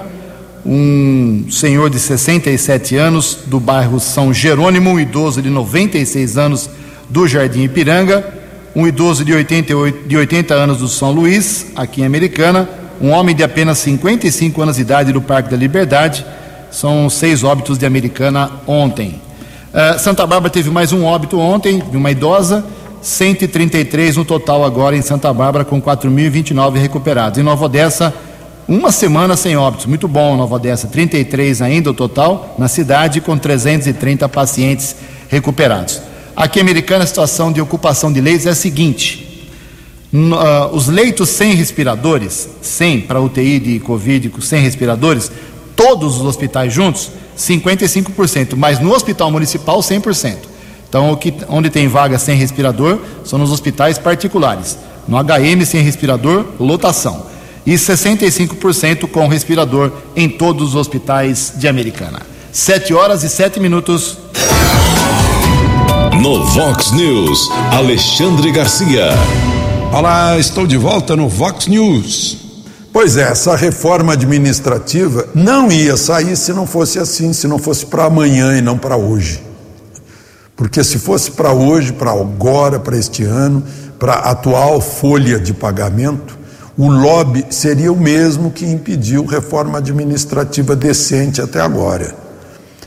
um 0.64 1.46
senhor 1.50 1.90
de 1.90 1.98
67 1.98 2.96
anos 2.96 3.38
do 3.46 3.58
bairro 3.58 3.98
São 3.98 4.32
Jerônimo, 4.32 4.90
um 4.90 5.00
idoso 5.00 5.42
de 5.42 5.50
96 5.50 6.38
anos 6.38 6.70
do 7.08 7.26
Jardim 7.26 7.62
Ipiranga, 7.62 8.24
um 8.74 8.86
idoso 8.86 9.24
de, 9.24 9.34
88, 9.34 10.08
de 10.08 10.16
80 10.16 10.54
anos 10.54 10.78
do 10.78 10.88
São 10.88 11.10
Luís, 11.10 11.66
aqui 11.76 12.02
em 12.02 12.06
Americana, 12.06 12.68
um 13.00 13.10
homem 13.10 13.34
de 13.34 13.42
apenas 13.42 13.78
55 13.78 14.62
anos 14.62 14.76
de 14.76 14.82
idade 14.82 15.12
do 15.12 15.20
Parque 15.20 15.50
da 15.50 15.56
Liberdade. 15.56 16.24
São 16.70 17.10
seis 17.10 17.42
óbitos 17.44 17.76
de 17.76 17.84
Americana 17.84 18.50
ontem. 18.66 19.20
Uh, 19.72 19.98
Santa 19.98 20.26
Bárbara 20.26 20.50
teve 20.50 20.70
mais 20.70 20.92
um 20.92 21.04
óbito 21.04 21.38
ontem, 21.38 21.82
de 21.90 21.96
uma 21.96 22.10
idosa, 22.10 22.64
133 23.02 24.16
no 24.16 24.24
total 24.24 24.64
agora 24.64 24.96
em 24.96 25.02
Santa 25.02 25.32
Bárbara, 25.32 25.64
com 25.64 25.82
4.029 25.82 26.78
recuperados. 26.78 27.38
Em 27.38 27.42
Nova 27.42 27.64
Odessa, 27.64 28.14
uma 28.68 28.92
semana 28.92 29.36
sem 29.36 29.56
óbitos, 29.56 29.86
muito 29.86 30.06
bom 30.06 30.36
Nova 30.36 30.54
Odessa, 30.54 30.86
33 30.86 31.60
ainda 31.62 31.90
o 31.90 31.94
total 31.94 32.54
na 32.58 32.68
cidade, 32.68 33.20
com 33.20 33.36
330 33.36 34.28
pacientes 34.28 34.94
recuperados. 35.28 36.00
Aqui 36.36 36.60
Americana, 36.60 37.04
a 37.04 37.06
situação 37.06 37.52
de 37.52 37.60
ocupação 37.60 38.12
de 38.12 38.20
leitos 38.20 38.46
é 38.46 38.50
a 38.50 38.54
seguinte: 38.54 39.50
uh, 40.14 40.74
os 40.74 40.88
leitos 40.88 41.28
sem 41.28 41.54
respiradores, 41.54 42.48
sem 42.62 43.00
para 43.00 43.20
UTI 43.20 43.58
de 43.58 43.80
Covid, 43.80 44.32
sem 44.40 44.62
respiradores, 44.62 45.30
todos 45.74 46.18
os 46.18 46.24
hospitais 46.24 46.72
juntos, 46.72 47.10
55%, 47.36 48.54
mas 48.56 48.78
no 48.78 48.92
hospital 48.92 49.30
municipal, 49.30 49.80
100%. 49.80 50.36
Então, 50.88 51.18
onde 51.48 51.70
tem 51.70 51.88
vaga 51.88 52.18
sem 52.18 52.36
respirador 52.36 52.98
são 53.24 53.38
nos 53.38 53.50
hospitais 53.50 53.98
particulares. 53.98 54.78
No 55.08 55.16
HM 55.16 55.64
sem 55.64 55.82
respirador, 55.82 56.44
lotação. 56.60 57.31
E 57.64 57.74
65% 57.74 59.08
com 59.08 59.28
respirador 59.28 59.92
em 60.16 60.28
todos 60.28 60.70
os 60.70 60.74
hospitais 60.74 61.52
de 61.56 61.68
Americana. 61.68 62.20
7 62.50 62.92
horas 62.92 63.22
e 63.22 63.28
7 63.28 63.60
minutos. 63.60 64.18
No 66.20 66.44
Vox 66.44 66.90
News, 66.92 67.48
Alexandre 67.70 68.50
Garcia. 68.50 69.10
Olá, 69.92 70.38
estou 70.38 70.66
de 70.66 70.76
volta 70.76 71.14
no 71.14 71.28
Vox 71.28 71.68
News. 71.68 72.38
Pois 72.92 73.16
é, 73.16 73.22
essa 73.22 73.56
reforma 73.56 74.12
administrativa 74.12 75.28
não 75.34 75.72
ia 75.72 75.96
sair 75.96 76.36
se 76.36 76.52
não 76.52 76.66
fosse 76.66 76.98
assim, 76.98 77.32
se 77.32 77.46
não 77.46 77.58
fosse 77.58 77.86
para 77.86 78.04
amanhã 78.04 78.58
e 78.58 78.60
não 78.60 78.76
para 78.76 78.96
hoje. 78.96 79.40
Porque 80.56 80.84
se 80.84 80.98
fosse 80.98 81.30
para 81.30 81.52
hoje, 81.52 81.92
para 81.92 82.10
agora, 82.10 82.78
para 82.78 82.98
este 82.98 83.22
ano, 83.22 83.64
para 83.98 84.12
a 84.14 84.30
atual 84.32 84.80
folha 84.80 85.38
de 85.38 85.54
pagamento, 85.54 86.41
o 86.76 86.88
lobby 86.88 87.44
seria 87.50 87.92
o 87.92 87.96
mesmo 87.96 88.50
que 88.50 88.64
impediu 88.64 89.24
reforma 89.24 89.78
administrativa 89.78 90.74
decente 90.74 91.40
até 91.40 91.60
agora. 91.60 92.14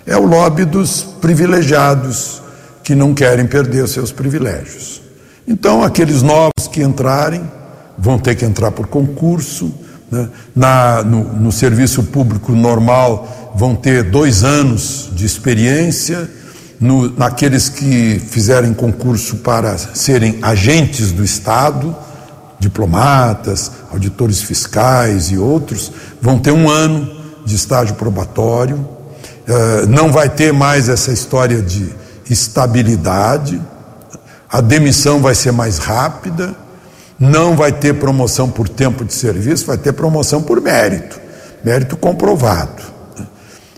É 0.06 0.18
o 0.18 0.26
lobby 0.26 0.66
dos 0.66 1.04
privilegiados 1.22 2.42
que 2.84 2.96
não 2.96 3.14
querem 3.14 3.46
perder 3.46 3.88
seus 3.88 4.12
privilégios. 4.12 5.02
Então, 5.48 5.84
aqueles 5.84 6.22
novos 6.22 6.68
que 6.72 6.82
entrarem 6.82 7.50
vão 7.98 8.18
ter 8.18 8.36
que 8.36 8.46
entrar 8.46 8.72
por 8.72 8.88
concurso, 8.88 9.72
né? 10.12 10.30
Na, 10.56 11.04
no, 11.04 11.24
no 11.34 11.52
serviço 11.52 12.04
público 12.04 12.52
normal 12.52 13.54
vão 13.56 13.76
ter 13.76 14.04
dois 14.04 14.44
anos 14.44 15.10
de 15.14 15.26
experiência, 15.26 16.30
no, 16.80 17.10
naqueles 17.18 17.70
que 17.70 18.20
fizerem 18.20 18.74
concurso 18.74 19.38
para 19.38 19.78
serem 19.78 20.40
agentes 20.42 21.12
do 21.12 21.24
Estado, 21.24 21.96
diplomatas, 22.60 23.72
auditores 23.92 24.42
fiscais 24.42 25.32
e 25.32 25.38
outros, 25.38 25.92
vão 26.22 26.40
ter 26.40 26.52
um 26.52 26.70
ano 26.70 27.10
de 27.46 27.56
estágio 27.56 27.96
probatório, 27.96 28.78
uh, 28.78 29.88
não 29.88 30.12
vai 30.12 30.30
ter 30.30 30.52
mais 30.52 30.90
essa 30.90 31.12
história 31.12 31.62
de 31.62 31.94
estabilidade, 32.30 33.62
a 34.50 34.62
demissão 34.62 35.22
vai 35.22 35.36
ser 35.36 35.52
mais 35.52 35.78
rápida 35.78 36.56
não 37.20 37.56
vai 37.56 37.72
ter 37.72 37.94
promoção 37.96 38.50
por 38.50 38.68
tempo 38.68 39.06
de 39.06 39.14
serviço, 39.14 39.66
vai 39.66 39.78
ter 39.78 39.94
promoção 39.94 40.42
por 40.42 40.60
mérito, 40.62 41.20
mérito 41.64 41.96
comprovado. 41.96 42.84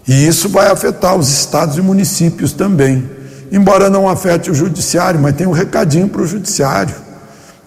E 0.07 0.27
isso 0.27 0.49
vai 0.49 0.71
afetar 0.71 1.15
os 1.15 1.29
estados 1.29 1.77
e 1.77 1.81
municípios 1.81 2.53
também. 2.53 3.09
Embora 3.51 3.89
não 3.89 4.09
afete 4.09 4.49
o 4.49 4.53
judiciário, 4.53 5.19
mas 5.19 5.35
tem 5.35 5.45
um 5.45 5.51
recadinho 5.51 6.07
para 6.07 6.21
o 6.21 6.27
judiciário. 6.27 6.95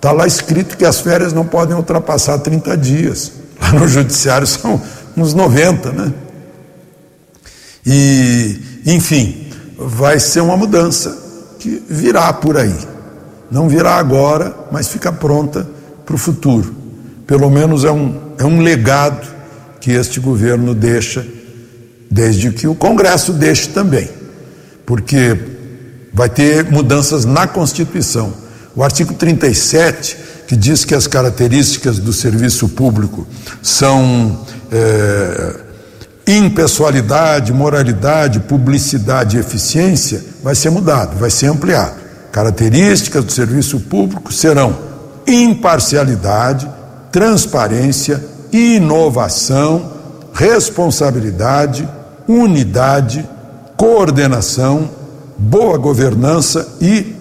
Está 0.00 0.12
lá 0.12 0.26
escrito 0.26 0.78
que 0.78 0.86
as 0.86 0.98
férias 0.98 1.34
não 1.34 1.44
podem 1.44 1.76
ultrapassar 1.76 2.38
30 2.38 2.74
dias. 2.74 3.32
Lá 3.60 3.74
no 3.74 3.86
judiciário 3.86 4.46
são 4.46 4.80
uns 5.14 5.34
90, 5.34 5.92
né? 5.92 6.10
E, 7.84 8.58
enfim, 8.86 9.46
vai 9.76 10.18
ser 10.18 10.40
uma 10.40 10.56
mudança 10.56 11.14
que 11.58 11.82
virá 11.86 12.32
por 12.32 12.56
aí. 12.56 12.74
Não 13.50 13.68
virá 13.68 13.96
agora, 13.96 14.56
mas 14.72 14.88
fica 14.88 15.12
pronta 15.12 15.68
para 16.06 16.14
o 16.14 16.18
futuro. 16.18 16.74
Pelo 17.26 17.50
menos 17.50 17.84
é 17.84 17.92
um, 17.92 18.18
é 18.38 18.44
um 18.46 18.62
legado 18.62 19.28
que 19.82 19.92
este 19.92 20.18
governo 20.18 20.74
deixa, 20.74 21.26
desde 22.10 22.50
que 22.52 22.66
o 22.66 22.74
Congresso 22.74 23.34
deixe 23.34 23.68
também, 23.68 24.08
porque 24.86 25.36
vai 26.10 26.30
ter 26.30 26.70
mudanças 26.70 27.26
na 27.26 27.46
Constituição. 27.46 28.32
O 28.74 28.82
artigo 28.82 29.14
37, 29.14 30.16
que 30.46 30.56
diz 30.56 30.84
que 30.84 30.94
as 30.94 31.06
características 31.06 31.98
do 31.98 32.12
serviço 32.12 32.68
público 32.68 33.26
são 33.62 34.46
é, 34.70 35.60
impessoalidade, 36.26 37.52
moralidade, 37.52 38.40
publicidade 38.40 39.36
e 39.36 39.40
eficiência, 39.40 40.24
vai 40.42 40.54
ser 40.54 40.70
mudado, 40.70 41.18
vai 41.18 41.30
ser 41.30 41.46
ampliado. 41.46 41.98
Características 42.30 43.24
do 43.24 43.32
serviço 43.32 43.80
público 43.80 44.32
serão 44.32 44.76
imparcialidade, 45.26 46.70
transparência, 47.10 48.24
inovação, 48.52 49.92
responsabilidade, 50.32 51.88
unidade, 52.26 53.28
coordenação, 53.76 54.90
boa 55.36 55.76
governança 55.78 56.68
e, 56.80 57.16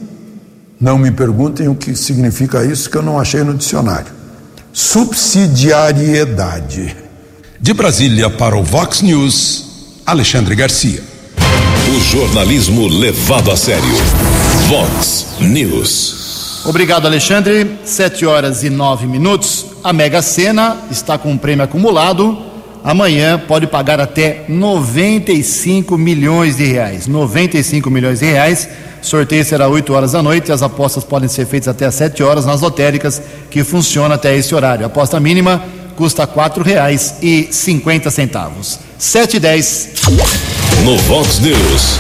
não 0.80 0.97
me 0.97 1.11
perguntem 1.11 1.67
o 1.67 1.75
que 1.75 1.93
significa 1.95 2.63
isso, 2.63 2.89
que 2.89 2.95
eu 2.95 3.01
não 3.01 3.19
achei 3.19 3.43
no 3.43 3.53
dicionário, 3.53 4.13
subsidiariedade. 4.71 6.95
De 7.59 7.73
Brasília 7.73 8.30
para 8.30 8.55
o 8.55 8.63
Vox 8.63 9.01
News, 9.01 9.65
Alexandre 10.05 10.55
Garcia. 10.55 11.03
O 11.93 11.99
jornalismo 11.99 12.88
levado 12.88 13.51
a 13.51 13.57
sério. 13.57 13.84
Vox 14.69 15.27
News. 15.41 16.61
Obrigado, 16.65 17.05
Alexandre. 17.05 17.80
Sete 17.84 18.25
horas 18.25 18.63
e 18.63 18.69
nove 18.69 19.05
minutos. 19.07 19.65
A 19.84 19.91
Mega 19.91 20.21
Sena 20.21 20.77
está 20.89 21.17
com 21.17 21.32
um 21.32 21.38
prêmio 21.38 21.65
acumulado. 21.65 22.49
Amanhã 22.84 23.38
pode 23.38 23.67
pagar 23.67 23.99
até 23.99 24.45
95 24.47 25.97
milhões 25.97 26.57
de 26.57 26.65
reais. 26.65 27.07
95 27.07 27.89
milhões 27.89 28.19
de 28.19 28.25
reais. 28.25 28.67
Sorteio 29.01 29.43
será 29.45 29.67
8 29.67 29.93
horas 29.93 30.11
da 30.13 30.23
noite. 30.23 30.51
As 30.51 30.61
apostas 30.61 31.03
podem 31.03 31.27
ser 31.27 31.45
feitas 31.45 31.67
até 31.67 31.86
às 31.86 31.95
7 31.95 32.23
horas 32.23 32.45
nas 32.45 32.61
lotéricas, 32.61 33.21
que 33.49 33.63
funciona 33.63 34.15
até 34.15 34.36
esse 34.36 34.55
horário. 34.55 34.86
A 34.86 34.88
aposta 34.88 35.19
mínima 35.19 35.61
custa 35.99 36.25
cinquenta 37.51 38.09
centavos. 38.09 38.80
Sete 38.97 39.36
e 39.36 39.39
dez. 39.39 39.89
No 40.86 40.97
Vox 40.99 41.39
News, 41.39 41.99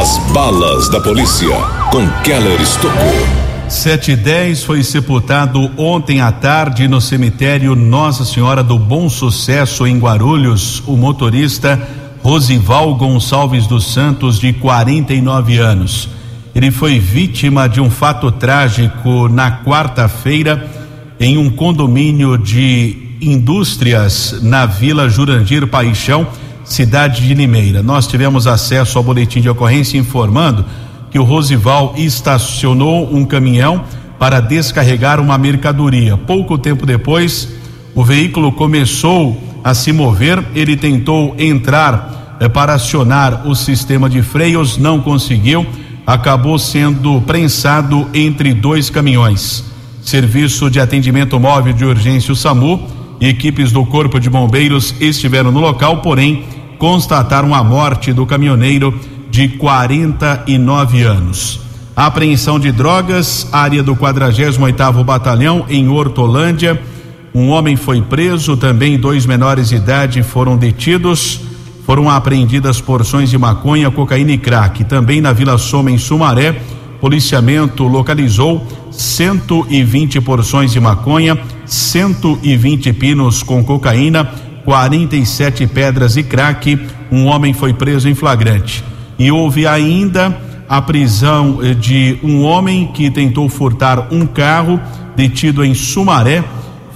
as 0.00 0.16
balas 0.32 0.88
da 0.88 1.00
polícia 1.00 1.54
com 1.90 2.08
Keller 2.22 2.60
Estocou. 2.60 3.43
Sete 3.74 4.12
e 4.12 4.16
dez 4.16 4.62
foi 4.62 4.84
sepultado 4.84 5.68
ontem 5.76 6.20
à 6.20 6.30
tarde 6.30 6.86
no 6.86 7.00
cemitério 7.00 7.74
Nossa 7.74 8.24
Senhora 8.24 8.62
do 8.62 8.78
Bom 8.78 9.10
Sucesso 9.10 9.84
em 9.84 9.98
Guarulhos 9.98 10.80
o 10.86 10.96
motorista 10.96 11.82
Rosival 12.22 12.94
Gonçalves 12.94 13.66
dos 13.66 13.92
Santos 13.92 14.38
de 14.38 14.52
49 14.52 15.58
anos. 15.58 16.08
Ele 16.54 16.70
foi 16.70 17.00
vítima 17.00 17.68
de 17.68 17.80
um 17.80 17.90
fato 17.90 18.30
trágico 18.30 19.28
na 19.28 19.64
quarta-feira 19.64 20.70
em 21.18 21.36
um 21.36 21.50
condomínio 21.50 22.38
de 22.38 23.16
indústrias 23.20 24.38
na 24.40 24.66
Vila 24.66 25.08
Jurandir 25.08 25.66
Paixão, 25.66 26.28
cidade 26.64 27.26
de 27.26 27.34
Limeira. 27.34 27.82
Nós 27.82 28.06
tivemos 28.06 28.46
acesso 28.46 28.96
ao 28.96 29.04
boletim 29.04 29.40
de 29.40 29.50
ocorrência 29.50 29.98
informando 29.98 30.64
que 31.14 31.18
o 31.20 31.22
Rosival 31.22 31.94
estacionou 31.96 33.08
um 33.14 33.24
caminhão 33.24 33.84
para 34.18 34.40
descarregar 34.40 35.20
uma 35.20 35.38
mercadoria. 35.38 36.16
Pouco 36.16 36.58
tempo 36.58 36.84
depois, 36.84 37.54
o 37.94 38.02
veículo 38.02 38.50
começou 38.50 39.40
a 39.62 39.74
se 39.74 39.92
mover. 39.92 40.44
Ele 40.56 40.76
tentou 40.76 41.36
entrar 41.38 42.36
eh, 42.40 42.48
para 42.48 42.74
acionar 42.74 43.46
o 43.46 43.54
sistema 43.54 44.10
de 44.10 44.22
freios, 44.22 44.76
não 44.76 45.00
conseguiu. 45.00 45.64
Acabou 46.04 46.58
sendo 46.58 47.20
prensado 47.20 48.08
entre 48.12 48.52
dois 48.52 48.90
caminhões. 48.90 49.64
Serviço 50.02 50.68
de 50.68 50.80
atendimento 50.80 51.38
móvel 51.38 51.74
de 51.74 51.84
urgência, 51.84 52.32
o 52.32 52.36
SAMU, 52.36 52.88
equipes 53.20 53.70
do 53.70 53.86
Corpo 53.86 54.18
de 54.18 54.28
Bombeiros 54.28 54.92
estiveram 55.00 55.52
no 55.52 55.60
local, 55.60 55.98
porém 55.98 56.42
constataram 56.76 57.54
a 57.54 57.62
morte 57.62 58.12
do 58.12 58.26
caminhoneiro 58.26 58.92
de 59.34 59.48
49 59.48 61.02
anos. 61.02 61.58
Apreensão 61.96 62.56
de 62.60 62.70
drogas, 62.70 63.48
área 63.50 63.82
do 63.82 63.96
48º 63.96 65.02
Batalhão 65.02 65.66
em 65.68 65.88
Hortolândia. 65.88 66.80
Um 67.34 67.48
homem 67.48 67.74
foi 67.74 68.00
preso, 68.00 68.56
também 68.56 68.96
dois 68.96 69.26
menores 69.26 69.70
de 69.70 69.74
idade 69.74 70.22
foram 70.22 70.56
detidos. 70.56 71.40
Foram 71.84 72.08
apreendidas 72.08 72.80
porções 72.80 73.28
de 73.28 73.36
maconha, 73.36 73.90
cocaína 73.90 74.30
e 74.30 74.38
crack. 74.38 74.84
Também 74.84 75.20
na 75.20 75.32
Vila 75.32 75.58
Soma, 75.58 75.90
em 75.90 75.98
Sumaré, 75.98 76.54
policiamento 77.00 77.88
localizou 77.88 78.64
120 78.92 80.20
porções 80.20 80.70
de 80.70 80.78
maconha, 80.78 81.36
120 81.66 82.92
pinos 82.92 83.42
com 83.42 83.64
cocaína, 83.64 84.30
47 84.64 85.66
pedras 85.66 86.16
e 86.16 86.22
crack. 86.22 86.78
Um 87.10 87.26
homem 87.26 87.52
foi 87.52 87.74
preso 87.74 88.08
em 88.08 88.14
flagrante. 88.14 88.93
E 89.18 89.30
houve 89.30 89.66
ainda 89.66 90.36
a 90.68 90.80
prisão 90.80 91.60
eh, 91.62 91.74
de 91.74 92.18
um 92.22 92.42
homem 92.42 92.86
que 92.92 93.10
tentou 93.10 93.48
furtar 93.48 94.08
um 94.10 94.26
carro 94.26 94.80
detido 95.14 95.64
em 95.64 95.74
Sumaré. 95.74 96.42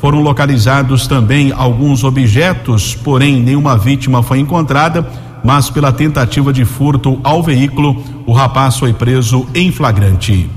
Foram 0.00 0.20
localizados 0.20 1.06
também 1.06 1.52
alguns 1.52 2.04
objetos, 2.04 2.94
porém 2.94 3.40
nenhuma 3.40 3.76
vítima 3.76 4.22
foi 4.22 4.38
encontrada. 4.38 5.06
Mas 5.44 5.70
pela 5.70 5.92
tentativa 5.92 6.52
de 6.52 6.64
furto 6.64 7.20
ao 7.22 7.42
veículo, 7.42 8.02
o 8.26 8.32
rapaz 8.32 8.76
foi 8.76 8.92
preso 8.92 9.46
em 9.54 9.70
flagrante. 9.70 10.50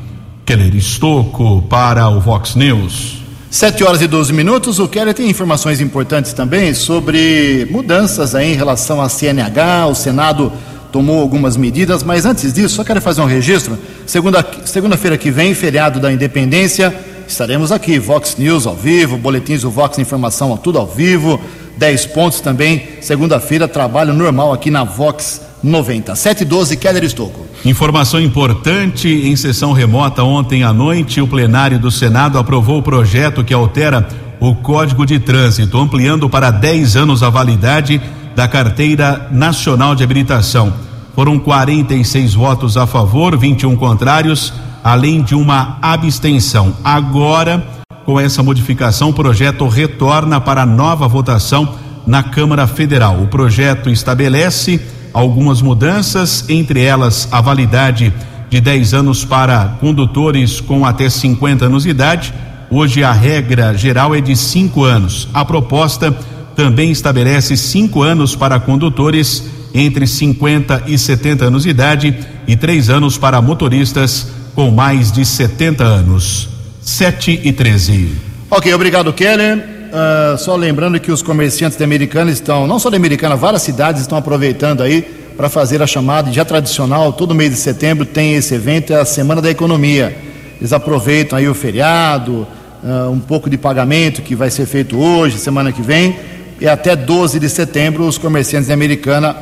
Keller 0.45 0.75
Estocco 0.75 1.61
para 1.69 2.09
o 2.09 2.19
Vox 2.19 2.55
News. 2.55 3.21
7 3.51 3.83
horas 3.83 4.01
e 4.01 4.07
12 4.07 4.33
minutos. 4.33 4.79
O 4.79 4.87
Keller 4.87 5.13
tem 5.13 5.29
informações 5.29 5.81
importantes 5.81 6.33
também 6.33 6.73
sobre 6.73 7.67
mudanças 7.69 8.33
aí 8.33 8.53
em 8.53 8.55
relação 8.55 9.01
à 9.01 9.09
CNH. 9.09 9.87
O 9.87 9.95
Senado 9.95 10.51
tomou 10.91 11.21
algumas 11.21 11.55
medidas, 11.55 12.03
mas 12.03 12.25
antes 12.25 12.53
disso, 12.53 12.75
só 12.75 12.83
quero 12.83 13.01
fazer 13.01 13.21
um 13.21 13.25
registro. 13.25 13.77
Segunda-feira 14.05 14.65
segunda 14.65 14.97
que 15.17 15.31
vem, 15.31 15.53
feriado 15.53 15.99
da 15.99 16.11
Independência, 16.11 16.93
estaremos 17.27 17.71
aqui, 17.71 17.97
Vox 17.97 18.35
News 18.37 18.67
ao 18.67 18.75
vivo, 18.75 19.17
boletins 19.17 19.61
do 19.61 19.71
Vox 19.71 19.97
Informação, 19.97 20.55
tudo 20.57 20.77
ao 20.77 20.87
vivo, 20.87 21.39
10 21.77 22.07
pontos 22.07 22.41
também. 22.41 22.83
Segunda-feira, 23.01 23.67
trabalho 23.67 24.13
normal 24.13 24.51
aqui 24.53 24.69
na 24.69 24.83
Vox 24.83 25.41
90. 25.63 26.15
712, 26.15 26.77
Keller 26.77 27.03
Estocco. 27.03 27.45
Informação 27.63 28.19
importante: 28.19 29.07
em 29.07 29.35
sessão 29.35 29.71
remota 29.71 30.23
ontem 30.23 30.63
à 30.63 30.73
noite, 30.73 31.21
o 31.21 31.27
plenário 31.27 31.79
do 31.79 31.91
Senado 31.91 32.37
aprovou 32.37 32.79
o 32.79 32.83
projeto 32.83 33.43
que 33.43 33.53
altera 33.53 34.07
o 34.39 34.55
Código 34.55 35.05
de 35.05 35.19
Trânsito, 35.19 35.77
ampliando 35.77 36.27
para 36.27 36.49
10 36.49 36.95
anos 36.95 37.21
a 37.21 37.29
validade 37.29 38.01
da 38.35 38.47
Carteira 38.47 39.27
Nacional 39.31 39.95
de 39.95 40.03
Habilitação. 40.03 40.73
Foram 41.15 41.37
46 41.37 42.33
votos 42.33 42.77
a 42.77 42.87
favor, 42.87 43.37
21 43.37 43.75
contrários, 43.75 44.53
além 44.83 45.21
de 45.21 45.35
uma 45.35 45.77
abstenção. 45.81 46.73
Agora, 46.83 47.63
com 48.05 48.19
essa 48.19 48.41
modificação, 48.41 49.09
o 49.09 49.13
projeto 49.13 49.67
retorna 49.67 50.39
para 50.39 50.65
nova 50.65 51.07
votação 51.07 51.75
na 52.07 52.23
Câmara 52.23 52.65
Federal. 52.65 53.21
O 53.21 53.27
projeto 53.27 53.89
estabelece 53.89 54.81
algumas 55.13 55.61
mudanças, 55.61 56.49
entre 56.49 56.83
elas 56.83 57.27
a 57.31 57.41
validade 57.41 58.13
de 58.49 58.59
10 58.59 58.93
anos 58.93 59.23
para 59.23 59.77
condutores 59.79 60.59
com 60.59 60.85
até 60.85 61.09
50 61.09 61.65
anos 61.65 61.83
de 61.83 61.89
idade. 61.89 62.33
Hoje 62.69 63.03
a 63.03 63.11
regra 63.11 63.73
geral 63.77 64.15
é 64.15 64.21
de 64.21 64.35
5 64.35 64.83
anos. 64.83 65.27
A 65.33 65.43
proposta 65.45 66.17
também 66.61 66.91
estabelece 66.91 67.57
cinco 67.57 68.03
anos 68.03 68.35
para 68.35 68.59
condutores 68.59 69.43
entre 69.73 70.05
50 70.05 70.83
e 70.85 70.95
70 70.95 71.45
anos 71.45 71.63
de 71.63 71.69
idade 71.69 72.15
e 72.47 72.55
três 72.55 72.87
anos 72.87 73.17
para 73.17 73.41
motoristas 73.41 74.27
com 74.53 74.69
mais 74.69 75.11
de 75.11 75.25
70 75.25 75.83
anos. 75.83 76.49
7 76.79 77.41
e 77.43 77.51
13. 77.51 78.11
Ok, 78.51 78.71
obrigado, 78.75 79.11
Keller. 79.11 79.57
Uh, 79.57 80.37
só 80.37 80.55
lembrando 80.55 80.99
que 80.99 81.11
os 81.11 81.23
comerciantes 81.23 81.79
da 81.79 81.83
Americana 81.83 82.29
estão, 82.29 82.67
não 82.67 82.77
só 82.77 82.91
da 82.91 82.97
Americana, 82.97 83.35
várias 83.35 83.63
cidades 83.63 84.01
estão 84.01 84.19
aproveitando 84.19 84.83
aí 84.83 85.01
para 85.35 85.49
fazer 85.49 85.81
a 85.81 85.87
chamada 85.87 86.31
já 86.31 86.45
tradicional, 86.45 87.11
todo 87.11 87.33
mês 87.33 87.49
de 87.49 87.57
setembro 87.57 88.05
tem 88.05 88.35
esse 88.35 88.53
evento, 88.53 88.93
é 88.93 89.01
a 89.01 89.05
Semana 89.05 89.41
da 89.41 89.49
Economia. 89.49 90.15
Eles 90.59 90.71
aproveitam 90.73 91.39
aí 91.39 91.47
o 91.47 91.55
feriado, 91.55 92.47
uh, 92.83 93.09
um 93.09 93.19
pouco 93.19 93.49
de 93.49 93.57
pagamento 93.57 94.21
que 94.21 94.35
vai 94.35 94.51
ser 94.51 94.67
feito 94.67 94.99
hoje, 94.99 95.39
semana 95.39 95.71
que 95.71 95.81
vem, 95.81 96.15
e 96.61 96.67
até 96.67 96.95
12 96.95 97.39
de 97.39 97.49
setembro 97.49 98.05
os 98.05 98.19
comerciantes 98.19 98.67
de 98.67 98.73
Americana 98.73 99.35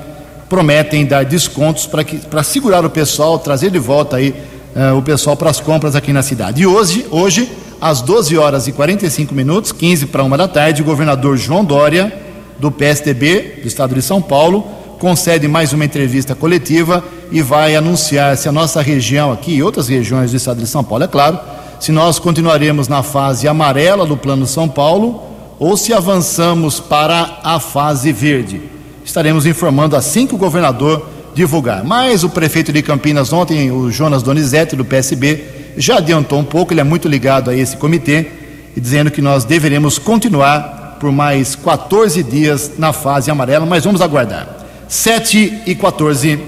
prometem 0.47 1.05
dar 1.05 1.25
descontos 1.25 1.85
para 1.85 2.43
segurar 2.43 2.85
o 2.85 2.89
pessoal, 2.89 3.37
trazer 3.37 3.69
de 3.69 3.77
volta 3.77 4.15
aí 4.15 4.33
uh, 4.73 4.97
o 4.97 5.01
pessoal 5.01 5.35
para 5.35 5.49
as 5.49 5.59
compras 5.59 5.97
aqui 5.97 6.13
na 6.13 6.23
cidade. 6.23 6.61
E 6.61 6.65
hoje, 6.65 7.05
hoje, 7.11 7.51
às 7.81 8.01
12 8.01 8.37
horas 8.37 8.67
e 8.67 8.71
45 8.71 9.35
minutos, 9.35 9.73
15 9.73 10.05
para 10.05 10.23
uma 10.23 10.37
da 10.37 10.47
tarde, 10.47 10.81
o 10.81 10.85
governador 10.85 11.37
João 11.37 11.63
Dória, 11.63 12.11
do 12.57 12.71
PSDB 12.71 13.59
do 13.61 13.67
estado 13.67 13.93
de 13.93 14.01
São 14.01 14.21
Paulo, 14.21 14.65
concede 14.97 15.45
mais 15.47 15.73
uma 15.73 15.83
entrevista 15.83 16.33
coletiva 16.33 17.03
e 17.31 17.41
vai 17.41 17.75
anunciar 17.75 18.37
se 18.37 18.47
a 18.47 18.51
nossa 18.51 18.81
região 18.81 19.31
aqui 19.31 19.55
e 19.55 19.63
outras 19.63 19.89
regiões 19.89 20.31
do 20.31 20.37
estado 20.37 20.61
de 20.61 20.67
São 20.67 20.85
Paulo, 20.85 21.03
é 21.03 21.07
claro, 21.07 21.37
se 21.81 21.91
nós 21.91 22.17
continuaremos 22.17 22.87
na 22.87 23.03
fase 23.03 23.45
amarela 23.47 24.05
do 24.05 24.17
Plano 24.17 24.47
São 24.47 24.67
Paulo 24.67 25.28
ou 25.59 25.75
se 25.75 25.93
avançamos 25.93 26.79
para 26.79 27.39
a 27.43 27.59
fase 27.59 28.11
verde. 28.13 28.61
Estaremos 29.03 29.45
informando 29.45 29.95
assim 29.95 30.25
que 30.25 30.33
o 30.33 30.37
governador 30.37 31.07
divulgar. 31.35 31.83
Mas 31.83 32.23
o 32.23 32.29
prefeito 32.29 32.71
de 32.71 32.81
Campinas 32.81 33.33
ontem, 33.33 33.69
o 33.71 33.91
Jonas 33.91 34.23
Donizete, 34.23 34.75
do 34.75 34.85
PSB, 34.85 35.43
já 35.77 35.97
adiantou 35.97 36.39
um 36.39 36.43
pouco, 36.43 36.73
ele 36.73 36.81
é 36.81 36.83
muito 36.83 37.07
ligado 37.07 37.49
a 37.49 37.55
esse 37.55 37.77
comitê, 37.77 38.27
e 38.75 38.79
dizendo 38.79 39.11
que 39.11 39.21
nós 39.21 39.43
deveremos 39.43 39.97
continuar 39.97 40.97
por 40.99 41.11
mais 41.11 41.55
14 41.55 42.21
dias 42.23 42.71
na 42.77 42.93
fase 42.93 43.31
amarela, 43.31 43.65
mas 43.65 43.83
vamos 43.83 44.01
aguardar. 44.01 44.47
7 44.87 45.61
e 45.65 45.75
14. 45.75 46.39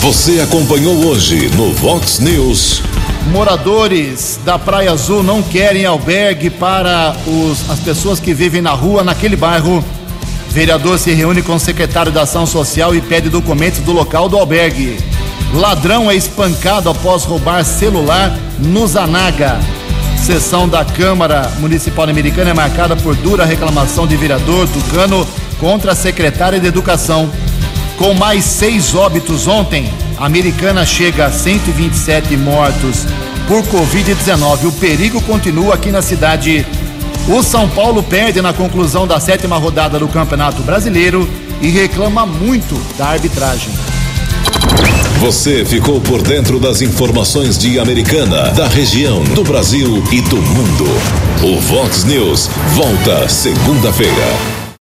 Você 0.00 0.40
acompanhou 0.40 1.06
hoje 1.06 1.48
no 1.56 1.72
Vox 1.72 2.18
News. 2.18 2.91
Moradores 3.30 4.38
da 4.44 4.58
Praia 4.58 4.92
Azul 4.92 5.22
não 5.22 5.42
querem 5.42 5.86
albergue 5.86 6.50
para 6.50 7.14
os, 7.26 7.70
as 7.70 7.78
pessoas 7.78 8.18
que 8.18 8.34
vivem 8.34 8.60
na 8.60 8.72
rua 8.72 9.04
naquele 9.04 9.36
bairro. 9.36 9.82
Vereador 10.50 10.98
se 10.98 11.12
reúne 11.12 11.40
com 11.40 11.54
o 11.54 11.60
secretário 11.60 12.12
da 12.12 12.22
Ação 12.22 12.44
Social 12.46 12.94
e 12.94 13.00
pede 13.00 13.30
documentos 13.30 13.80
do 13.80 13.92
local 13.92 14.28
do 14.28 14.36
albergue. 14.36 14.98
Ladrão 15.54 16.10
é 16.10 16.14
espancado 16.14 16.90
após 16.90 17.24
roubar 17.24 17.64
celular 17.64 18.36
no 18.58 18.86
Zanaga. 18.86 19.60
Sessão 20.18 20.68
da 20.68 20.84
Câmara 20.84 21.50
Municipal 21.58 22.08
Americana 22.08 22.50
é 22.50 22.54
marcada 22.54 22.94
por 22.96 23.14
dura 23.16 23.44
reclamação 23.44 24.06
de 24.06 24.16
vereador 24.16 24.68
Tucano 24.68 25.26
contra 25.58 25.92
a 25.92 25.96
secretária 25.96 26.60
de 26.60 26.66
Educação. 26.66 27.30
Com 27.96 28.14
mais 28.14 28.44
seis 28.44 28.94
óbitos 28.94 29.46
ontem, 29.46 29.92
americana 30.22 30.86
chega 30.86 31.26
a 31.26 31.32
127 31.32 32.36
mortos 32.36 33.04
por 33.48 33.62
Covid-19. 33.64 34.68
O 34.68 34.72
perigo 34.72 35.20
continua 35.22 35.74
aqui 35.74 35.90
na 35.90 36.00
cidade. 36.00 36.64
O 37.28 37.42
São 37.42 37.68
Paulo 37.68 38.04
perde 38.04 38.40
na 38.40 38.52
conclusão 38.52 39.04
da 39.04 39.18
sétima 39.18 39.56
rodada 39.56 39.98
do 39.98 40.06
Campeonato 40.06 40.62
Brasileiro 40.62 41.28
e 41.60 41.68
reclama 41.68 42.24
muito 42.24 42.80
da 42.96 43.08
arbitragem. 43.08 43.72
Você 45.18 45.64
ficou 45.64 46.00
por 46.00 46.22
dentro 46.22 46.60
das 46.60 46.82
informações 46.82 47.58
de 47.58 47.78
Americana, 47.80 48.50
da 48.50 48.68
região, 48.68 49.22
do 49.24 49.42
Brasil 49.42 50.02
e 50.12 50.20
do 50.20 50.36
mundo. 50.36 50.84
O 51.42 51.60
Vox 51.60 52.04
News 52.04 52.48
volta 52.74 53.28
segunda-feira. 53.28 54.61